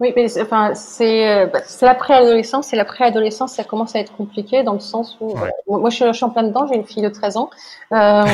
Oui, 0.00 0.12
mais 0.16 0.26
enfin, 0.40 0.74
c'est 0.74 1.28
euh, 1.28 1.46
bah, 1.46 1.60
la 1.82 1.94
préadolescence. 1.94 2.72
Et 2.72 2.76
la 2.76 2.84
préadolescence, 2.84 3.54
ça 3.54 3.64
commence 3.64 3.94
à 3.94 4.00
être 4.00 4.16
compliqué 4.16 4.64
dans 4.64 4.72
le 4.72 4.80
sens 4.80 5.16
où, 5.20 5.34
ouais. 5.34 5.52
euh, 5.68 5.78
moi, 5.78 5.88
je 5.90 5.96
suis, 5.96 6.04
je 6.06 6.12
suis, 6.12 6.24
en 6.24 6.30
plein 6.30 6.42
dedans. 6.42 6.66
J'ai 6.66 6.74
une 6.74 6.84
fille 6.84 7.02
de 7.02 7.08
13 7.08 7.36
ans, 7.36 7.50
euh, 7.92 8.24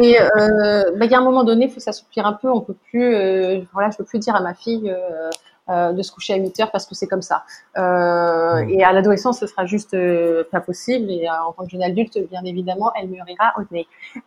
et 0.00 0.20
euh, 0.20 0.90
bah, 0.96 1.06
il 1.06 1.10
y 1.10 1.14
a 1.14 1.18
un 1.18 1.24
moment 1.24 1.44
donné, 1.44 1.66
il 1.66 1.70
faut 1.70 1.80
s'assouplir 1.80 2.26
un 2.26 2.34
peu. 2.34 2.50
On 2.50 2.60
peut 2.60 2.76
plus, 2.90 3.14
euh, 3.14 3.60
voilà, 3.72 3.90
je 3.90 3.96
peux 3.96 4.04
plus 4.04 4.18
dire 4.18 4.36
à 4.36 4.40
ma 4.40 4.54
fille 4.54 4.94
euh, 5.70 5.92
de 5.92 6.02
se 6.02 6.12
coucher 6.12 6.34
à 6.34 6.36
8 6.36 6.60
heures 6.60 6.70
parce 6.70 6.86
que 6.86 6.94
c'est 6.94 7.06
comme 7.06 7.22
ça. 7.22 7.44
Euh. 7.78 8.64
Et 8.68 8.82
à 8.82 8.92
l'adolescence, 8.92 9.40
ce 9.40 9.46
sera 9.46 9.66
juste 9.66 9.94
euh, 9.94 10.44
pas 10.50 10.60
possible. 10.60 11.10
Et 11.10 11.28
en 11.28 11.52
tant 11.52 11.64
que 11.64 11.70
jeune 11.70 11.82
adulte, 11.82 12.18
bien 12.30 12.42
évidemment, 12.44 12.92
elle 13.00 13.08
me 13.08 13.22
rira 13.22 13.52
au 13.58 13.62
nez. 13.70 13.86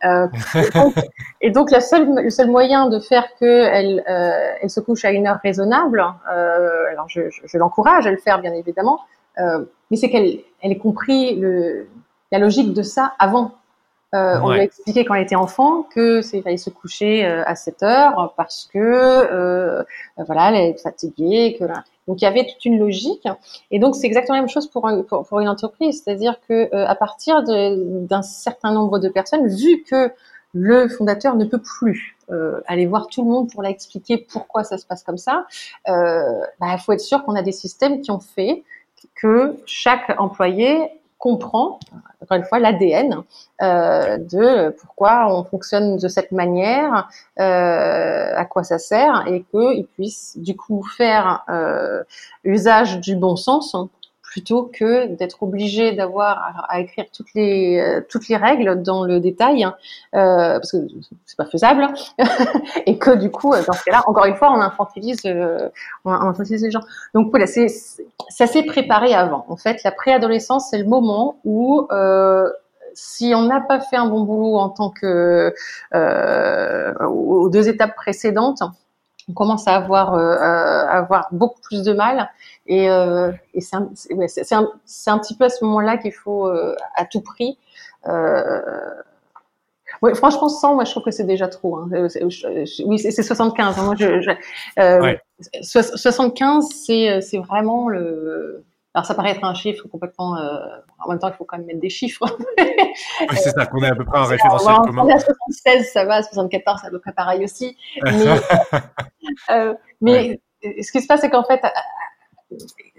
Et, 0.54 0.70
donc, 0.70 0.94
et 1.40 1.50
donc, 1.50 1.70
la 1.70 1.80
seule, 1.80 2.08
le 2.14 2.30
seul 2.30 2.48
moyen 2.50 2.88
de 2.88 2.98
faire 2.98 3.26
que 3.38 3.44
elle, 3.44 4.02
elle 4.06 4.70
se 4.70 4.80
couche 4.80 5.04
à 5.04 5.10
une 5.10 5.26
heure 5.26 5.38
raisonnable, 5.42 6.00
alors 6.26 7.08
je, 7.08 7.28
je, 7.30 7.42
je 7.44 7.58
l'encourage 7.58 8.06
à 8.06 8.10
le 8.10 8.16
faire, 8.16 8.40
bien 8.40 8.52
évidemment, 8.52 9.00
mais 9.38 9.96
c'est 9.96 10.08
qu'elle 10.10 10.38
elle 10.62 10.72
ait 10.72 10.78
compris 10.78 11.36
le, 11.36 11.86
la 12.32 12.38
logique 12.38 12.72
de 12.72 12.82
ça 12.82 13.14
avant. 13.18 13.52
Euh, 14.14 14.38
on 14.42 14.52
lui 14.52 14.60
a 14.60 14.62
expliqué 14.62 15.04
quand 15.04 15.14
elle 15.14 15.24
était 15.24 15.34
enfant 15.34 15.82
que 15.82 16.22
c'est 16.22 16.40
fallait 16.42 16.56
se 16.56 16.70
coucher 16.70 17.24
euh, 17.24 17.42
à 17.46 17.56
7 17.56 17.82
heures 17.82 18.34
parce 18.36 18.68
que 18.72 18.78
euh, 18.78 19.82
voilà, 20.18 20.50
elle 20.50 20.70
est 20.70 20.80
fatiguée. 20.80 21.56
Que 21.58 21.64
donc 22.06 22.20
il 22.20 22.24
y 22.24 22.28
avait 22.28 22.46
toute 22.46 22.64
une 22.64 22.78
logique. 22.78 23.26
Et 23.70 23.78
donc 23.78 23.96
c'est 23.96 24.06
exactement 24.06 24.36
la 24.36 24.42
même 24.42 24.50
chose 24.50 24.68
pour, 24.68 24.88
pour, 25.08 25.26
pour 25.26 25.40
une 25.40 25.48
entreprise, 25.48 26.02
c'est-à-dire 26.02 26.36
que 26.48 26.74
euh, 26.74 26.86
à 26.86 26.94
partir 26.94 27.42
d'un 27.42 28.22
certain 28.22 28.72
nombre 28.72 28.98
de 28.98 29.08
personnes, 29.08 29.48
vu 29.48 29.82
que 29.82 30.12
le 30.52 30.88
fondateur 30.88 31.34
ne 31.34 31.44
peut 31.44 31.60
plus 31.60 32.16
euh, 32.30 32.60
aller 32.66 32.86
voir 32.86 33.08
tout 33.08 33.24
le 33.24 33.30
monde 33.30 33.50
pour 33.50 33.62
l'expliquer 33.62 34.18
pourquoi 34.18 34.62
ça 34.62 34.78
se 34.78 34.86
passe 34.86 35.02
comme 35.02 35.18
ça. 35.18 35.46
Il 35.88 35.92
bah, 36.60 36.78
faut 36.78 36.92
être 36.92 37.00
sûr 37.00 37.24
qu'on 37.24 37.34
a 37.34 37.42
des 37.42 37.52
systèmes 37.52 38.00
qui 38.00 38.10
ont 38.12 38.20
fait 38.20 38.62
que 39.16 39.56
chaque 39.66 40.14
employé 40.18 40.90
comprend, 41.24 41.80
encore 42.22 42.36
une 42.36 42.44
fois, 42.44 42.58
l'ADN 42.58 43.22
euh, 43.62 44.18
de 44.18 44.76
pourquoi 44.78 45.34
on 45.34 45.42
fonctionne 45.42 45.96
de 45.96 46.06
cette 46.06 46.32
manière, 46.32 47.08
euh, 47.40 48.30
à 48.36 48.44
quoi 48.44 48.62
ça 48.62 48.78
sert, 48.78 49.24
et 49.26 49.42
qu'il 49.50 49.86
puisse 49.86 50.36
du 50.36 50.54
coup 50.54 50.84
faire 50.98 51.42
euh, 51.48 52.02
usage 52.44 53.00
du 53.00 53.16
bon 53.16 53.36
sens 53.36 53.74
plutôt 54.34 54.64
que 54.64 55.06
d'être 55.14 55.44
obligé 55.44 55.92
d'avoir 55.92 56.66
à, 56.68 56.80
écrire 56.80 57.04
toutes 57.16 57.32
les 57.36 57.78
euh, 57.78 58.00
toutes 58.08 58.26
les 58.26 58.36
règles 58.36 58.82
dans 58.82 59.04
le 59.04 59.20
détail 59.20 59.62
hein, 59.62 59.76
euh, 60.16 60.58
parce 60.58 60.72
que 60.72 60.78
c'est 61.24 61.36
pas 61.36 61.44
faisable 61.44 61.86
et 62.86 62.98
que 62.98 63.12
du 63.12 63.30
coup 63.30 63.52
dans 63.52 63.72
ce 63.72 63.84
cas-là 63.84 64.02
encore 64.08 64.24
une 64.24 64.34
fois 64.34 64.50
on 64.50 64.60
infantilise 64.60 65.20
euh, 65.24 65.68
on 66.04 66.10
infantilise 66.10 66.64
les 66.64 66.72
gens. 66.72 66.82
Donc 67.14 67.30
voilà 67.30 67.46
c'est 67.46 67.68
ça 68.28 68.48
s'est 68.48 68.64
préparé 68.64 69.14
avant. 69.14 69.44
En 69.48 69.56
fait 69.56 69.84
la 69.84 69.92
préadolescence 69.92 70.70
c'est 70.70 70.78
le 70.78 70.86
moment 70.86 71.38
où 71.44 71.86
euh, 71.92 72.50
si 72.94 73.34
on 73.36 73.42
n'a 73.42 73.60
pas 73.60 73.78
fait 73.78 73.96
un 73.96 74.06
bon 74.06 74.22
boulot 74.22 74.56
en 74.56 74.68
tant 74.68 74.90
que 74.90 75.54
euh, 75.94 76.94
aux 77.06 77.48
deux 77.48 77.68
étapes 77.68 77.94
précédentes, 77.94 78.64
on 79.28 79.32
commence 79.32 79.66
à 79.66 79.76
avoir, 79.76 80.14
euh, 80.14 80.36
à 80.36 80.98
avoir 80.98 81.28
beaucoup 81.32 81.60
plus 81.60 81.82
de 81.82 81.92
mal. 81.92 82.30
Et, 82.66 82.90
euh, 82.90 83.32
et 83.52 83.60
c'est 83.60 83.76
un, 83.76 83.90
ouais, 84.10 84.26
un, 84.52 84.68
un, 85.06 85.18
petit 85.18 85.36
peu 85.36 85.44
à 85.44 85.48
ce 85.48 85.64
moment-là 85.64 85.96
qu'il 85.98 86.12
faut 86.12 86.46
euh, 86.46 86.76
à 86.94 87.04
tout 87.04 87.20
prix. 87.20 87.58
Euh, 88.06 88.60
ouais, 90.02 90.14
franchement, 90.14 90.48
100, 90.48 90.74
moi 90.74 90.84
je 90.84 90.90
trouve 90.90 91.04
que 91.04 91.10
c'est 91.10 91.24
déjà 91.24 91.48
trop. 91.48 91.78
Hein. 91.78 91.88
Euh, 91.92 92.08
oui, 92.86 92.98
c'est 92.98 93.22
75. 93.22 93.78
Hein. 93.78 93.84
Moi, 93.84 93.94
je, 93.98 94.20
je 94.20 95.00
ouais. 95.00 95.20
75, 95.62 96.68
c'est 96.70 97.38
vraiment 97.38 97.88
le 97.88 98.64
alors 98.94 99.06
ça 99.06 99.14
paraît 99.14 99.30
être 99.30 99.44
un 99.44 99.54
chiffre 99.54 99.88
complètement. 99.88 100.36
Euh, 100.36 100.58
en 101.04 101.10
même 101.10 101.18
temps, 101.18 101.28
il 101.28 101.34
faut 101.34 101.44
quand 101.44 101.58
même 101.58 101.66
mettre 101.66 101.80
des 101.80 101.90
chiffres. 101.90 102.24
oui, 102.58 103.36
c'est 103.36 103.50
ça, 103.50 103.66
qu'on 103.66 103.82
ait 103.82 103.88
à 103.88 103.94
peu 103.94 104.04
près 104.04 104.18
un 104.18 104.24
référentiel 104.24 104.76
commun. 104.84 105.08
À 105.08 105.18
76, 105.18 105.90
ça 105.92 106.04
va, 106.04 106.22
74, 106.22 106.80
c'est 106.80 106.86
à 106.86 106.90
peu 106.90 107.00
près 107.00 107.12
pareil 107.12 107.44
aussi. 107.44 107.76
Mais, 108.02 108.40
euh, 109.50 109.74
mais 110.00 110.40
ce 110.62 110.92
qui 110.92 111.02
se 111.02 111.06
passe, 111.06 111.20
c'est 111.20 111.30
qu'en 111.30 111.44
fait, 111.44 111.60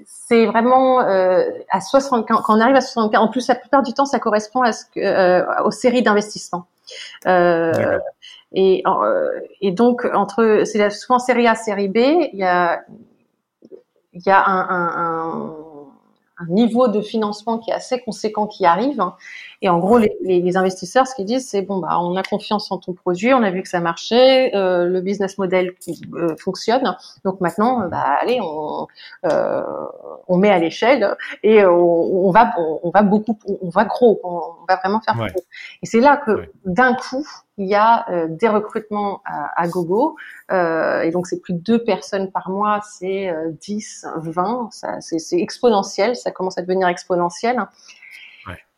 c'est 0.05 0.45
vraiment 0.45 1.01
euh, 1.01 1.43
à 1.69 1.81
60, 1.81 2.27
quand, 2.27 2.41
on 2.49 2.59
arrive 2.59 2.75
à 2.75 2.81
75, 2.81 3.21
en 3.21 3.27
plus 3.27 3.47
la 3.47 3.55
plupart 3.55 3.83
du 3.83 3.93
temps, 3.93 4.05
ça 4.05 4.19
correspond 4.19 4.61
à 4.61 4.71
ce 4.71 4.85
que, 4.85 4.99
euh, 4.99 5.63
aux 5.63 5.71
séries 5.71 6.03
d'investissement. 6.03 6.65
Euh, 7.25 7.99
et, 8.51 8.83
et 9.61 9.71
donc 9.71 10.05
entre, 10.13 10.63
c'est 10.65 10.89
souvent 10.91 11.19
série 11.19 11.47
A, 11.47 11.55
série 11.55 11.87
B, 11.87 11.97
il 11.97 12.39
y 12.39 12.43
a, 12.43 12.83
il 14.13 14.21
y 14.25 14.29
a 14.29 14.45
un, 14.45 14.69
un, 14.69 14.91
un 14.97 15.64
un 16.37 16.45
niveau 16.45 16.87
de 16.87 17.01
financement 17.01 17.57
qui 17.59 17.71
est 17.71 17.73
assez 17.73 18.01
conséquent 18.01 18.47
qui 18.47 18.65
arrive. 18.65 19.03
Et 19.65 19.69
en 19.69 19.79
gros, 19.79 19.97
les, 19.97 20.15
les, 20.21 20.57
investisseurs, 20.57 21.07
ce 21.07 21.15
qu'ils 21.15 21.25
disent, 21.25 21.49
c'est 21.49 21.63
bon, 21.63 21.79
bah, 21.79 21.97
on 21.99 22.15
a 22.15 22.21
confiance 22.21 22.71
en 22.71 22.77
ton 22.77 22.93
produit, 22.93 23.33
on 23.33 23.41
a 23.41 23.49
vu 23.49 23.63
que 23.63 23.67
ça 23.67 23.79
marchait, 23.79 24.55
euh, 24.55 24.85
le 24.85 25.01
business 25.01 25.39
model 25.39 25.73
euh, 26.13 26.35
fonctionne. 26.37 26.95
Donc 27.23 27.41
maintenant, 27.41 27.81
euh, 27.81 27.87
bah, 27.87 28.15
allez, 28.21 28.39
on, 28.43 28.85
euh, 29.25 29.63
on 30.27 30.37
met 30.37 30.51
à 30.51 30.59
l'échelle 30.59 31.17
et 31.41 31.65
on, 31.65 32.27
on 32.27 32.29
va, 32.29 32.53
on, 32.59 32.91
va 32.91 33.01
beaucoup, 33.01 33.39
on 33.59 33.69
va 33.69 33.85
gros, 33.85 34.19
on, 34.23 34.39
va 34.69 34.75
vraiment 34.75 35.01
faire 35.01 35.15
gros. 35.15 35.43
Et 35.81 35.87
c'est 35.87 35.99
là 35.99 36.17
que 36.17 36.47
d'un 36.65 36.93
coup, 36.93 37.27
il 37.57 37.65
y 37.65 37.73
a 37.73 38.07
euh, 38.11 38.27
des 38.29 38.47
recrutements 38.47 39.23
à, 39.25 39.59
à 39.59 39.67
gogo. 39.67 40.15
Euh, 40.51 41.01
et 41.01 41.09
donc, 41.09 41.25
c'est 41.25 41.39
plus 41.39 41.53
de 41.53 41.59
deux 41.59 41.83
personnes 41.83 42.29
par 42.29 42.51
mois, 42.51 42.81
c'est 42.83 43.33
10, 43.61 44.05
20. 44.17 44.69
C'est 44.99 45.39
exponentiel, 45.39 46.15
ça 46.15 46.29
commence 46.29 46.59
à 46.59 46.61
devenir 46.61 46.87
exponentiel. 46.87 47.65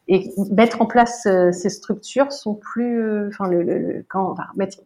Et 0.07 0.31
mettre 0.51 0.81
en 0.81 0.85
place 0.85 1.25
euh, 1.25 1.51
ces 1.51 1.69
structures 1.69 2.31
sont 2.31 2.55
plus, 2.55 3.01
euh, 3.01 3.27
enfin, 3.27 3.47
le, 3.47 3.61
le, 3.61 4.05
quand, 4.07 4.31
enfin, 4.31 4.45
mettre, 4.55 4.77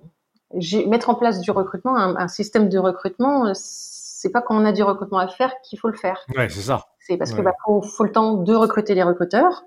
mettre 0.88 1.10
en 1.10 1.16
place 1.16 1.42
du 1.42 1.52
recrutement, 1.52 1.96
un, 1.96 2.16
un 2.16 2.28
système 2.28 2.70
de 2.70 2.78
recrutement, 2.80 3.48
euh, 3.48 3.52
c'est 3.56 4.32
pas 4.32 4.42
quand 4.42 4.56
on 4.56 4.66
a 4.66 4.72
du 4.72 4.84
recrutement 4.84 5.20
à 5.20 5.28
faire 5.28 5.54
qu'il 5.64 5.80
faut 5.80 5.90
le 5.90 5.98
faire. 5.98 6.26
Ouais, 6.36 6.50
c'est 6.50 6.62
ça. 6.62 6.86
C'est 7.00 7.18
parce 7.18 7.34
que 7.34 7.42
bah, 7.42 7.54
faut, 7.66 7.82
faut, 7.82 8.04
le 8.04 8.12
temps 8.12 8.34
de 8.34 8.54
recruter 8.54 8.96
les 8.96 9.04
recruteurs. 9.04 9.64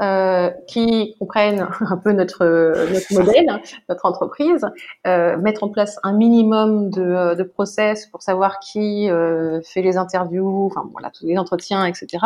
Euh, 0.00 0.50
qui 0.68 1.14
comprennent 1.18 1.68
un 1.80 1.96
peu 1.98 2.12
notre 2.12 2.46
notre 2.90 3.12
modèle, 3.12 3.62
notre 3.90 4.06
entreprise, 4.06 4.66
euh, 5.06 5.36
mettre 5.36 5.62
en 5.62 5.68
place 5.68 6.00
un 6.02 6.14
minimum 6.14 6.90
de, 6.90 7.34
de 7.34 7.42
process 7.42 8.06
pour 8.06 8.22
savoir 8.22 8.58
qui 8.58 9.08
fait 9.62 9.82
les 9.82 9.98
interviews, 9.98 10.66
enfin 10.66 10.88
voilà 10.92 11.10
tous 11.10 11.26
les 11.26 11.36
entretiens, 11.36 11.84
etc. 11.84 12.18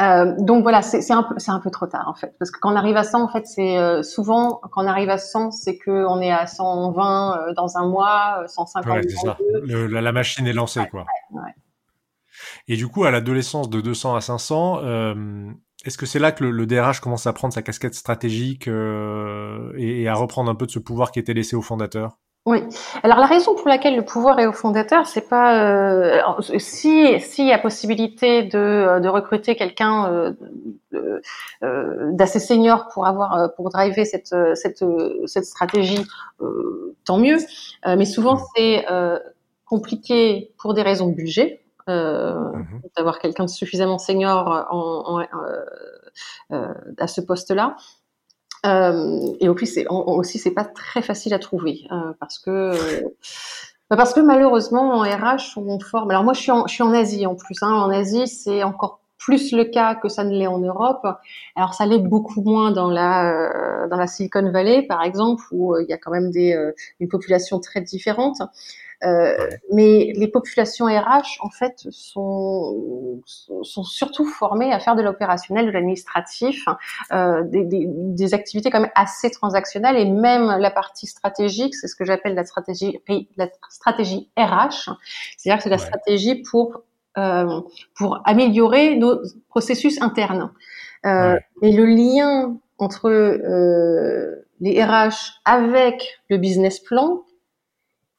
Euh, 0.00 0.34
donc 0.38 0.64
voilà, 0.64 0.82
c'est 0.82 1.08
un 1.12 1.22
peu 1.22 1.36
c'est 1.38 1.52
un 1.52 1.60
peu 1.60 1.70
trop 1.70 1.86
tard 1.86 2.08
en 2.08 2.14
fait, 2.14 2.34
parce 2.40 2.50
que 2.50 2.58
quand 2.58 2.72
on 2.72 2.76
arrive 2.76 2.96
à 2.96 3.04
100, 3.04 3.22
en 3.22 3.28
fait, 3.28 3.46
c'est 3.46 3.78
euh, 3.78 4.02
souvent 4.02 4.60
quand 4.72 4.82
on 4.84 4.88
arrive 4.88 5.08
à 5.08 5.18
100, 5.18 5.52
c'est 5.52 5.76
que 5.76 6.04
on 6.06 6.20
est 6.20 6.32
à 6.32 6.48
120 6.48 7.38
euh, 7.48 7.54
dans 7.54 7.76
un 7.76 7.86
mois, 7.86 8.42
150. 8.48 8.92
Ouais, 8.92 9.02
c'est 9.08 9.16
ça. 9.16 9.38
Le, 9.62 9.86
la, 9.86 10.00
la, 10.00 10.10
machine 10.10 10.48
est 10.48 10.52
lancée 10.52 10.80
ouais, 10.80 10.88
quoi. 10.88 11.06
Ouais, 11.30 11.42
Et 12.66 12.76
du 12.76 12.88
coup, 12.88 13.04
à 13.04 13.12
l'adolescence 13.12 13.70
de 13.70 13.80
200 13.80 14.16
à 14.16 14.20
500, 14.20 14.80
euh, 14.82 15.52
est-ce 15.84 15.96
que 15.96 16.06
c'est 16.06 16.18
là 16.18 16.32
que 16.32 16.42
le, 16.42 16.50
le, 16.50 16.66
DRH 16.66 16.98
commence 16.98 17.28
à 17.28 17.32
prendre 17.32 17.54
sa 17.54 17.62
casquette 17.62 17.94
stratégique 17.94 18.66
euh, 18.66 19.72
et, 19.76 20.02
et, 20.02 20.08
à 20.08 20.14
reprendre 20.14 20.50
un 20.50 20.56
peu 20.56 20.66
de 20.66 20.72
ce 20.72 20.80
pouvoir 20.80 21.12
qui 21.12 21.20
était 21.20 21.34
laissé 21.34 21.54
aux 21.54 21.62
fondateurs? 21.62 22.18
Oui. 22.46 22.62
Alors 23.02 23.18
la 23.18 23.26
raison 23.26 23.54
pour 23.54 23.68
laquelle 23.68 23.96
le 23.96 24.04
pouvoir 24.04 24.38
est 24.38 24.46
au 24.46 24.52
fondateur, 24.52 25.06
c'est 25.06 25.28
pas 25.28 25.64
euh, 25.64 26.20
si 26.58 27.18
s'il 27.20 27.46
y 27.46 27.52
a 27.52 27.58
possibilité 27.58 28.42
de, 28.42 29.00
de 29.00 29.08
recruter 29.08 29.56
quelqu'un 29.56 30.12
euh, 30.12 30.32
euh, 31.62 32.10
d'assez 32.12 32.40
senior 32.40 32.88
pour 32.92 33.06
avoir 33.06 33.54
pour 33.56 33.70
driver 33.70 34.04
cette 34.04 34.34
cette 34.54 34.84
cette 35.24 35.46
stratégie, 35.46 36.04
euh, 36.42 36.94
tant 37.06 37.16
mieux. 37.16 37.38
Euh, 37.86 37.96
mais 37.96 38.04
souvent 38.04 38.38
c'est 38.54 38.84
euh, 38.90 39.18
compliqué 39.64 40.52
pour 40.58 40.74
des 40.74 40.82
raisons 40.82 41.08
de 41.08 41.14
budget. 41.14 41.60
Mmh. 41.86 42.80
d'avoir 42.96 43.18
quelqu'un 43.18 43.44
de 43.44 43.50
suffisamment 43.50 43.98
senior 43.98 44.66
en, 44.70 45.20
en, 45.20 46.56
à 46.96 47.06
ce 47.06 47.20
poste-là. 47.20 47.76
Euh, 48.64 49.34
et 49.40 49.48
au 49.48 49.54
plus, 49.54 49.66
c'est, 49.66 49.86
aussi, 49.88 50.38
c'est 50.38 50.52
pas 50.52 50.64
très 50.64 51.02
facile 51.02 51.34
à 51.34 51.38
trouver 51.38 51.86
euh, 51.92 52.12
parce 52.18 52.38
que 52.38 52.50
euh, 52.50 53.08
parce 53.88 54.14
que 54.14 54.20
malheureusement 54.20 54.94
en 54.94 55.02
RH 55.02 55.56
on 55.56 55.78
forme. 55.78 56.10
Alors 56.10 56.24
moi, 56.24 56.32
je 56.32 56.40
suis 56.40 56.50
en, 56.50 56.64
en 56.64 56.92
Asie 56.92 57.26
en 57.26 57.34
plus. 57.34 57.62
Hein. 57.62 57.72
En 57.72 57.90
Asie, 57.90 58.26
c'est 58.26 58.62
encore 58.62 59.00
plus 59.18 59.52
le 59.52 59.64
cas 59.64 59.94
que 59.94 60.08
ça 60.08 60.24
ne 60.24 60.30
l'est 60.30 60.46
en 60.46 60.58
Europe. 60.58 61.06
Alors 61.56 61.74
ça 61.74 61.86
l'est 61.86 61.98
beaucoup 61.98 62.42
moins 62.42 62.72
dans 62.72 62.90
la 62.90 63.86
dans 63.88 63.96
la 63.96 64.06
Silicon 64.06 64.50
Valley 64.50 64.82
par 64.82 65.02
exemple 65.02 65.44
où 65.52 65.78
il 65.78 65.86
y 65.88 65.92
a 65.92 65.98
quand 65.98 66.10
même 66.10 66.30
des 66.30 66.58
une 67.00 67.08
population 67.08 67.60
très 67.60 67.80
différente. 67.80 68.38
Euh, 69.02 69.36
mais 69.72 70.12
les 70.14 70.28
populations 70.28 70.86
RH, 70.86 71.40
en 71.40 71.50
fait, 71.50 71.86
sont, 71.90 73.20
sont 73.62 73.84
surtout 73.84 74.24
formées 74.24 74.72
à 74.72 74.78
faire 74.78 74.96
de 74.96 75.02
l'opérationnel, 75.02 75.66
de 75.66 75.70
l'administratif, 75.70 76.64
euh, 77.12 77.42
des, 77.44 77.64
des, 77.64 77.84
des, 77.86 78.34
activités 78.34 78.70
quand 78.70 78.80
même 78.80 78.90
assez 78.94 79.30
transactionnelles 79.30 79.96
et 79.96 80.04
même 80.04 80.56
la 80.58 80.70
partie 80.70 81.06
stratégique, 81.06 81.74
c'est 81.74 81.88
ce 81.88 81.96
que 81.96 82.04
j'appelle 82.04 82.34
la 82.34 82.44
stratégie, 82.44 83.00
la 83.36 83.48
stratégie 83.68 84.30
RH, 84.38 84.90
c'est-à-dire 85.36 85.58
que 85.58 85.62
c'est 85.64 85.70
la 85.70 85.76
ouais. 85.76 85.82
stratégie 85.82 86.42
pour 86.42 86.82
euh, 87.16 87.60
pour 87.94 88.20
améliorer 88.24 88.96
nos 88.96 89.20
processus 89.48 90.02
internes. 90.02 90.50
Euh, 91.06 91.34
ouais. 91.34 91.40
Et 91.62 91.70
le 91.70 91.84
lien 91.84 92.56
entre 92.78 93.08
euh, 93.08 94.44
les 94.60 94.82
RH 94.82 95.40
avec 95.44 96.18
le 96.28 96.38
business 96.38 96.80
plan, 96.80 97.22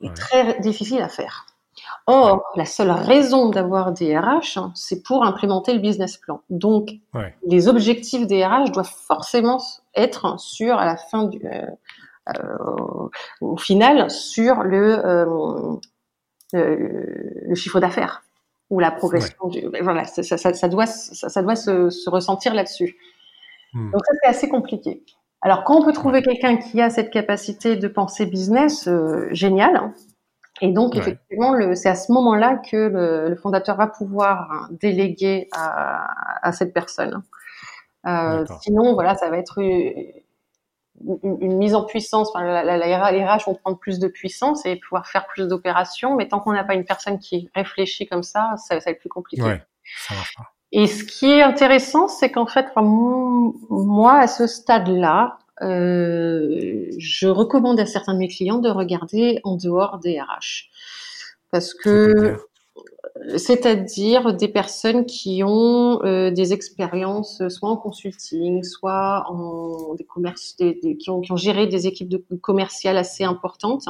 est 0.01 0.13
très 0.15 0.60
difficile 0.60 1.01
à 1.01 1.10
faire. 1.10 1.45
Or, 2.08 2.43
la 2.55 2.65
seule 2.65 2.91
raison 2.91 3.49
d'avoir 3.49 3.91
des 3.91 4.17
RH, 4.17 4.58
hein, 4.58 4.71
c'est 4.75 5.01
pour 5.03 5.23
implémenter 5.23 5.73
le 5.73 5.79
business 5.79 6.17
plan. 6.17 6.41
Donc, 6.49 6.89
ouais. 7.13 7.36
les 7.47 7.67
objectifs 7.67 8.27
des 8.27 8.45
RH 8.45 8.71
doivent 8.71 8.93
forcément 9.08 9.60
être 9.95 10.39
sur, 10.39 10.77
à 10.77 10.86
la 10.86 10.97
fin 10.97 11.25
du, 11.25 11.41
euh, 11.45 11.65
euh, 12.29 13.10
au 13.41 13.58
final, 13.58 14.10
sur 14.10 14.63
le, 14.63 15.05
euh, 15.05 15.77
le 16.53 17.55
chiffre 17.55 17.79
d'affaires 17.79 18.23
ou 18.69 18.79
la 18.79 18.91
progression. 18.91 19.36
Ouais. 19.41 19.62
Du, 19.62 19.81
voilà, 19.81 20.05
ça, 20.05 20.23
ça, 20.23 20.53
ça, 20.53 20.69
doit, 20.69 20.86
ça, 20.86 21.41
doit 21.41 21.55
se, 21.55 21.89
se 21.89 22.10
ressentir 22.10 22.53
là-dessus. 22.53 22.97
Hmm. 23.73 23.91
Donc 23.91 24.01
ça, 24.05 24.13
c'est 24.21 24.29
assez 24.29 24.49
compliqué. 24.49 25.03
Alors, 25.45 25.63
quand 25.63 25.75
on 25.75 25.86
peut 25.86 25.93
trouver 25.93 26.23
quelqu'un 26.23 26.58
qui 26.58 26.81
a 26.81 26.89
cette 26.89 27.12
capacité 27.12 27.75
de 27.75 27.88
penser 27.88 28.25
business, 28.25 28.88
euh, 28.88 29.27
génial. 29.29 29.75
Hein. 29.75 29.93
Et 30.60 30.71
donc, 30.71 30.93
ouais. 30.93 31.01
effectivement, 31.01 31.53
c'est 31.75 31.88
à 31.88 31.93
ce 31.93 32.12
moment-là 32.13 32.60
que 32.67 32.75
le, 32.75 33.29
le, 33.29 33.36
fondateur 33.36 33.77
va 33.77 33.86
pouvoir 33.86 34.69
déléguer 34.71 35.47
à, 35.51 36.08
à 36.41 36.51
cette 36.51 36.73
personne. 36.73 37.21
Euh, 38.08 38.43
sinon, 38.63 38.95
voilà, 38.95 39.13
ça 39.13 39.29
va 39.29 39.38
être 39.38 39.60
une, 39.60 40.13
mise 41.58 41.75
en 41.75 41.86
puissance. 41.86 42.29
Enfin, 42.29 42.43
la, 42.43 42.63
la, 42.63 42.77
la, 42.77 43.12
les 43.12 43.23
RH 43.23 43.45
vont 43.45 43.53
prendre 43.53 43.77
plus 43.77 43.99
de 43.99 44.08
puissance 44.08 44.65
et 44.65 44.77
pouvoir 44.77 45.05
faire 45.05 45.27
plus 45.27 45.47
d'opérations, 45.47 46.15
mais 46.15 46.27
tant 46.27 46.39
qu'on 46.39 46.53
n'a 46.53 46.63
pas 46.63 46.73
une 46.73 46.86
personne 46.86 47.19
qui 47.19 47.51
réfléchit 47.53 48.08
comme 48.08 48.23
ça, 48.23 48.55
ça, 48.58 48.79
ça 48.79 48.86
va 48.86 48.91
être 48.93 48.99
plus 48.99 49.10
compliqué. 49.10 49.43
Ouais, 49.43 49.62
ça 49.99 50.15
marche 50.15 50.36
pas. 50.36 50.54
Et 50.77 50.88
ce 50.88 51.05
qui 51.05 51.27
est 51.27 51.41
intéressant, 51.41 52.09
c'est 52.09 52.29
qu'en 52.29 52.47
fait, 52.47 52.65
moi, 52.75 54.19
à 54.19 54.27
ce 54.27 54.45
stade-là, 54.45 55.38
euh, 55.61 56.88
je 56.97 57.29
recommande 57.29 57.79
à 57.79 57.85
certains 57.85 58.13
de 58.13 58.19
mes 58.19 58.27
clients 58.27 58.59
de 58.59 58.67
regarder 58.67 59.39
en 59.45 59.55
dehors 59.55 59.99
des 59.99 60.19
RH. 60.19 60.69
Parce 61.49 61.73
que 61.73 62.35
c'est-à-dire? 63.38 64.33
des 64.33 64.49
personnes 64.49 65.05
qui 65.05 65.43
ont 65.45 66.03
euh, 66.03 66.29
des 66.29 66.51
expériences 66.51 67.47
soit 67.47 67.69
en 67.69 67.77
consulting, 67.77 68.61
soit 68.63 69.23
en 69.29 69.93
des 69.95 70.03
commerces, 70.03 70.57
des, 70.57 70.77
qui, 70.99 71.09
ont, 71.09 71.21
qui, 71.21 71.31
ont, 71.31 71.38
géré 71.38 71.67
des 71.67 71.88
équipes 71.88 72.09
de 72.09 72.21
commerciales 72.41 72.97
assez 72.97 73.23
importantes, 73.23 73.88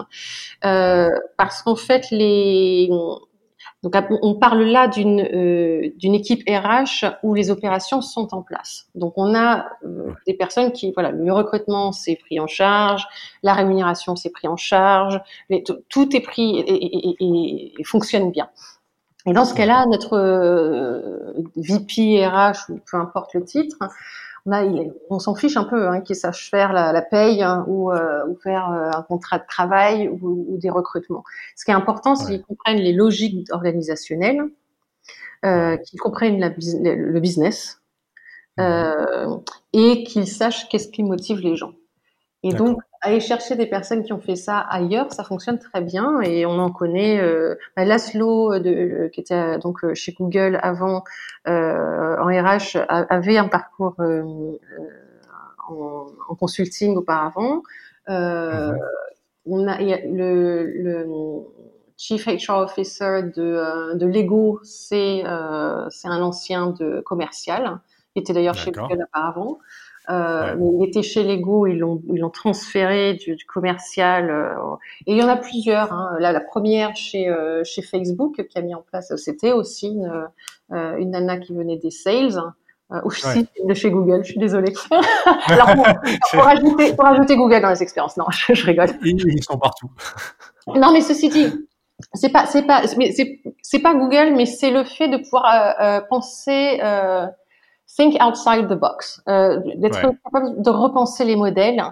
euh, 0.64 1.10
parce 1.36 1.64
qu'en 1.64 1.76
fait 1.76 2.12
les 2.12 2.92
donc 3.86 3.94
on 4.24 4.34
parle 4.34 4.64
là 4.64 4.88
d'une 4.88 5.22
euh, 5.22 5.92
d'une 5.96 6.16
équipe 6.16 6.42
RH 6.50 7.06
où 7.22 7.36
les 7.36 7.52
opérations 7.52 8.02
sont 8.02 8.34
en 8.34 8.42
place. 8.42 8.88
Donc 8.96 9.14
on 9.16 9.36
a 9.36 9.68
euh, 9.86 10.12
des 10.26 10.34
personnes 10.34 10.72
qui 10.72 10.92
voilà 10.92 11.12
le 11.12 11.32
recrutement 11.32 11.92
c'est 11.92 12.16
pris 12.16 12.40
en 12.40 12.48
charge, 12.48 13.06
la 13.44 13.54
rémunération 13.54 14.16
c'est 14.16 14.32
pris 14.32 14.48
en 14.48 14.58
charge, 14.58 15.22
tout 15.90 16.16
est 16.16 16.22
pris 16.22 16.58
et, 16.62 17.76
et, 17.80 17.84
fonctionne 17.84 18.32
bien. 18.32 18.50
Et 19.28 19.34
dans 19.34 19.46
ce 19.46 19.54
cas-là, 19.54 19.86
notre 19.86 20.18
euh, 20.18 21.44
VP 21.56 22.26
RH 22.26 22.72
ou 22.72 22.80
peu 22.90 22.98
importe 22.98 23.36
le 23.36 23.44
titre, 23.44 23.78
on, 24.46 25.20
s'en 25.20 25.36
fiche 25.36 25.58
un 25.58 25.64
peu 25.64 25.88
hein, 25.88 26.02
qu'ils 26.02 26.16
sachent 26.16 26.50
faire 26.50 26.72
la, 26.72 26.92
la 26.92 27.02
paye 27.02 27.42
hein, 27.42 27.66
ou, 27.68 27.92
euh, 27.92 28.26
ou, 28.28 28.36
faire 28.36 28.72
euh, 28.72 28.92
un 28.94 29.02
contrat 29.02 29.40
de 29.40 29.46
travail 29.48 30.08
ou, 30.08 30.46
ou 30.50 30.58
des 30.58 30.70
recrutements. 30.70 31.24
Ce 31.56 31.66
qui 31.66 31.72
est 31.72 31.76
important, 31.76 32.16
c'est 32.16 32.28
qu'ils 32.28 32.44
comprennent 32.44 32.80
les 32.80 32.94
logiques 32.94 33.48
organisationnelles, 33.52 34.44
euh, 35.46 35.78
qu'ils 35.78 36.00
comprennent 36.00 36.40
la, 36.40 36.50
le 36.50 37.20
business 37.20 37.82
mmh. 38.58 38.62
euh, 38.62 39.38
et 39.74 40.04
qu'ils 40.04 40.28
sachent 40.28 40.70
qu'est-ce 40.70 40.90
qui 40.90 41.04
motive 41.04 41.40
les 41.40 41.56
gens. 41.56 41.74
Et 42.44 42.54
donc, 42.54 42.80
aller 43.06 43.20
chercher 43.20 43.56
des 43.56 43.66
personnes 43.66 44.04
qui 44.04 44.14
ont 44.14 44.20
fait 44.20 44.36
ça 44.36 44.60
ailleurs, 44.60 45.14
ça 45.14 45.24
fonctionne 45.24 45.60
très 45.60 45.82
bien. 45.82 46.22
Et 46.22 46.46
on 46.46 46.60
en 46.60 46.72
connaît. 46.72 47.20
Euh, 47.20 47.56
bah, 47.76 47.86
Laszlo, 47.86 48.60
de, 48.60 48.70
euh, 48.70 49.10
qui 49.10 49.22
était 49.22 49.34
euh, 49.34 49.58
donc 49.58 49.84
euh, 49.84 49.94
chez 49.94 50.14
Google 50.14 50.60
avant 50.62 51.04
euh, 51.48 52.18
en 52.18 52.28
RH, 52.28 52.78
avait 52.88 53.38
un 53.38 53.48
parcours 53.48 53.96
euh, 54.00 54.24
en, 55.70 56.08
en, 56.30 56.36
consulting 56.36 56.96
auparavant. 56.96 57.62
On 59.48 59.68
a, 59.68 59.78
le, 59.80 60.66
le, 60.66 61.08
Chief 61.98 62.26
HR 62.26 62.58
Officer 62.58 63.22
de, 63.36 63.96
de 63.96 64.06
Lego, 64.06 64.60
c'est 64.64 65.24
c'est 65.90 66.08
un 66.08 66.22
ancien 66.22 66.68
de 66.68 67.02
commercial. 67.02 67.80
Il 68.16 68.22
était 68.22 68.34
d'ailleurs 68.34 68.56
chez 68.56 68.72
Google 68.72 69.04
auparavant. 69.04 69.60
Euh, 70.10 70.56
Il 70.80 70.88
était 70.88 71.04
chez 71.04 71.24
Lego, 71.24 71.68
ils 71.68 71.78
l'ont 71.78 72.02
ils 72.12 72.20
l'ont 72.20 72.30
transféré 72.30 73.14
du, 73.16 73.36
du 73.36 73.46
commercial. 73.46 74.30
Euh, 74.30 74.76
et 75.08 75.14
il 75.14 75.18
y 75.18 75.24
en 75.24 75.28
a 75.28 75.38
plusieurs. 75.38 75.92
Hein. 75.94 76.16
Là, 76.20 76.32
la 76.32 76.42
première 76.42 76.96
chez 76.96 77.30
euh, 77.30 77.64
chez 77.64 77.82
Facebook 77.82 78.46
qui 78.48 78.58
a 78.58 78.62
mis 78.62 78.76
en 78.76 78.82
place, 78.82 79.16
c'était 79.18 79.52
aussi 79.52 79.88
une, 79.88 80.28
euh, 80.72 80.98
une 80.98 81.12
nana 81.12 81.38
qui 81.38 81.54
venait 81.54 81.78
des 81.78 81.92
sales. 81.92 82.40
aussi 83.04 83.48
de 83.64 83.74
chez 83.74 83.90
Google, 83.90 84.24
je 84.24 84.32
suis 84.32 84.40
désolée. 84.40 84.74
Alors, 85.48 85.74
pour, 85.74 85.86
pour, 86.32 86.44
rajouter, 86.44 86.94
pour 86.94 87.06
rajouter 87.06 87.36
Google 87.36 87.62
dans 87.62 87.70
les 87.70 87.82
expériences, 87.82 88.16
non, 88.18 88.26
je, 88.30 88.54
je 88.54 88.66
rigole. 88.66 88.90
Ils 89.04 89.44
sont 89.44 89.58
partout. 89.58 89.90
Non, 90.68 90.92
mais 90.92 91.02
ceci 91.02 91.30
dit, 91.30 91.46
c'est 92.14 92.30
pas, 92.30 92.46
c'est 92.46 92.64
pas, 92.64 92.88
c'est, 92.88 93.42
c'est 93.62 93.80
pas 93.80 93.94
Google, 93.94 94.34
mais 94.36 94.46
c'est 94.46 94.72
le 94.72 94.84
fait 94.84 95.08
de 95.08 95.18
pouvoir 95.18 95.76
euh, 95.80 96.02
penser 96.10 96.80
euh, 96.84 97.26
think 97.88 98.16
outside 98.22 98.68
the 98.68 98.78
box, 98.78 99.22
euh, 99.28 99.60
d'être 99.76 100.02
capable 100.02 100.62
de 100.62 100.70
repenser 100.70 101.26
les 101.26 101.36
modèles. 101.36 101.84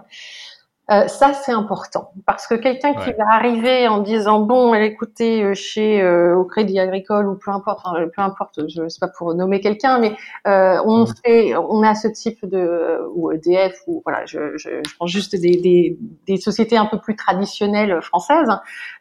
Euh, 0.91 1.07
ça, 1.07 1.33
c'est 1.33 1.53
important 1.53 2.11
parce 2.25 2.45
que 2.45 2.55
quelqu'un 2.55 2.93
qui 2.93 3.13
va 3.13 3.23
arriver 3.31 3.87
en 3.87 3.99
disant 3.99 4.41
bon, 4.41 4.73
écoutez, 4.73 5.41
euh, 5.41 5.53
chez 5.53 6.01
euh, 6.01 6.35
au 6.35 6.43
Crédit 6.43 6.77
Agricole 6.77 7.29
ou 7.29 7.35
peu 7.35 7.51
importe, 7.51 7.85
hein, 7.85 8.05
peu 8.13 8.21
importe, 8.21 8.59
je 8.67 8.89
sais 8.89 8.99
pas 8.99 9.07
pour 9.07 9.33
nommer 9.33 9.61
quelqu'un, 9.61 9.97
mais 9.99 10.13
euh, 10.45 10.81
on 10.85 11.03
mm. 11.03 11.13
fait, 11.23 11.55
on 11.55 11.83
a 11.83 11.95
ce 11.95 12.09
type 12.09 12.45
de 12.45 12.99
ou 13.15 13.31
EDF 13.31 13.79
ou 13.87 14.01
voilà, 14.03 14.25
je, 14.25 14.57
je, 14.57 14.69
je 14.85 14.95
prends 14.97 15.07
juste 15.07 15.39
des, 15.39 15.55
des, 15.55 15.97
des, 16.27 16.35
sociétés 16.35 16.75
un 16.75 16.85
peu 16.85 16.99
plus 16.99 17.15
traditionnelles 17.15 18.01
françaises. 18.01 18.49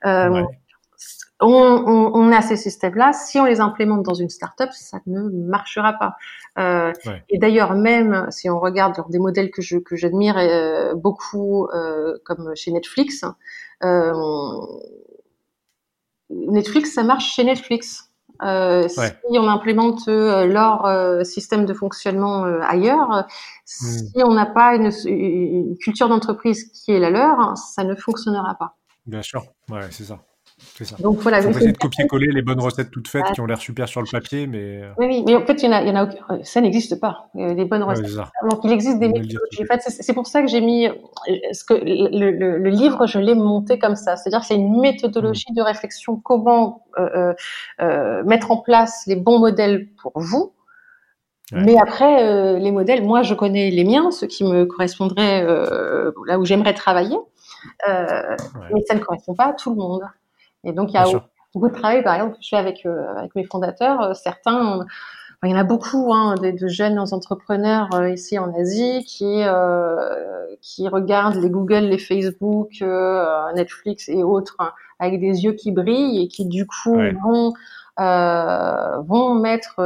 Ouais 0.04 0.44
on, 1.42 2.10
on, 2.14 2.32
a 2.32 2.40
ces 2.40 2.56
systèmes-là. 2.56 3.12
Si 3.12 3.38
on 3.38 3.44
les 3.44 3.60
implémente 3.60 4.02
dans 4.02 4.14
une 4.14 4.30
startup, 4.30 4.70
ça 4.72 5.00
ne 5.06 5.28
marchera 5.28 5.92
pas. 5.94 6.14
Euh, 6.58 6.92
Et 7.28 7.38
d'ailleurs, 7.38 7.74
même 7.74 8.26
si 8.30 8.48
on 8.48 8.60
regarde 8.60 9.02
des 9.10 9.18
modèles 9.18 9.50
que 9.50 9.62
je 9.62 9.78
que 9.78 9.96
j'admire 9.96 10.36
euh, 10.38 10.94
beaucoup, 10.94 11.66
euh, 11.74 12.16
comme 12.24 12.54
chez 12.54 12.70
Netflix, 12.72 13.24
Netflix, 16.30 16.94
ça 16.94 17.02
marche 17.02 17.34
chez 17.34 17.44
Netflix. 17.44 18.08
Si 18.40 19.38
on 19.38 19.48
implémente 19.48 20.06
leur 20.06 21.24
système 21.24 21.64
de 21.66 21.74
fonctionnement 21.74 22.44
ailleurs, 22.44 23.10
hmm. 23.10 23.24
si 23.66 24.22
on 24.24 24.32
n'a 24.32 24.46
pas 24.46 24.74
une, 24.76 24.90
une 25.06 25.76
culture 25.78 26.08
d'entreprise 26.08 26.70
qui 26.72 26.92
est 26.92 27.00
la 27.00 27.10
leur, 27.10 27.56
ça 27.56 27.84
ne 27.84 27.94
fonctionnera 27.94 28.54
pas. 28.54 28.76
Bien 29.06 29.22
sûr, 29.22 29.44
ouais, 29.68 29.88
c'est 29.90 30.04
ça. 30.04 30.20
Ça. 30.82 30.96
Donc 30.98 31.18
voilà. 31.18 31.40
Faut 31.42 31.50
essayer 31.50 31.72
de 31.72 31.78
copier-coller 31.78 32.32
les 32.32 32.42
bonnes 32.42 32.60
recettes 32.60 32.90
toutes 32.90 33.06
faites 33.06 33.24
qui 33.34 33.40
ont 33.40 33.46
l'air 33.46 33.60
super 33.60 33.88
sur 33.88 34.00
le 34.00 34.08
papier, 34.10 34.46
mais. 34.46 34.82
Euh, 34.82 34.92
oui, 34.98 35.06
oui, 35.08 35.22
mais 35.24 35.36
en 35.36 35.46
fait, 35.46 35.62
il 35.62 35.66
y 35.66 35.68
en 35.68 35.72
a, 35.72 35.82
il 35.82 35.88
y 35.88 35.90
en 35.92 36.06
a, 36.06 36.44
ça 36.44 36.60
n'existe 36.60 36.98
pas. 36.98 37.28
Les 37.34 37.64
bonnes 37.64 37.84
recettes. 37.84 38.16
Donc 38.50 38.60
il 38.64 38.72
existe 38.72 38.98
des 38.98 39.08
méthodologies. 39.08 39.62
En 39.62 39.66
fait, 39.66 39.80
c'est 39.86 40.12
pour 40.12 40.26
ça 40.26 40.42
que 40.42 40.48
j'ai 40.48 40.60
mis 40.60 40.88
euh, 40.88 40.92
ce 41.52 41.64
que 41.64 41.74
le, 41.74 42.30
le, 42.30 42.58
le 42.58 42.70
livre, 42.70 43.06
je 43.06 43.18
l'ai 43.18 43.34
monté 43.34 43.78
comme 43.78 43.96
ça. 43.96 44.16
C'est-à-dire 44.16 44.40
que 44.40 44.46
c'est 44.46 44.56
une 44.56 44.80
méthodologie 44.80 45.52
mmh. 45.52 45.54
de 45.54 45.62
réflexion 45.62 46.16
comment 46.16 46.86
euh, 46.98 47.32
euh, 47.80 48.24
mettre 48.24 48.50
en 48.50 48.56
place 48.56 49.04
les 49.06 49.16
bons 49.16 49.38
modèles 49.38 49.88
pour 50.00 50.12
vous. 50.16 50.52
Ouais. 51.52 51.62
Mais 51.64 51.78
après, 51.78 52.26
euh, 52.26 52.58
les 52.58 52.70
modèles, 52.70 53.04
moi, 53.04 53.22
je 53.22 53.34
connais 53.34 53.70
les 53.70 53.84
miens, 53.84 54.10
ceux 54.10 54.26
qui 54.26 54.42
me 54.44 54.64
correspondraient 54.64 55.44
là 56.26 56.38
où 56.38 56.44
j'aimerais 56.44 56.74
travailler, 56.74 57.16
ouais. 57.86 58.36
mais 58.72 58.80
ça 58.88 58.94
ne 58.94 59.00
correspond 59.00 59.34
pas 59.34 59.46
à 59.46 59.52
tout 59.52 59.70
le 59.70 59.76
monde. 59.76 60.02
Et 60.64 60.72
donc, 60.72 60.90
il 60.90 60.94
y 60.94 60.98
a 60.98 61.06
beaucoup 61.54 61.68
de 61.68 61.74
travail, 61.74 62.02
par 62.02 62.14
exemple, 62.14 62.36
que 62.36 62.42
je 62.42 62.48
fais 62.48 62.56
avec, 62.56 62.86
euh, 62.86 63.14
avec 63.16 63.34
mes 63.34 63.44
fondateurs. 63.44 64.00
Euh, 64.00 64.14
certains, 64.14 64.84
il 65.44 65.50
y 65.50 65.54
en 65.54 65.58
a 65.58 65.64
beaucoup 65.64 66.12
hein, 66.14 66.36
de, 66.36 66.52
de, 66.52 66.68
jeunes 66.68 66.98
entrepreneurs 66.98 67.88
euh, 67.94 68.10
ici 68.10 68.38
en 68.38 68.54
Asie 68.54 69.04
qui, 69.04 69.42
qui 70.60 70.88
regardent 70.88 71.36
les 71.36 71.50
Google, 71.50 71.86
les 71.86 71.98
Facebook, 71.98 72.82
Netflix 73.54 74.08
et 74.08 74.22
autres 74.22 74.56
hein, 74.60 74.72
avec 75.00 75.20
des 75.20 75.44
yeux 75.44 75.52
qui 75.52 75.72
brillent 75.72 76.22
et 76.22 76.28
qui, 76.28 76.46
du 76.46 76.66
coup, 76.66 76.96
vont, 77.24 77.52
vont 77.98 79.34
mettre... 79.34 79.80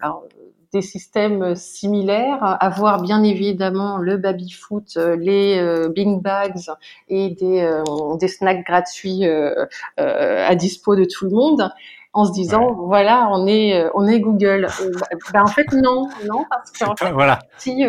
alors, 0.00 0.24
des 0.72 0.82
systèmes 0.82 1.56
similaires, 1.56 2.56
avoir 2.60 3.02
bien 3.02 3.22
évidemment 3.22 3.98
le 3.98 4.16
baby 4.16 4.50
foot, 4.50 4.94
euh, 4.96 5.16
les 5.16 5.58
euh, 5.58 5.88
bing 5.88 6.22
bags 6.22 6.70
et 7.08 7.30
des, 7.30 7.62
euh, 7.62 7.82
des 8.20 8.28
snacks 8.28 8.64
gratuits 8.64 9.24
à 9.96 10.54
dispo 10.54 10.96
de 10.96 11.04
tout 11.04 11.24
le 11.24 11.32
monde 11.32 11.70
en 12.12 12.24
se 12.24 12.32
disant 12.32 12.72
voilà 12.74 13.28
on 13.32 13.46
est 13.46 13.88
on 13.94 14.06
est 14.06 14.20
Google. 14.20 14.68
Ben, 15.32 15.42
en 15.42 15.46
fait 15.46 15.70
non 15.72 16.08
non 16.26 16.44
parce 16.48 16.70
que 16.70 16.84
en 16.84 16.96
fait, 16.96 17.12
voilà. 17.12 17.38
si 17.58 17.84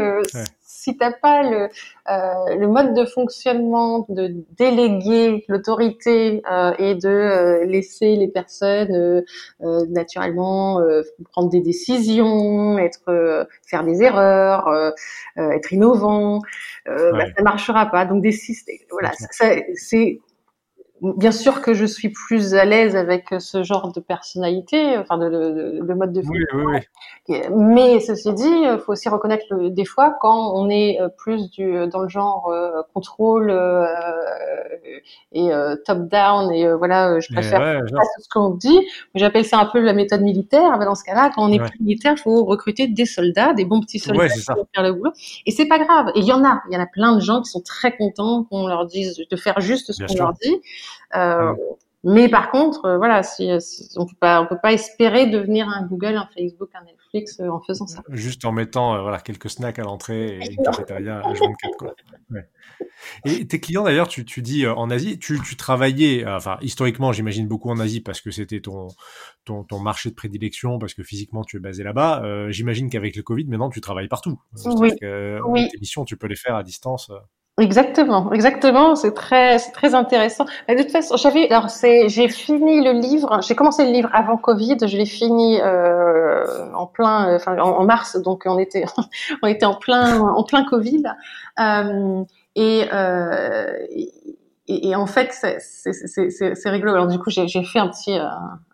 si 0.82 0.98
t'as 0.98 1.12
pas 1.12 1.44
le, 1.44 1.70
euh, 2.10 2.56
le 2.56 2.67
mode 2.67 2.96
de 2.96 3.06
fonctionnement 3.06 4.08
de 4.10 4.34
déléguer 4.58 5.46
l'autorité 5.48 6.41
euh, 6.52 6.74
et 6.80 6.96
de 6.96 7.08
euh, 7.08 7.65
laisser 7.65 8.15
les 8.15 8.28
personnes 8.28 8.96
euh, 8.96 9.22
euh, 9.63 9.86
naturellement 9.89 10.82
prendre 11.32 11.50
des 11.50 11.62
décisions, 11.62 12.80
être 12.80 13.48
faire 13.67 13.84
des 13.84 14.02
erreurs, 14.02 14.94
être 15.38 15.72
innovant, 15.72 16.39
bah, 16.86 16.96
ouais. 16.96 17.12
bah, 17.12 17.26
ça 17.38 17.44
marchera 17.44 17.86
pas. 17.86 18.06
Donc 18.06 18.24
des 18.24 18.32
systèmes, 18.32 18.78
voilà, 18.89 19.12
c'est 19.74 20.20
bien 21.02 21.32
sûr 21.32 21.62
que 21.62 21.74
je 21.74 21.86
suis 21.86 22.10
plus 22.10 22.54
à 22.54 22.66
l'aise 22.66 22.96
avec 22.96 23.28
ce 23.40 23.64
genre 23.64 23.92
de 23.92 24.00
personnalité, 24.00 24.98
enfin 24.98 25.18
de, 25.18 25.30
de, 25.30 25.86
de 25.86 25.94
mode 25.94 26.14
de 26.14 26.22
oui, 26.22 26.46
oui, 26.54 26.64
oui. 27.28 27.42
Mais 27.56 28.00
ceci 28.00 28.34
dit, 28.34 28.44
il 28.44 28.80
faut 28.86 28.94
aussi 28.94 29.10
reconnaître 29.10 29.46
le, 29.50 29.70
des 29.70 29.86
fois 29.86 30.16
quand 30.22 30.54
on 30.54 30.70
est 30.70 31.00
plus 31.18 31.50
du 31.52 31.88
dans 31.88 32.02
le 32.02 32.10
genre 32.10 32.50
euh, 32.50 32.82
contrôle 32.94 33.50
euh, 33.50 33.86
et 35.32 35.54
euh, 35.54 35.76
top 35.86 36.08
down 36.08 36.52
et 36.52 36.72
voilà, 36.74 37.20
je 37.20 37.32
préfère 37.32 37.60
ouais, 37.60 38.02
ce 38.20 38.30
qu'on 38.30 38.50
dit. 38.52 38.80
J'appelle 39.16 39.46
ça 39.46 39.60
un 39.60 39.66
peu 39.66 39.80
la 39.80 39.94
méthode 39.94 40.22
militaire. 40.22 40.78
Mais 40.78 40.86
dans 40.86 40.96
ce 40.96 41.04
cas-là, 41.04 41.32
quand 41.34 41.44
on 41.50 41.52
est 41.52 41.60
plus 41.60 41.80
militaire, 41.80 42.14
il 42.18 42.22
faut 42.22 42.44
recruter 42.46 42.88
des 42.88 43.06
soldats, 43.06 43.54
des 43.54 43.66
bons 43.66 43.82
petits 43.82 44.00
soldats 44.00 44.28
vont 44.50 44.68
faire 44.74 44.84
le 44.84 44.94
boulot. 44.94 45.12
Et 45.46 45.52
c'est 45.52 45.68
pas 45.68 45.80
grave. 45.80 46.08
Et 46.16 46.20
il 46.20 46.26
y 46.26 46.34
en 46.34 46.44
a, 46.44 46.62
il 46.70 46.74
y 46.74 46.78
en 46.78 46.82
a 46.82 46.86
plein 46.86 47.16
de 47.16 47.22
gens 47.22 47.42
qui 47.42 47.50
sont 47.50 47.62
très 47.62 47.96
contents 47.96 48.44
qu'on 48.44 48.68
leur 48.68 48.86
dise 48.86 49.22
de 49.30 49.36
faire 49.36 49.60
juste 49.62 49.92
ce 49.92 50.04
qu'on 50.06 50.16
leur 50.16 50.34
dit. 50.34 50.62
Euh, 51.16 51.54
Mais 52.04 52.30
par 52.30 52.50
contre, 52.50 52.86
euh, 52.86 52.98
voilà, 52.98 53.22
si, 53.22 53.52
on 53.96 54.06
peut 54.08 54.16
pas, 54.20 54.42
on 54.42 54.48
peut 54.48 54.58
pas 54.62 54.74
espérer 54.74 55.28
devenir 55.28 55.70
un 55.70 55.86
Google, 55.86 56.16
un 56.18 56.28
Facebook, 56.36 56.70
un 56.74 56.84
Netflix 56.84 57.39
euh, 57.39 57.50
en 57.50 57.60
faisant 57.60 57.86
ça. 57.86 58.02
Juste 58.10 58.44
en 58.44 58.52
mettant 58.52 58.96
euh, 58.96 59.02
voilà 59.02 59.20
quelques 59.20 59.52
snacks 59.52 59.78
à 59.78 59.84
l'entrée 59.84 60.39
et 60.39 60.52
une 60.52 60.64
cafétéria 60.64 61.20
à 61.20 61.28
24 61.28 61.78
quoi. 61.78 61.94
Ouais. 62.32 62.50
Et 63.26 63.46
tes 63.46 63.60
clients 63.60 63.84
d'ailleurs, 63.84 64.08
tu, 64.08 64.26
tu 64.26 64.42
dis 64.42 64.66
en 64.66 64.89
Asie, 64.89 65.20
tu, 65.20 65.39
tu 65.42 65.56
travaillais, 65.56 66.26
enfin 66.28 66.58
historiquement, 66.62 67.12
j'imagine 67.12 67.48
beaucoup 67.48 67.70
en 67.70 67.80
Asie 67.80 68.02
parce 68.02 68.22
que 68.22 68.32
c'était 68.32 68.62
ton, 68.62 68.88
ton, 69.46 69.64
ton 69.64 69.80
marché 69.80 70.10
de 70.10 70.16
prédilection, 70.16 70.80
parce 70.80 70.96
que 70.96 71.04
physiquement 71.04 71.44
tu 71.44 71.58
es 71.58 71.60
basé 71.60 71.84
là-bas. 71.84 72.24
Euh, 72.24 72.50
j'imagine 72.52 72.89
qu'avec 72.89 73.16
le 73.16 73.22
Covid, 73.22 73.46
maintenant 73.46 73.70
tu 73.70 73.82
travailles 73.82 74.08
partout. 74.08 74.39
Oui. 74.66 74.96
Que, 75.00 75.39
oui. 75.46 75.68
Tes 75.70 75.78
missions, 75.78 76.04
tu 76.04 76.18
peux 76.18 76.28
les 76.28 76.36
faire 76.36 76.56
à 76.56 76.64
distance. 76.64 77.12
Exactement, 77.60 78.32
exactement. 78.32 78.95
C'est 78.95 79.14
très, 79.14 79.60
c'est 79.60 79.72
très 79.72 79.93
intéressant. 79.93 80.45
Mais 80.68 80.76
de 80.76 80.84
toute 80.84 80.91
façon, 80.91 81.18
j'avais, 81.18 81.49
alors 81.52 81.70
c'est, 81.70 82.08
j'ai 82.08 82.30
fini 82.30 82.82
le 82.84 82.93
livre. 82.93 83.41
J'ai 83.41 83.56
commencé 83.56 83.86
le 83.86 83.91
livre 83.91 84.10
avant 84.14 84.38
Covid. 84.38 84.78
Je 84.88 84.97
l'ai 84.97 85.06
fini 85.06 85.60
euh, 85.62 86.72
en 86.74 86.88
plein, 86.88 87.36
enfin 87.36 87.58
en, 87.60 87.78
en, 87.78 87.84
mars. 87.84 88.16
Donc 88.22 88.43
on 88.45 88.58
était, 88.58 88.86
on 89.43 89.47
était 89.47 89.66
en 89.66 89.76
plein, 89.76 90.22
en 90.22 90.43
plein 90.43 90.64
Covid. 90.64 91.04
Euh, 91.60 92.24
et, 92.56 92.86
euh, 92.93 93.86
et, 93.89 94.89
et, 94.89 94.95
en 94.95 95.06
fait, 95.06 95.32
c'est 95.34 96.70
rigolo. 96.70 96.93
Alors 96.93 97.08
du 97.08 97.20
coup, 97.20 97.30
j'ai 97.30 97.47
fait 97.64 97.80
un 97.80 97.89
petit, 97.89 98.18
euh, 98.18 98.24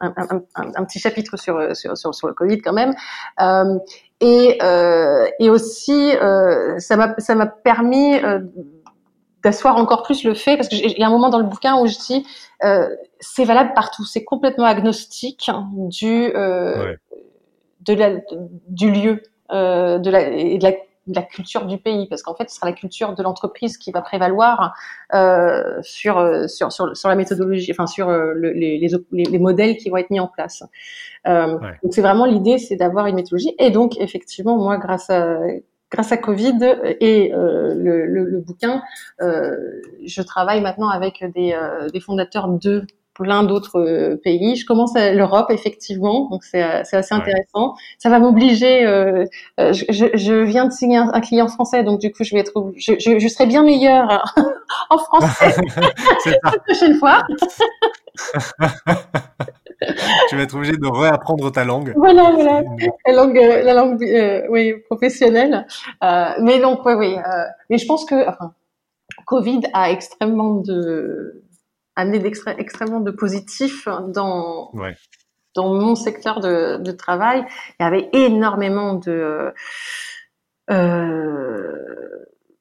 un, 0.02 0.14
un, 0.18 0.42
un, 0.56 0.84
petit 0.86 1.00
chapitre 1.00 1.36
sur, 1.36 1.76
sur, 1.76 1.98
sur, 1.98 2.14
sur 2.14 2.28
le 2.28 2.36
Covid 2.36 2.60
quand 2.60 2.74
même. 2.74 2.94
Et, 4.20 4.58
euh, 4.64 5.28
et 5.40 5.50
aussi, 5.50 6.12
euh, 6.16 6.80
ça 6.80 6.96
m'a 6.98 7.14
ça 7.20 7.36
m'a 7.36 7.46
permis 7.46 8.16
euh, 8.16 8.40
d'asseoir 9.44 9.78
encore 9.78 10.04
plus 10.04 10.24
le 10.24 10.34
fait, 10.34 10.58
parce 10.58 10.68
qu'il 10.70 10.98
y 10.98 11.04
a 11.04 11.08
un 11.08 11.12
moment 11.12 11.30
dans 11.30 11.38
le 11.38 11.46
bouquin 11.46 11.80
où 11.80 11.86
je 11.86 11.98
dis, 11.98 12.26
euh, 12.64 12.90
c'est 13.20 13.46
valable 13.46 13.74
partout, 13.76 14.06
c'est 14.06 14.24
complètement 14.24 14.66
agnostique 14.66 15.52
du 15.76 16.32
euh, 16.36 16.86
ouais. 16.86 16.98
de 17.82 17.94
la, 17.94 18.16
de, 18.16 18.22
du 18.68 18.92
lieu 18.92 19.22
euh, 19.52 20.00
de 20.00 20.10
la, 20.10 20.30
et 20.30 20.58
de 20.58 20.64
la 20.64 20.74
la 21.08 21.24
culture 21.24 21.66
du 21.66 21.78
pays, 21.78 22.08
parce 22.08 22.22
qu'en 22.22 22.36
fait, 22.36 22.50
ce 22.50 22.56
sera 22.56 22.68
la 22.68 22.76
culture 22.76 23.16
de 23.16 23.24
l'entreprise 23.24 23.78
qui 23.78 23.92
va 23.92 24.02
prévaloir 24.02 24.74
euh, 25.14 25.80
sur, 25.82 26.16
sur, 26.50 26.72
sur, 26.72 26.96
sur 26.96 27.10
la 27.10 27.16
méthodologie, 27.16 27.72
enfin 27.72 27.88
sur 27.88 28.10
euh, 28.10 28.34
le, 28.34 28.52
les, 28.52 28.78
les, 28.78 29.24
les, 29.24 29.40
modèles 29.40 29.78
qui 29.78 29.90
vont 29.90 29.98
être 29.98 30.10
mis 30.10 30.20
en 30.20 30.28
place. 30.28 30.64
Euh, 31.28 31.48
Ouais. 31.48 31.80
Donc 31.84 31.94
c'est 31.94 32.02
vraiment 32.02 32.26
l'idée, 32.26 32.58
c'est 32.58 32.76
d'avoir 32.76 33.08
une 33.08 33.16
méthodologie. 33.16 33.56
Et 33.60 33.72
donc 33.72 33.98
effectivement, 34.00 34.58
moi, 34.58 34.78
grâce 34.78 35.10
à 35.10 35.38
grâce 35.90 36.12
à 36.12 36.18
Covid 36.18 36.58
et 37.00 37.34
euh, 37.34 37.74
le, 37.74 38.06
le, 38.06 38.26
le, 38.26 38.40
bouquin, 38.40 38.82
euh, 39.22 39.56
je 40.06 40.22
travaille 40.22 40.60
maintenant 40.60 40.90
avec 40.90 41.24
des, 41.34 41.54
euh, 41.54 41.90
des 41.90 42.02
fondateurs 42.02 42.50
de 42.50 42.86
plein 43.18 43.44
d'autres 43.44 43.80
euh, 43.80 44.16
pays. 44.24 44.56
Je 44.56 44.66
commence 44.66 44.96
à 44.96 45.12
l'Europe 45.14 45.48
effectivement, 45.50 46.30
donc 46.30 46.44
c'est 46.44 46.62
assez 46.62 46.96
Ouais. 46.98 47.12
intéressant. 47.12 47.76
Ça 47.98 48.10
va 48.10 48.20
m'obliger. 48.20 48.86
euh, 48.86 49.26
euh, 49.60 49.74
je, 49.74 49.86
je- 49.90 50.16
je 50.16 50.34
viens 50.34 50.66
de 50.66 50.72
signer 50.72 50.98
un, 50.98 51.10
un 51.14 51.22
client 51.22 51.48
français, 51.48 51.84
donc 51.84 52.00
du 52.00 52.12
coup 52.12 52.24
je 52.24 52.34
vais 52.36 52.42
être, 52.42 52.72
je, 52.78 52.94
je, 53.00 53.20
je 53.20 53.28
serai 53.28 53.46
bien 53.48 53.64
meilleure 53.64 54.24
en 54.90 54.98
français 54.98 55.56
la 56.44 56.52
prochaine 56.66 56.96
fois. 56.96 57.24
tu 60.30 60.36
vas 60.36 60.44
être 60.44 60.56
obligé 60.56 60.74
de 60.74 60.88
réapprendre 60.88 61.52
ta 61.52 61.64
langue. 61.64 61.94
Voilà, 61.96 62.32
voilà. 62.32 62.62
La 63.06 63.14
langue, 63.14 63.38
euh, 63.38 63.64
la 63.64 63.74
langue, 63.74 64.04
euh, 64.04 64.42
oui, 64.50 64.74
professionnelle. 64.90 65.66
Euh, 66.04 66.30
mais 66.42 66.60
donc, 66.60 66.86
oui, 66.86 66.94
oui. 66.94 67.16
euh, 67.18 67.44
mais 67.70 67.78
je 67.78 67.86
pense 67.86 68.06
que, 68.06 68.28
enfin, 68.28 68.54
Covid 69.26 69.62
a 69.74 69.92
extrêmement 69.92 70.56
de, 70.56 71.44
amené 71.98 72.20
d'extré- 72.20 72.56
extrêmement 72.58 73.02
de 73.02 73.12
positif 73.12 73.88
dans, 74.08 74.72
Ouais. 74.74 74.96
dans 75.56 75.74
mon 75.74 75.96
secteur 75.96 76.40
de, 76.40 76.78
de 76.78 76.92
travail. 76.92 77.46
Il 77.80 77.84
y 77.84 77.86
avait 77.86 78.10
énormément 78.14 78.94
de, 78.94 79.52
euh, 80.70 81.74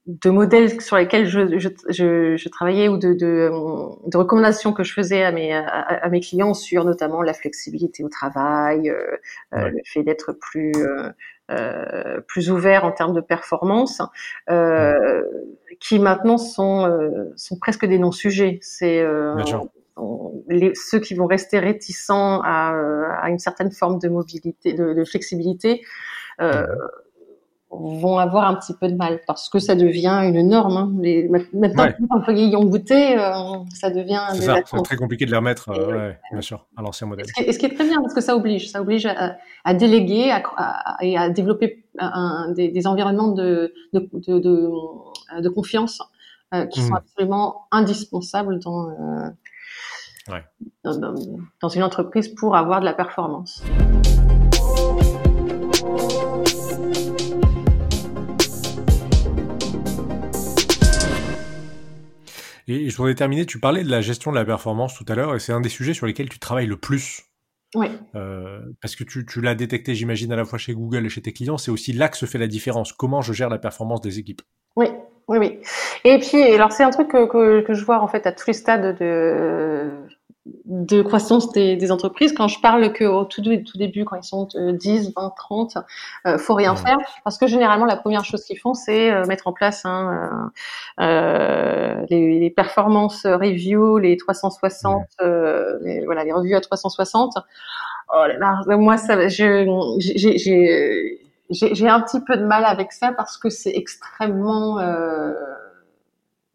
de 0.06 0.30
modèles 0.30 0.80
sur 0.80 0.96
lesquels 0.96 1.26
je, 1.26 1.58
je, 1.58 1.68
je, 1.88 2.36
je 2.36 2.48
travaillais 2.48 2.88
ou 2.88 2.96
de, 2.96 3.12
de, 3.12 3.50
de 4.08 4.16
recommandations 4.16 4.72
que 4.72 4.84
je 4.84 4.92
faisais 4.92 5.22
à 5.24 5.32
mes, 5.32 5.52
à, 5.52 5.64
à 5.64 6.08
mes 6.08 6.20
clients 6.20 6.54
sur 6.54 6.84
notamment 6.84 7.22
la 7.22 7.34
flexibilité 7.34 8.04
au 8.04 8.08
travail, 8.08 8.88
euh, 8.88 8.94
euh, 9.54 9.62
Ouais. 9.64 9.70
le 9.70 9.80
fait 9.84 10.02
d'être 10.04 10.32
plus 10.32 10.72
euh, 10.76 11.10
euh, 11.50 12.20
plus 12.26 12.50
ouvert 12.50 12.84
en 12.84 12.92
termes 12.92 13.14
de 13.14 13.20
performance, 13.20 14.02
euh, 14.50 15.22
qui 15.80 15.98
maintenant 15.98 16.38
sont 16.38 16.86
euh, 16.86 17.32
sont 17.36 17.58
presque 17.58 17.84
des 17.86 17.98
non-sujets. 17.98 18.58
C'est 18.62 19.00
euh, 19.00 19.34
ceux 20.74 21.00
qui 21.00 21.14
vont 21.14 21.26
rester 21.26 21.58
réticents 21.58 22.40
à, 22.42 22.74
euh, 22.74 23.04
à 23.20 23.30
une 23.30 23.38
certaine 23.38 23.70
forme 23.70 23.98
de 23.98 24.08
mobilité, 24.08 24.72
de, 24.72 24.92
de 24.92 25.04
flexibilité, 25.04 25.82
euh, 26.40 26.66
vont 27.78 28.18
avoir 28.18 28.46
un 28.48 28.54
petit 28.54 28.72
peu 28.80 28.88
de 28.88 28.94
mal 28.96 29.20
parce 29.26 29.48
que 29.48 29.58
ça 29.58 29.74
devient 29.74 30.20
une 30.24 30.48
norme. 30.48 30.76
Hein. 30.76 30.92
Les, 31.00 31.28
maintenant 31.52 31.84
Ouais. 31.84 31.92
que 31.94 32.02
les 32.02 32.08
employés 32.10 32.46
y 32.46 32.56
ont 32.56 32.64
goûté, 32.64 33.18
euh, 33.18 33.32
ça 33.74 33.90
devient 33.90 34.20
C'est 34.34 34.42
ça. 34.42 34.62
Très 34.84 34.96
compliqué 34.96 35.26
de 35.26 35.30
les 35.30 35.36
remettre, 35.36 35.70
Et 35.74 35.78
euh, 35.78 35.86
ouais. 35.86 35.92
ouais, 35.94 36.18
bien 36.32 36.40
sûr, 36.40 36.66
à 36.76 36.82
l'ancien 36.82 37.06
modèle. 37.06 37.26
Est, 37.38 37.52
ce 37.52 37.58
qui 37.58 37.66
est 37.66 37.74
très 37.74 37.84
bien 37.84 38.00
parce 38.00 38.14
que 38.14 38.20
ça 38.20 38.36
oblige, 38.36 38.70
ça 38.70 38.80
oblige 38.80 39.06
à, 39.06 39.36
à 39.64 39.74
déléguer 39.74 40.30
à, 40.30 40.42
à- 40.56 40.96
et 41.02 41.16
à 41.16 41.28
développer 41.30 41.84
un, 41.98 42.52
des, 42.52 42.68
des 42.68 42.86
environnements 42.86 43.28
de, 43.32 43.72
de, 43.92 44.08
de, 44.12 44.38
de, 44.38 44.70
de 45.40 45.48
confiance 45.48 46.00
euh, 46.54 46.66
qui 46.66 46.80
sont 46.82 46.94
absolument 46.94 47.66
indispensables 47.72 48.60
euh, 48.66 49.30
dans 51.62 51.68
une 51.68 51.82
entreprise 51.82 52.28
pour 52.28 52.56
avoir 52.56 52.80
de 52.80 52.84
la 52.84 52.92
performance. 52.94 53.62
Et 62.68 62.90
je 62.90 62.96
voudrais 62.96 63.14
terminer, 63.14 63.46
tu 63.46 63.60
parlais 63.60 63.84
de 63.84 63.90
la 63.90 64.00
gestion 64.00 64.32
de 64.32 64.36
la 64.36 64.44
performance 64.44 64.94
tout 64.94 65.04
à 65.08 65.14
l'heure, 65.14 65.34
et 65.34 65.38
c'est 65.38 65.52
un 65.52 65.60
des 65.60 65.68
sujets 65.68 65.94
sur 65.94 66.06
lesquels 66.06 66.28
tu 66.28 66.38
travailles 66.38 66.66
le 66.66 66.76
plus. 66.76 67.22
Oui. 67.74 67.88
Euh, 68.14 68.60
parce 68.80 68.96
que 68.96 69.04
tu, 69.04 69.24
tu 69.26 69.40
l'as 69.40 69.54
détecté, 69.54 69.94
j'imagine, 69.94 70.32
à 70.32 70.36
la 70.36 70.44
fois 70.44 70.58
chez 70.58 70.72
Google 70.72 71.06
et 71.06 71.08
chez 71.08 71.22
tes 71.22 71.32
clients, 71.32 71.58
c'est 71.58 71.70
aussi 71.70 71.92
là 71.92 72.08
que 72.08 72.16
se 72.16 72.26
fait 72.26 72.38
la 72.38 72.46
différence. 72.46 72.92
Comment 72.92 73.22
je 73.22 73.32
gère 73.32 73.48
la 73.48 73.58
performance 73.58 74.00
des 74.00 74.18
équipes 74.18 74.42
Oui, 74.76 74.86
oui, 75.28 75.38
oui. 75.38 75.58
Et 76.04 76.18
puis, 76.18 76.42
alors 76.42 76.72
c'est 76.72 76.84
un 76.84 76.90
truc 76.90 77.08
que, 77.08 77.26
que, 77.26 77.60
que 77.60 77.74
je 77.74 77.84
vois 77.84 78.00
en 78.00 78.08
fait 78.08 78.26
à 78.26 78.32
tous 78.32 78.46
les 78.46 78.52
stades 78.52 78.98
de, 78.98 79.90
de 80.64 81.02
croissance 81.02 81.50
des, 81.52 81.76
des 81.76 81.90
entreprises. 81.90 82.32
Quand 82.32 82.48
je 82.48 82.60
parle 82.60 82.92
qu'au 82.92 83.24
tout, 83.24 83.42
tout 83.42 83.78
début, 83.78 84.04
quand 84.04 84.16
ils 84.16 84.22
sont 84.24 84.48
euh, 84.56 84.72
10, 84.72 85.12
20, 85.16 85.32
30, 85.36 85.78
euh, 86.26 86.38
faut 86.38 86.54
rien 86.54 86.74
faire. 86.76 86.96
Parce 87.24 87.36
que 87.38 87.46
généralement, 87.46 87.84
la 87.84 87.96
première 87.96 88.24
chose 88.24 88.44
qu'ils 88.44 88.58
font, 88.58 88.74
c'est 88.74 89.10
euh, 89.10 89.24
mettre 89.26 89.48
en 89.48 89.52
place 89.52 89.84
hein, 89.84 90.50
euh, 91.00 91.04
euh, 91.04 92.06
les, 92.10 92.38
les 92.38 92.50
performance 92.50 93.26
review, 93.26 93.98
les 93.98 94.16
360, 94.16 95.04
euh, 95.20 95.78
les, 95.82 96.04
voilà, 96.04 96.22
les 96.24 96.32
revues 96.32 96.54
à 96.54 96.60
360. 96.60 97.34
Oh 98.14 98.24
là 98.26 98.38
là, 98.38 98.76
moi, 98.76 98.96
ça, 98.98 99.26
je, 99.28 99.66
j'ai, 99.98 100.38
j'ai, 100.38 101.18
j'ai 101.50 101.74
j'ai 101.74 101.88
un 101.88 102.00
petit 102.00 102.20
peu 102.20 102.36
de 102.36 102.44
mal 102.44 102.64
avec 102.64 102.92
ça 102.92 103.12
parce 103.16 103.36
que 103.36 103.50
c'est 103.50 103.72
extrêmement, 103.74 104.78
euh, 104.78 105.32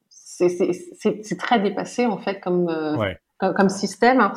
c'est 0.09 0.49
c'est- 0.49 0.73
c'est- 0.97 1.19
c'est 1.23 1.37
très 1.37 1.59
dépassé 1.59 2.05
en 2.05 2.17
fait 2.17 2.39
comme 2.39 2.69
euh, 2.69 2.95
Ouais. 2.97 3.19
Comme, 3.55 3.69
système. 3.69 4.31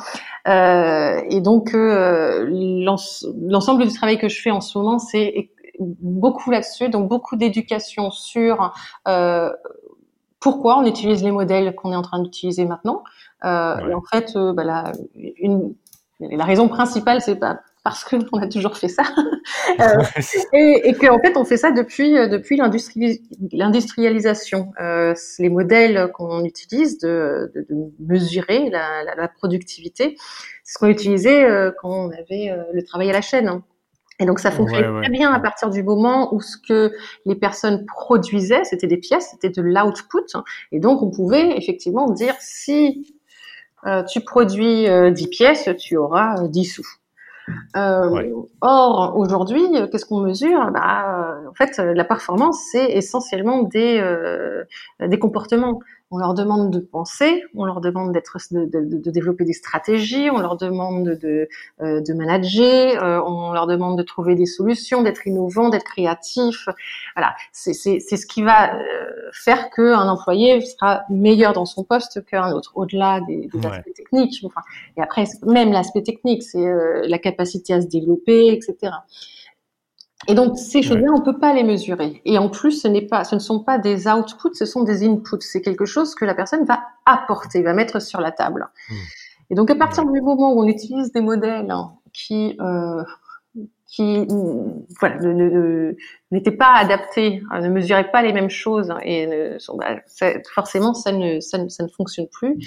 Euh, 0.47 1.21
et 1.29 1.41
donc 1.41 1.73
euh, 1.73 2.45
l'ens- 2.83 3.25
l'ensemble 3.47 3.85
du 3.87 3.93
travail 3.93 4.17
que 4.17 4.29
je 4.29 4.41
fais 4.41 4.51
en 4.51 4.61
ce 4.61 4.77
moment, 4.77 4.99
c'est 4.99 5.49
beaucoup 5.79 6.51
là-dessus, 6.51 6.89
donc 6.89 7.09
beaucoup 7.09 7.35
d'éducation 7.35 8.09
sur 8.11 8.73
euh, 9.07 9.51
pourquoi 10.39 10.77
on 10.77 10.85
utilise 10.85 11.23
les 11.23 11.31
modèles 11.31 11.75
qu'on 11.75 11.91
est 11.91 11.95
en 11.95 12.01
train 12.01 12.21
d'utiliser 12.21 12.65
maintenant. 12.65 13.03
Euh, 13.43 13.75
Ouais. 13.77 13.91
Et 13.91 13.93
en 13.93 14.01
fait, 14.01 14.35
euh, 14.35 14.53
bah, 14.53 14.63
la, 14.63 14.91
une, 15.15 15.73
la 16.19 16.45
raison 16.45 16.67
principale, 16.67 17.21
c'est 17.21 17.35
pas 17.35 17.59
parce 17.85 18.03
qu'on 18.03 18.19
a 18.41 18.47
toujours 18.47 18.75
fait 18.75 18.89
ça, 18.89 19.03
euh, 19.79 20.03
et, 20.51 20.89
et 20.89 20.93
qu'en 20.93 21.19
fait 21.19 21.37
on 21.37 21.45
fait 21.45 21.55
ça 21.55 21.71
depuis 21.71 22.17
euh, 22.17 22.27
depuis 22.27 22.57
l'industrialisation. 22.57 24.73
Euh, 24.81 25.13
les 25.39 25.49
modèles 25.49 26.11
qu'on 26.13 26.43
utilise 26.43 26.97
de, 26.97 27.51
de, 27.55 27.65
de 27.69 27.75
mesurer 27.99 28.69
la, 28.69 29.03
la, 29.03 29.15
la 29.15 29.27
productivité, 29.29 30.17
c'est 30.63 30.73
ce 30.73 30.79
qu'on 30.79 30.87
utilisait 30.87 31.45
euh, 31.45 31.71
quand 31.81 31.89
on 31.89 32.09
avait 32.09 32.51
le 32.73 32.83
travail 32.83 33.09
à 33.09 33.13
la 33.13 33.21
chaîne. 33.21 33.47
Hein. 33.47 33.63
Et 34.19 34.25
donc 34.25 34.39
ça 34.39 34.49
fonctionnait 34.49 35.01
très 35.01 35.11
bien 35.11 35.31
à 35.31 35.39
partir 35.39 35.69
du 35.69 35.83
moment 35.83 36.33
où 36.33 36.41
ce 36.41 36.57
que 36.57 36.91
les 37.25 37.35
personnes 37.35 37.85
produisaient, 37.85 38.63
c'était 38.63 38.87
des 38.87 38.97
pièces, 38.97 39.29
c'était 39.31 39.49
de 39.49 39.61
l'output. 39.61 40.25
Et 40.71 40.79
donc 40.79 41.01
on 41.01 41.11
pouvait 41.11 41.57
effectivement 41.57 42.09
dire 42.09 42.33
si 42.39 43.13
tu 44.09 44.21
produis 44.21 44.87
euh, 44.87 45.11
10 45.11 45.27
pièces, 45.27 45.69
tu 45.77 45.97
auras 45.97 46.47
10 46.47 46.59
euh, 46.59 46.73
sous. 46.73 46.87
Euh, 47.77 48.31
Or, 48.61 49.15
aujourd'hui, 49.17 49.61
qu'est-ce 49.91 50.05
qu'on 50.05 50.21
mesure? 50.21 50.71
Bah, 50.71 51.37
En 51.49 51.53
fait, 51.53 51.77
la 51.77 52.03
performance, 52.03 52.59
c'est 52.71 52.91
essentiellement 52.91 53.63
des, 53.63 54.01
des 54.99 55.19
comportements. 55.19 55.79
On 56.15 56.17
leur 56.17 56.33
demande 56.33 56.71
de 56.71 56.79
penser, 56.79 57.43
on 57.55 57.65
leur 57.65 57.81
demande 57.81 58.13
d'être, 58.13 58.37
de, 58.49 58.63
de, 58.63 58.99
de, 58.99 59.11
développer 59.11 59.43
des 59.43 59.51
stratégies, 59.51 60.29
on 60.31 60.37
leur 60.37 60.55
demande 60.55 61.09
de, 61.09 61.49
euh, 61.81 61.99
de 61.99 62.13
manager, 62.13 63.03
euh, 63.03 63.19
on 63.27 63.51
leur 63.51 63.67
demande 63.67 63.97
de 63.97 64.03
trouver 64.03 64.35
des 64.35 64.45
solutions, 64.45 65.03
d'être 65.03 65.27
innovant, 65.27 65.67
d'être 65.67 65.83
créatif. 65.83 66.69
Voilà, 67.17 67.35
c'est, 67.51 67.73
c'est, 67.73 67.99
c'est 67.99 68.15
ce 68.15 68.25
qui 68.25 68.43
va 68.43 68.75
euh, 68.75 68.79
faire 69.33 69.69
qu'un 69.71 70.07
employé 70.07 70.61
sera 70.61 71.01
meilleur 71.09 71.51
dans 71.51 71.65
son 71.65 71.83
poste 71.83 72.23
qu'un 72.25 72.53
autre, 72.53 72.71
au-delà 72.75 73.19
des, 73.27 73.49
des 73.53 73.67
aspects 73.67 73.93
techniques. 73.93 74.41
Enfin, 74.45 74.61
et 74.95 75.01
après, 75.01 75.25
même 75.45 75.73
l'aspect 75.73 76.03
technique, 76.03 76.43
c'est 76.43 76.65
la 77.09 77.19
capacité 77.19 77.73
à 77.73 77.81
se 77.81 77.87
développer, 77.87 78.53
etc. 78.53 78.93
Et 80.27 80.33
donc 80.33 80.57
ces 80.57 80.81
choses-là, 80.81 81.11
on 81.15 81.21
peut 81.21 81.37
pas 81.37 81.53
les 81.53 81.63
mesurer. 81.63 82.21
Et 82.25 82.37
en 82.37 82.49
plus, 82.49 82.81
ce 82.81 82.87
n'est 82.87 83.05
pas, 83.05 83.23
ce 83.23 83.35
ne 83.35 83.39
sont 83.39 83.63
pas 83.63 83.77
des 83.77 84.07
outputs, 84.07 84.55
ce 84.55 84.65
sont 84.65 84.83
des 84.83 85.07
inputs. 85.07 85.41
C'est 85.41 85.61
quelque 85.61 85.85
chose 85.85 86.15
que 86.15 86.25
la 86.25 86.33
personne 86.33 86.65
va 86.65 86.83
apporter, 87.05 87.61
va 87.61 87.73
mettre 87.73 88.01
sur 88.01 88.21
la 88.21 88.31
table. 88.31 88.67
Hmm. 88.89 88.93
Et 89.51 89.55
donc 89.55 89.69
à 89.69 89.75
partir 89.75 90.05
du 90.05 90.21
moment 90.21 90.53
où 90.53 90.63
on 90.63 90.67
utilise 90.67 91.11
des 91.11 91.21
modèles 91.21 91.71
qui 92.13 92.57
euh, 92.59 93.03
qui 93.87 94.27
voilà, 94.99 95.17
n'étaient 96.31 96.51
pas 96.51 96.73
adaptés, 96.73 97.41
hein, 97.51 97.61
ne 97.61 97.69
mesuraient 97.69 98.11
pas 98.11 98.21
les 98.21 98.33
mêmes 98.33 98.49
choses 98.49 98.93
et 99.03 99.27
ne, 99.27 99.77
bah, 99.77 100.01
forcément 100.53 100.93
ça 100.93 101.11
ne, 101.11 101.39
ça 101.39 101.57
ne, 101.59 101.69
ça 101.69 101.83
ne 101.83 101.87
fonctionne 101.89 102.27
plus. 102.27 102.57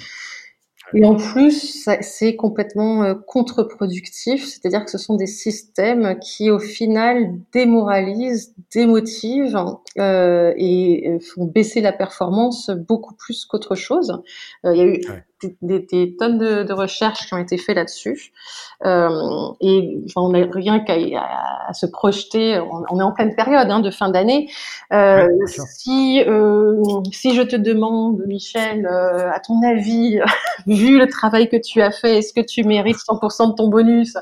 Et 0.93 1.05
en 1.05 1.15
plus, 1.15 1.87
c'est 2.01 2.35
complètement 2.35 3.03
euh, 3.03 3.13
contre-productif, 3.13 4.45
c'est-à-dire 4.45 4.85
que 4.85 4.91
ce 4.91 4.97
sont 4.97 5.15
des 5.15 5.27
systèmes 5.27 6.17
qui, 6.19 6.49
au 6.49 6.59
final, 6.59 7.33
démoralisent, 7.51 8.55
démotivent 8.73 9.57
euh, 9.99 10.53
et 10.57 11.07
euh, 11.07 11.19
font 11.19 11.45
baisser 11.45 11.81
la 11.81 11.93
performance 11.93 12.69
beaucoup 12.69 13.13
plus 13.13 13.45
qu'autre 13.45 13.75
chose. 13.75 14.21
Euh, 14.65 14.75
y 14.75 14.81
a 14.81 14.85
eu 14.85 15.01
des, 15.61 15.79
des, 15.79 16.15
tonnes 16.17 16.37
de, 16.37 16.63
de, 16.63 16.73
recherches 16.73 17.27
qui 17.27 17.33
ont 17.33 17.37
été 17.37 17.57
faites 17.57 17.75
là-dessus. 17.75 18.31
Euh, 18.85 19.09
et 19.61 19.97
enfin, 20.05 20.21
on 20.21 20.29
n'a 20.29 20.45
rien 20.51 20.79
qu'à 20.79 20.95
à, 21.67 21.73
se 21.73 21.85
projeter. 21.85 22.59
On, 22.59 22.99
est 22.99 23.03
en 23.03 23.11
pleine 23.11 23.35
période 23.35 23.69
hein, 23.69 23.79
de 23.79 23.91
fin 23.91 24.09
d'année. 24.09 24.49
Euh, 24.91 25.27
si 25.45 26.23
euh, 26.27 26.81
si 27.11 27.35
je 27.35 27.41
te 27.41 27.55
demande, 27.55 28.21
Michel, 28.27 28.85
euh, 28.85 29.31
à 29.31 29.39
ton 29.39 29.61
avis, 29.63 30.19
vu 30.67 30.97
le 30.97 31.07
travail 31.07 31.49
que 31.49 31.57
tu 31.57 31.81
as 31.81 31.91
fait, 31.91 32.19
est-ce 32.19 32.33
que 32.33 32.41
tu 32.41 32.63
mérites 32.63 32.97
100% 32.97 33.51
de 33.51 33.55
ton 33.55 33.67
bonus 33.67 34.17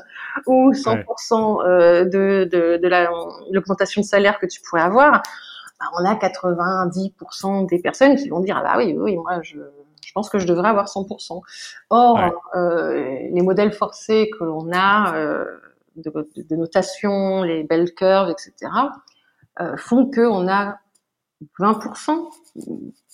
ou 0.46 0.72
100% 0.72 1.64
euh, 1.64 2.04
de, 2.04 2.48
de, 2.50 2.78
de 2.82 2.88
l'augmentation 3.52 4.00
de 4.00 4.06
salaire 4.06 4.38
que 4.38 4.46
tu 4.46 4.60
pourrais 4.60 4.82
avoir 4.82 5.12
bah, 5.12 5.86
On 5.98 6.04
a 6.04 6.14
90% 6.14 7.68
des 7.68 7.78
personnes 7.80 8.16
qui 8.16 8.28
vont 8.28 8.40
dire 8.40 8.56
ah 8.58 8.62
bah 8.62 8.74
oui 8.78 8.94
oui 8.98 9.16
moi 9.16 9.40
je 9.42 9.58
je 10.08 10.12
pense 10.14 10.30
que 10.30 10.38
je 10.38 10.46
devrais 10.46 10.70
avoir 10.70 10.86
100%. 10.86 11.42
Or, 11.90 12.18
euh, 12.54 13.18
les 13.30 13.42
modèles 13.42 13.72
forcés 13.72 14.30
que 14.38 14.42
l'on 14.42 14.72
a 14.72 15.14
euh, 15.14 15.44
de, 15.96 16.10
de, 16.34 16.56
notation, 16.56 17.42
les 17.42 17.62
belles 17.62 17.92
curves, 17.94 18.30
etc., 18.30 18.72
euh, 19.60 19.76
font 19.76 20.10
qu'on 20.10 20.48
a 20.48 20.78
20%, 21.60 22.30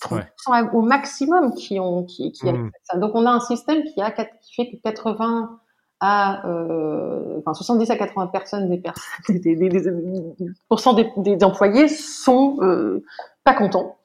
30% 0.00 0.70
au 0.72 0.82
maximum 0.82 1.52
qui 1.54 1.80
ont 1.80 2.04
qui, 2.04 2.30
qui 2.30 2.46
mmh. 2.46 2.70
ça. 2.84 2.96
Donc 2.96 3.10
on 3.14 3.26
a 3.26 3.30
un 3.30 3.40
système 3.40 3.82
qui 3.82 4.00
a 4.00 4.12
qui 4.12 4.54
fait 4.54 4.70
que 4.70 4.76
80 4.84 5.58
à 5.98 6.46
euh, 6.46 7.38
enfin 7.40 7.54
70 7.54 7.90
à 7.90 7.96
80 7.96 8.28
personnes 8.28 8.68
des 8.68 8.78
personnes 8.78 9.04
des, 9.40 9.56
des, 9.56 9.68
des, 9.68 9.82
des 11.16 11.44
employés 11.44 11.88
sont 11.88 12.58
euh, 12.62 13.02
pas 13.42 13.54
contents. 13.54 13.98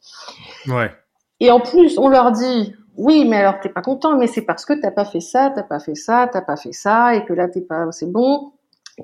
Ouais. 0.68 0.92
Et 1.40 1.52
en 1.52 1.60
plus, 1.60 1.98
on 1.98 2.10
leur 2.10 2.32
dit 2.32 2.76
oui, 2.98 3.26
mais 3.26 3.38
alors 3.38 3.60
t'es 3.62 3.70
pas 3.70 3.82
content, 3.82 4.18
mais 4.18 4.28
c'est 4.28 4.42
parce 4.42 4.66
que 4.66 4.74
t'as 4.74 4.92
pas 4.92 5.06
fait 5.06 5.22
ça, 5.22 5.52
t'as 5.56 5.64
pas 5.64 5.80
fait 5.80 5.96
ça, 5.96 6.30
t'as 6.32 6.42
pas 6.42 6.58
fait 6.58 6.74
ça, 6.74 7.16
et 7.16 7.24
que 7.24 7.32
là 7.34 7.48
t'es 7.48 7.62
pas, 7.62 7.92
c'est 7.92 8.12
bon. 8.12 8.52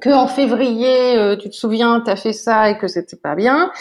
Que 0.02 0.10
en 0.10 0.28
février, 0.28 1.18
euh, 1.18 1.38
tu 1.38 1.50
te 1.50 1.56
souviens, 1.56 2.02
t'as 2.06 2.18
fait 2.18 2.34
ça 2.34 2.70
et 2.70 2.78
que 2.78 2.90
c'était 2.90 3.16
pas 3.16 3.36
bien. 3.36 3.72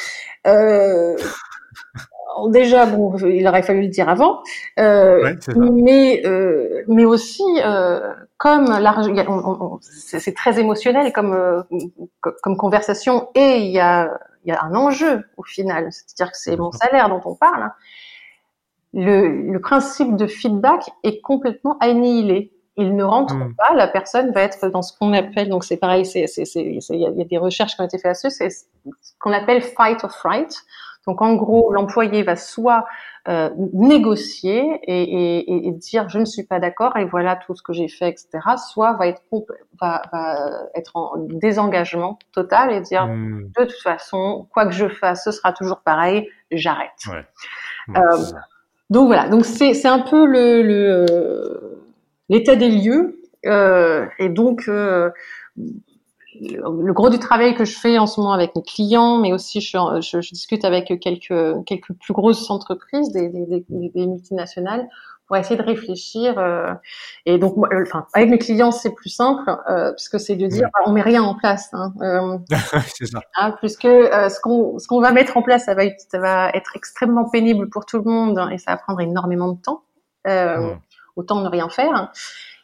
Euh, 0.46 1.16
déjà, 2.48 2.86
bon, 2.86 3.16
il 3.16 3.46
aurait 3.48 3.62
fallu 3.62 3.82
le 3.82 3.88
dire 3.88 4.08
avant, 4.08 4.40
euh, 4.78 5.34
mais 5.56 6.22
euh, 6.24 6.84
mais 6.86 7.04
aussi 7.04 7.42
euh, 7.64 8.12
comme 8.38 8.66
c'est 9.80 10.34
très 10.34 10.60
émotionnel 10.60 11.12
comme 11.12 11.32
euh, 11.32 11.62
comme 12.20 12.56
conversation 12.56 13.28
et 13.34 13.58
il 13.58 13.72
y 13.72 13.80
a 13.80 14.16
il 14.44 14.50
y 14.50 14.52
a 14.52 14.62
un 14.62 14.74
enjeu 14.74 15.24
au 15.36 15.42
final, 15.42 15.88
c'est-à-dire 15.90 16.30
que 16.30 16.38
c'est 16.38 16.56
mon 16.56 16.70
salaire 16.70 17.08
dont 17.08 17.20
on 17.24 17.34
parle. 17.34 17.70
Le, 18.94 19.50
le, 19.52 19.60
principe 19.60 20.16
de 20.16 20.26
feedback 20.26 20.88
est 21.02 21.20
complètement 21.20 21.76
annihilé. 21.80 22.52
Il 22.76 22.96
ne 22.96 23.04
rentre 23.04 23.34
hmm. 23.34 23.54
pas, 23.56 23.74
la 23.74 23.88
personne 23.88 24.32
va 24.32 24.42
être 24.42 24.68
dans 24.68 24.82
ce 24.82 24.96
qu'on 24.96 25.12
appelle, 25.12 25.48
donc 25.48 25.64
c'est 25.64 25.76
pareil, 25.76 26.06
c'est, 26.06 26.26
c'est, 26.26 26.44
c'est, 26.44 26.62
il 26.62 27.00
y, 27.00 27.06
a 27.06 27.24
des 27.24 27.38
recherches 27.38 27.76
qui 27.76 27.80
ont 27.80 27.84
été 27.84 27.98
faites 27.98 28.22
là-dessus, 28.22 28.30
c'est 28.30 28.50
ce 28.50 28.64
qu'on 29.20 29.32
appelle 29.32 29.62
fight 29.62 30.02
or 30.02 30.12
fright. 30.12 30.64
Donc 31.06 31.20
en 31.20 31.34
gros, 31.34 31.72
l'employé 31.72 32.22
va 32.22 32.34
soit 32.34 32.86
euh, 33.28 33.50
négocier 33.72 34.80
et, 34.84 35.38
et, 35.38 35.68
et, 35.68 35.72
dire 35.72 36.08
je 36.08 36.18
ne 36.18 36.24
suis 36.24 36.44
pas 36.44 36.60
d'accord 36.60 36.96
et 36.96 37.04
voilà 37.04 37.36
tout 37.36 37.54
ce 37.54 37.62
que 37.62 37.72
j'ai 37.72 37.88
fait, 37.88 38.08
etc. 38.08 38.28
Soit 38.56 38.94
va 38.94 39.06
être 39.06 39.22
va, 39.80 40.02
va 40.12 40.36
être 40.74 40.96
en 40.96 41.16
désengagement 41.16 42.18
total 42.32 42.72
et 42.72 42.80
dire 42.80 43.06
hmm. 43.06 43.50
de 43.56 43.64
toute 43.64 43.82
façon 43.82 44.48
quoi 44.52 44.66
que 44.66 44.72
je 44.72 44.88
fasse, 44.88 45.24
ce 45.24 45.30
sera 45.30 45.52
toujours 45.52 45.80
pareil, 45.80 46.28
j'arrête. 46.50 46.90
Ouais. 47.08 47.24
Euh, 47.96 48.16
donc 48.90 49.06
voilà, 49.06 49.28
donc 49.28 49.44
c'est 49.44 49.86
un 49.86 50.00
peu 50.00 50.26
le 50.26 51.06
euh, 51.10 51.80
l'état 52.28 52.56
des 52.56 52.70
lieux 52.70 53.20
euh, 53.46 54.06
et 54.18 54.28
donc 54.28 54.64
euh, 54.68 55.10
le 56.40 56.92
gros 56.92 57.10
du 57.10 57.18
travail 57.18 57.54
que 57.54 57.64
je 57.64 57.78
fais 57.78 57.98
en 57.98 58.06
ce 58.06 58.20
moment 58.20 58.32
avec 58.32 58.54
mes 58.56 58.62
clients, 58.62 59.18
mais 59.18 59.32
aussi 59.32 59.60
je, 59.60 60.32
discute 60.32 60.64
avec 60.64 60.98
quelques 61.00 61.64
quelques 61.64 61.92
plus 61.94 62.12
grosses 62.12 62.50
entreprises, 62.50 63.10
des 63.10 63.64
multinationales, 63.70 64.86
pour 65.34 65.40
essayer 65.40 65.56
de 65.56 65.66
réfléchir. 65.66 66.38
Euh, 66.38 66.72
et 67.26 67.38
donc, 67.38 67.56
moi, 67.56 67.68
euh, 67.72 67.84
avec 68.12 68.30
mes 68.30 68.38
clients, 68.38 68.70
c'est 68.70 68.94
plus 68.94 69.08
simple, 69.08 69.50
euh, 69.68 69.92
puisque 69.92 70.20
c'est 70.20 70.36
de 70.36 70.46
dire, 70.46 70.68
on 70.86 70.92
met 70.92 71.02
rien 71.02 71.24
en 71.24 71.34
place. 71.34 71.70
Hein, 71.72 71.92
euh, 72.02 72.38
c'est 72.96 73.06
ça. 73.06 73.18
Hein, 73.36 73.56
puisque 73.58 73.82
ce 73.82 74.40
qu'on 74.40 74.78
ce 74.78 74.86
qu'on 74.86 75.00
va 75.00 75.10
mettre 75.10 75.36
en 75.36 75.42
place, 75.42 75.64
ça 75.64 75.74
va 75.74 75.84
être, 75.86 76.00
ça 76.08 76.20
va 76.20 76.50
être 76.50 76.76
extrêmement 76.76 77.28
pénible 77.28 77.68
pour 77.68 77.84
tout 77.84 77.98
le 77.98 78.04
monde 78.04 78.48
et 78.52 78.58
ça 78.58 78.72
va 78.72 78.76
prendre 78.76 79.00
énormément 79.00 79.52
de 79.52 79.60
temps. 79.60 79.82
Euh, 80.28 80.74
Autant 81.16 81.40
ne 81.40 81.48
rien 81.48 81.68
faire. 81.68 82.12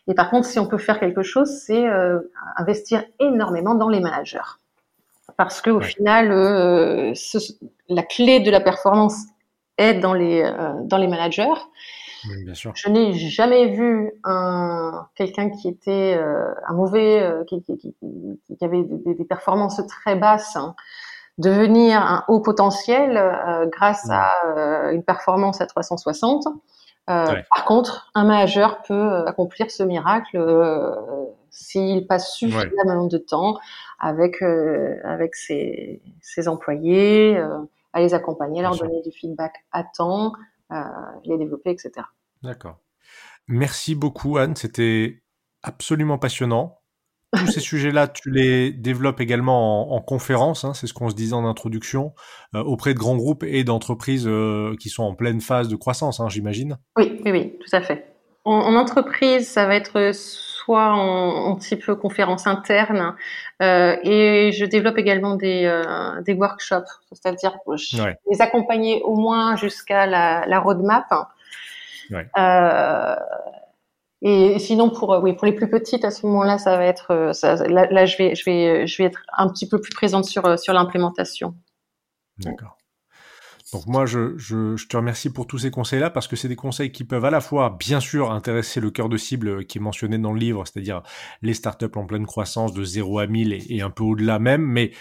Et 0.08 0.14
par 0.14 0.28
contre, 0.28 0.46
si 0.46 0.58
on 0.58 0.66
peut 0.66 0.78
faire 0.78 0.98
quelque 0.98 1.22
chose, 1.22 1.48
c'est 1.48 1.86
investir 2.56 3.04
énormément 3.20 3.76
dans 3.76 3.88
les 3.88 4.00
managers, 4.00 4.38
parce 5.36 5.60
que 5.60 5.70
au 5.70 5.80
final, 5.80 7.14
ce, 7.14 7.38
la 7.88 8.02
clé 8.02 8.40
de 8.40 8.50
la 8.50 8.60
performance 8.60 9.14
est 9.78 9.94
dans 9.94 10.14
les 10.14 10.42
dans 10.82 10.96
les 10.96 11.06
managers. 11.06 11.60
Je 12.74 12.88
n'ai 12.88 13.14
jamais 13.14 13.68
vu 13.68 14.12
un 14.24 15.06
quelqu'un 15.14 15.50
qui 15.50 15.68
était 15.68 16.16
euh, 16.18 16.52
un 16.66 16.74
mauvais, 16.74 17.22
euh, 17.22 17.44
qui, 17.44 17.62
qui, 17.62 17.78
qui, 17.78 17.94
qui, 17.98 18.64
avait 18.64 18.82
des, 18.82 19.14
des, 19.14 19.24
performances 19.24 19.80
très 19.86 20.16
basses, 20.16 20.56
hein, 20.56 20.74
devenir 21.38 22.00
un 22.00 22.24
haut 22.28 22.40
potentiel 22.40 23.16
euh, 23.16 23.66
grâce 23.66 24.08
à 24.10 24.32
une 24.92 25.02
performance 25.02 25.60
à 25.60 25.66
360. 25.66 26.44
Par 27.06 27.64
contre, 27.66 28.10
un 28.14 28.24
manager 28.24 28.82
peut 28.82 29.24
accomplir 29.26 29.70
ce 29.70 29.82
miracle 29.82 30.38
s'il 31.50 32.06
passe 32.06 32.34
suffisamment 32.34 33.06
de 33.06 33.18
temps 33.18 33.58
avec 33.98 34.42
avec 34.42 35.34
ses, 35.34 36.00
ses 36.20 36.46
employés, 36.46 37.36
à 37.92 38.00
les 38.00 38.14
accompagner, 38.14 38.60
à 38.60 38.62
leur 38.62 38.76
donner 38.76 39.02
du 39.02 39.10
feedback 39.10 39.64
à 39.72 39.82
temps, 39.82 40.34
les 41.24 41.38
développer, 41.38 41.70
etc. 41.70 42.06
D'accord. 42.42 42.78
Merci 43.48 43.94
beaucoup 43.94 44.38
Anne, 44.38 44.56
c'était 44.56 45.22
absolument 45.62 46.18
passionnant. 46.18 46.80
tous 47.36 47.46
ces 47.48 47.60
sujets-là, 47.60 48.08
tu 48.08 48.30
les 48.30 48.72
développes 48.72 49.20
également 49.20 49.92
en, 49.92 49.96
en 49.96 50.00
conférence, 50.00 50.64
hein, 50.64 50.74
c'est 50.74 50.86
ce 50.86 50.94
qu'on 50.94 51.10
se 51.10 51.14
disait 51.14 51.34
en 51.34 51.44
introduction, 51.44 52.12
euh, 52.54 52.62
auprès 52.62 52.94
de 52.94 52.98
grands 52.98 53.16
groupes 53.16 53.44
et 53.44 53.64
d'entreprises 53.64 54.26
euh, 54.26 54.74
qui 54.78 54.88
sont 54.88 55.02
en 55.02 55.14
pleine 55.14 55.40
phase 55.40 55.68
de 55.68 55.76
croissance, 55.76 56.20
hein, 56.20 56.28
j'imagine. 56.28 56.78
Oui, 56.96 57.20
oui, 57.24 57.30
oui, 57.30 57.58
tout 57.58 57.76
à 57.76 57.80
fait. 57.80 58.14
En, 58.44 58.54
en, 58.54 58.74
entreprise, 58.76 59.48
ça 59.48 59.66
va 59.66 59.74
être 59.74 60.12
en, 60.78 61.50
en 61.50 61.56
type 61.56 61.92
conférence 61.92 62.46
interne, 62.46 63.14
euh, 63.60 63.96
et 64.02 64.52
je 64.52 64.64
développe 64.64 64.98
également 64.98 65.34
des, 65.34 65.64
euh, 65.64 66.20
des 66.22 66.34
workshops, 66.34 66.90
c'est-à-dire 67.10 67.58
ouais. 67.66 68.16
les 68.30 68.40
accompagner 68.40 69.02
au 69.02 69.16
moins 69.16 69.56
jusqu'à 69.56 70.06
la, 70.06 70.44
la 70.46 70.60
roadmap. 70.60 71.06
Ouais. 72.10 72.26
Euh, 72.38 73.16
et 74.22 74.58
sinon, 74.58 74.90
pour 74.90 75.18
oui, 75.22 75.32
pour 75.32 75.46
les 75.46 75.52
plus 75.52 75.70
petites, 75.70 76.04
à 76.04 76.10
ce 76.10 76.26
moment-là, 76.26 76.58
ça 76.58 76.76
va 76.76 76.84
être 76.84 77.30
ça, 77.32 77.56
là, 77.66 77.86
là, 77.90 78.04
je 78.04 78.16
vais 78.18 78.34
je 78.34 78.44
vais 78.44 78.86
je 78.86 79.02
vais 79.02 79.08
être 79.08 79.22
un 79.36 79.48
petit 79.48 79.68
peu 79.68 79.80
plus 79.80 79.94
présente 79.94 80.26
sur 80.26 80.58
sur 80.58 80.74
l'implémentation. 80.74 81.54
D'accord. 82.38 82.76
Donc 83.72 83.86
moi, 83.86 84.04
je, 84.06 84.36
te 84.86 84.96
remercie 84.96 85.30
pour 85.30 85.46
tous 85.46 85.58
ces 85.58 85.70
conseils-là 85.70 86.10
parce 86.10 86.26
que 86.26 86.36
c'est 86.36 86.48
des 86.48 86.56
conseils 86.56 86.90
qui 86.90 87.04
peuvent 87.04 87.24
à 87.24 87.30
la 87.30 87.40
fois, 87.40 87.76
bien 87.78 88.00
sûr, 88.00 88.32
intéresser 88.32 88.80
le 88.80 88.90
cœur 88.90 89.08
de 89.08 89.16
cible 89.16 89.64
qui 89.64 89.78
est 89.78 89.80
mentionné 89.80 90.18
dans 90.18 90.32
le 90.32 90.40
livre, 90.40 90.64
c'est-à-dire 90.66 91.02
les 91.42 91.54
startups 91.54 91.86
en 91.94 92.04
pleine 92.04 92.26
croissance 92.26 92.72
de 92.72 92.82
0 92.82 93.20
à 93.20 93.26
1000 93.26 93.52
et, 93.52 93.64
et 93.68 93.82
un 93.82 93.90
peu 93.90 94.02
au-delà 94.02 94.38
même, 94.38 94.62
mais 94.62 94.92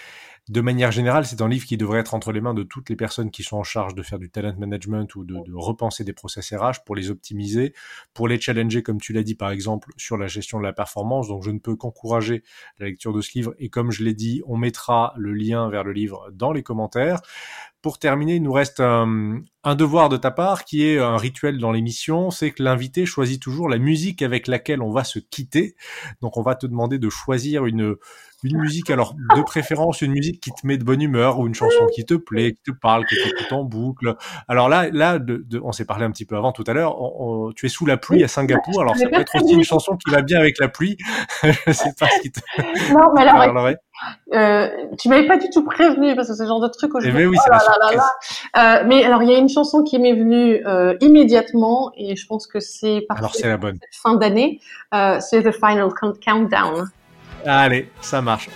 de 0.50 0.60
manière 0.60 0.90
générale, 0.90 1.24
c'est 1.26 1.42
un 1.42 1.48
livre 1.48 1.64
qui 1.64 1.76
devrait 1.76 2.00
être 2.00 2.12
entre 2.12 2.32
les 2.32 2.40
mains 2.40 2.54
de 2.54 2.64
toutes 2.64 2.90
les 2.90 2.96
personnes 2.96 3.30
qui 3.30 3.44
sont 3.44 3.58
en 3.58 3.62
charge 3.62 3.94
de 3.94 4.02
faire 4.02 4.18
du 4.18 4.30
talent 4.30 4.52
management 4.58 5.14
ou 5.14 5.24
de, 5.24 5.34
de 5.34 5.54
repenser 5.54 6.02
des 6.02 6.12
process 6.12 6.52
RH 6.52 6.82
pour 6.84 6.96
les 6.96 7.08
optimiser, 7.08 7.72
pour 8.14 8.26
les 8.26 8.40
challenger, 8.40 8.82
comme 8.82 9.00
tu 9.00 9.12
l'as 9.12 9.22
dit 9.22 9.36
par 9.36 9.52
exemple, 9.52 9.92
sur 9.96 10.16
la 10.16 10.26
gestion 10.26 10.58
de 10.58 10.64
la 10.64 10.72
performance. 10.72 11.28
Donc 11.28 11.44
je 11.44 11.52
ne 11.52 11.60
peux 11.60 11.76
qu'encourager 11.76 12.42
la 12.80 12.86
lecture 12.86 13.12
de 13.12 13.20
ce 13.20 13.30
livre 13.34 13.54
et 13.60 13.68
comme 13.68 13.92
je 13.92 14.02
l'ai 14.02 14.14
dit, 14.14 14.42
on 14.44 14.56
mettra 14.56 15.14
le 15.16 15.32
lien 15.34 15.70
vers 15.70 15.84
le 15.84 15.92
livre 15.92 16.28
dans 16.32 16.50
les 16.50 16.64
commentaires. 16.64 17.20
Pour 17.82 17.98
terminer, 17.98 18.34
il 18.34 18.42
nous 18.42 18.52
reste 18.52 18.80
un, 18.80 19.40
un, 19.64 19.74
devoir 19.74 20.10
de 20.10 20.18
ta 20.18 20.30
part 20.30 20.64
qui 20.64 20.84
est 20.84 20.98
un 20.98 21.16
rituel 21.16 21.58
dans 21.58 21.72
l'émission, 21.72 22.30
c'est 22.30 22.50
que 22.50 22.62
l'invité 22.62 23.06
choisit 23.06 23.40
toujours 23.40 23.70
la 23.70 23.78
musique 23.78 24.20
avec 24.20 24.48
laquelle 24.48 24.82
on 24.82 24.90
va 24.90 25.02
se 25.02 25.18
quitter. 25.18 25.76
Donc 26.20 26.36
on 26.36 26.42
va 26.42 26.54
te 26.54 26.66
demander 26.66 26.98
de 26.98 27.08
choisir 27.08 27.64
une, 27.64 27.96
une 28.42 28.58
musique, 28.58 28.90
alors 28.90 29.14
de 29.14 29.42
préférence 29.42 30.02
une 30.02 30.12
musique 30.12 30.40
qui 30.40 30.50
te 30.50 30.66
met 30.66 30.78
de 30.78 30.84
bonne 30.84 31.02
humeur 31.02 31.38
ou 31.38 31.46
une 31.46 31.54
chanson 31.54 31.86
qui 31.94 32.04
te 32.04 32.14
plaît, 32.14 32.52
qui 32.52 32.72
te 32.72 32.76
parle, 32.76 33.04
qui 33.06 33.16
t'écoute 33.16 33.52
en 33.52 33.64
boucle. 33.64 34.16
Alors 34.48 34.68
là, 34.68 34.88
là, 34.90 35.18
de, 35.18 35.44
de, 35.46 35.60
on 35.62 35.72
s'est 35.72 35.84
parlé 35.84 36.04
un 36.04 36.10
petit 36.10 36.24
peu 36.24 36.36
avant 36.36 36.52
tout 36.52 36.64
à 36.66 36.72
l'heure. 36.72 36.96
Tu 37.56 37.66
es 37.66 37.68
sous 37.68 37.86
la 37.86 37.96
pluie 37.96 38.24
à 38.24 38.28
Singapour, 38.28 38.80
alors 38.80 38.96
ça 38.96 39.08
peut 39.08 39.20
être 39.20 39.36
aussi 39.36 39.54
une 39.54 39.64
chanson 39.64 39.96
qui 39.96 40.10
va 40.10 40.22
bien 40.22 40.38
avec 40.38 40.58
la 40.58 40.68
pluie. 40.68 40.96
Je 41.42 41.72
sais 41.72 41.92
pas 41.98 42.06
ce 42.08 42.20
qui 42.20 42.32
te. 42.32 42.40
Non, 42.90 43.12
mais 43.14 43.22
alors. 43.22 43.36
alors 43.36 43.68
euh, 44.32 44.68
tu 44.98 45.08
m'avais 45.08 45.26
pas 45.26 45.36
du 45.36 45.50
tout 45.50 45.62
prévenu 45.62 46.14
parce 46.16 46.28
que 46.28 46.34
c'est 46.34 46.44
le 46.44 46.48
genre 46.48 46.60
de 46.60 46.68
truc 46.68 46.90
je 47.00 47.08
eh 47.08 47.12
ben 47.12 47.26
oui, 47.26 47.36
oh 47.38 47.50
là 47.50 47.58
là 47.80 47.96
là 47.96 48.80
euh, 48.80 48.84
mais 48.86 49.04
alors 49.04 49.22
il 49.22 49.30
y 49.30 49.34
a 49.34 49.38
une 49.38 49.50
chanson 49.50 49.82
qui 49.82 49.98
m'est 49.98 50.14
venue 50.14 50.66
euh, 50.66 50.96
immédiatement 51.00 51.92
et 51.96 52.16
je 52.16 52.26
pense 52.26 52.46
que 52.46 52.60
c'est 52.60 53.04
alors 53.10 53.34
c'est 53.34 53.48
la 53.48 53.58
bonne 53.58 53.78
fin 54.02 54.14
d'année 54.14 54.60
c'est 55.20 55.42
The 55.42 55.52
Final 55.52 55.90
Countdown 56.24 56.88
Allez, 57.44 57.88
ça 58.00 58.20
marche. 58.20 58.48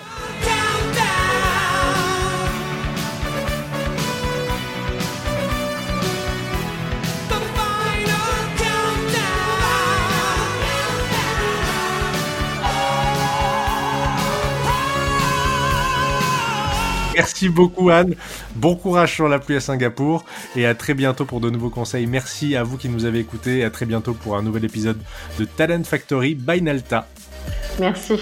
Merci 17.17 17.49
beaucoup 17.49 17.91
Anne. 17.91 18.15
Bon 18.57 18.75
courage 18.75 19.15
sur 19.15 19.29
la 19.29 19.39
pluie 19.39 19.57
à 19.57 19.61
Singapour 19.61 20.25
et 20.57 20.67
à 20.67 20.75
très 20.75 20.95
bientôt 20.95 21.25
pour 21.25 21.41
de 21.41 21.49
nouveaux 21.49 21.71
conseils. 21.71 22.07
Merci 22.07 22.57
à 22.57 22.65
vous 22.65 22.77
qui 22.77 22.89
nous 22.89 23.05
avez 23.05 23.21
écoutés 23.21 23.59
et 23.59 23.65
à 23.65 23.71
très 23.71 23.87
bientôt 23.87 24.15
pour 24.15 24.37
un 24.37 24.43
nouvel 24.43 24.65
épisode 24.65 24.99
de 25.39 25.45
Talent 25.45 25.85
Factory 25.85 26.35
by 26.35 26.61
Nalta. 26.61 27.07
Merci. 27.79 28.15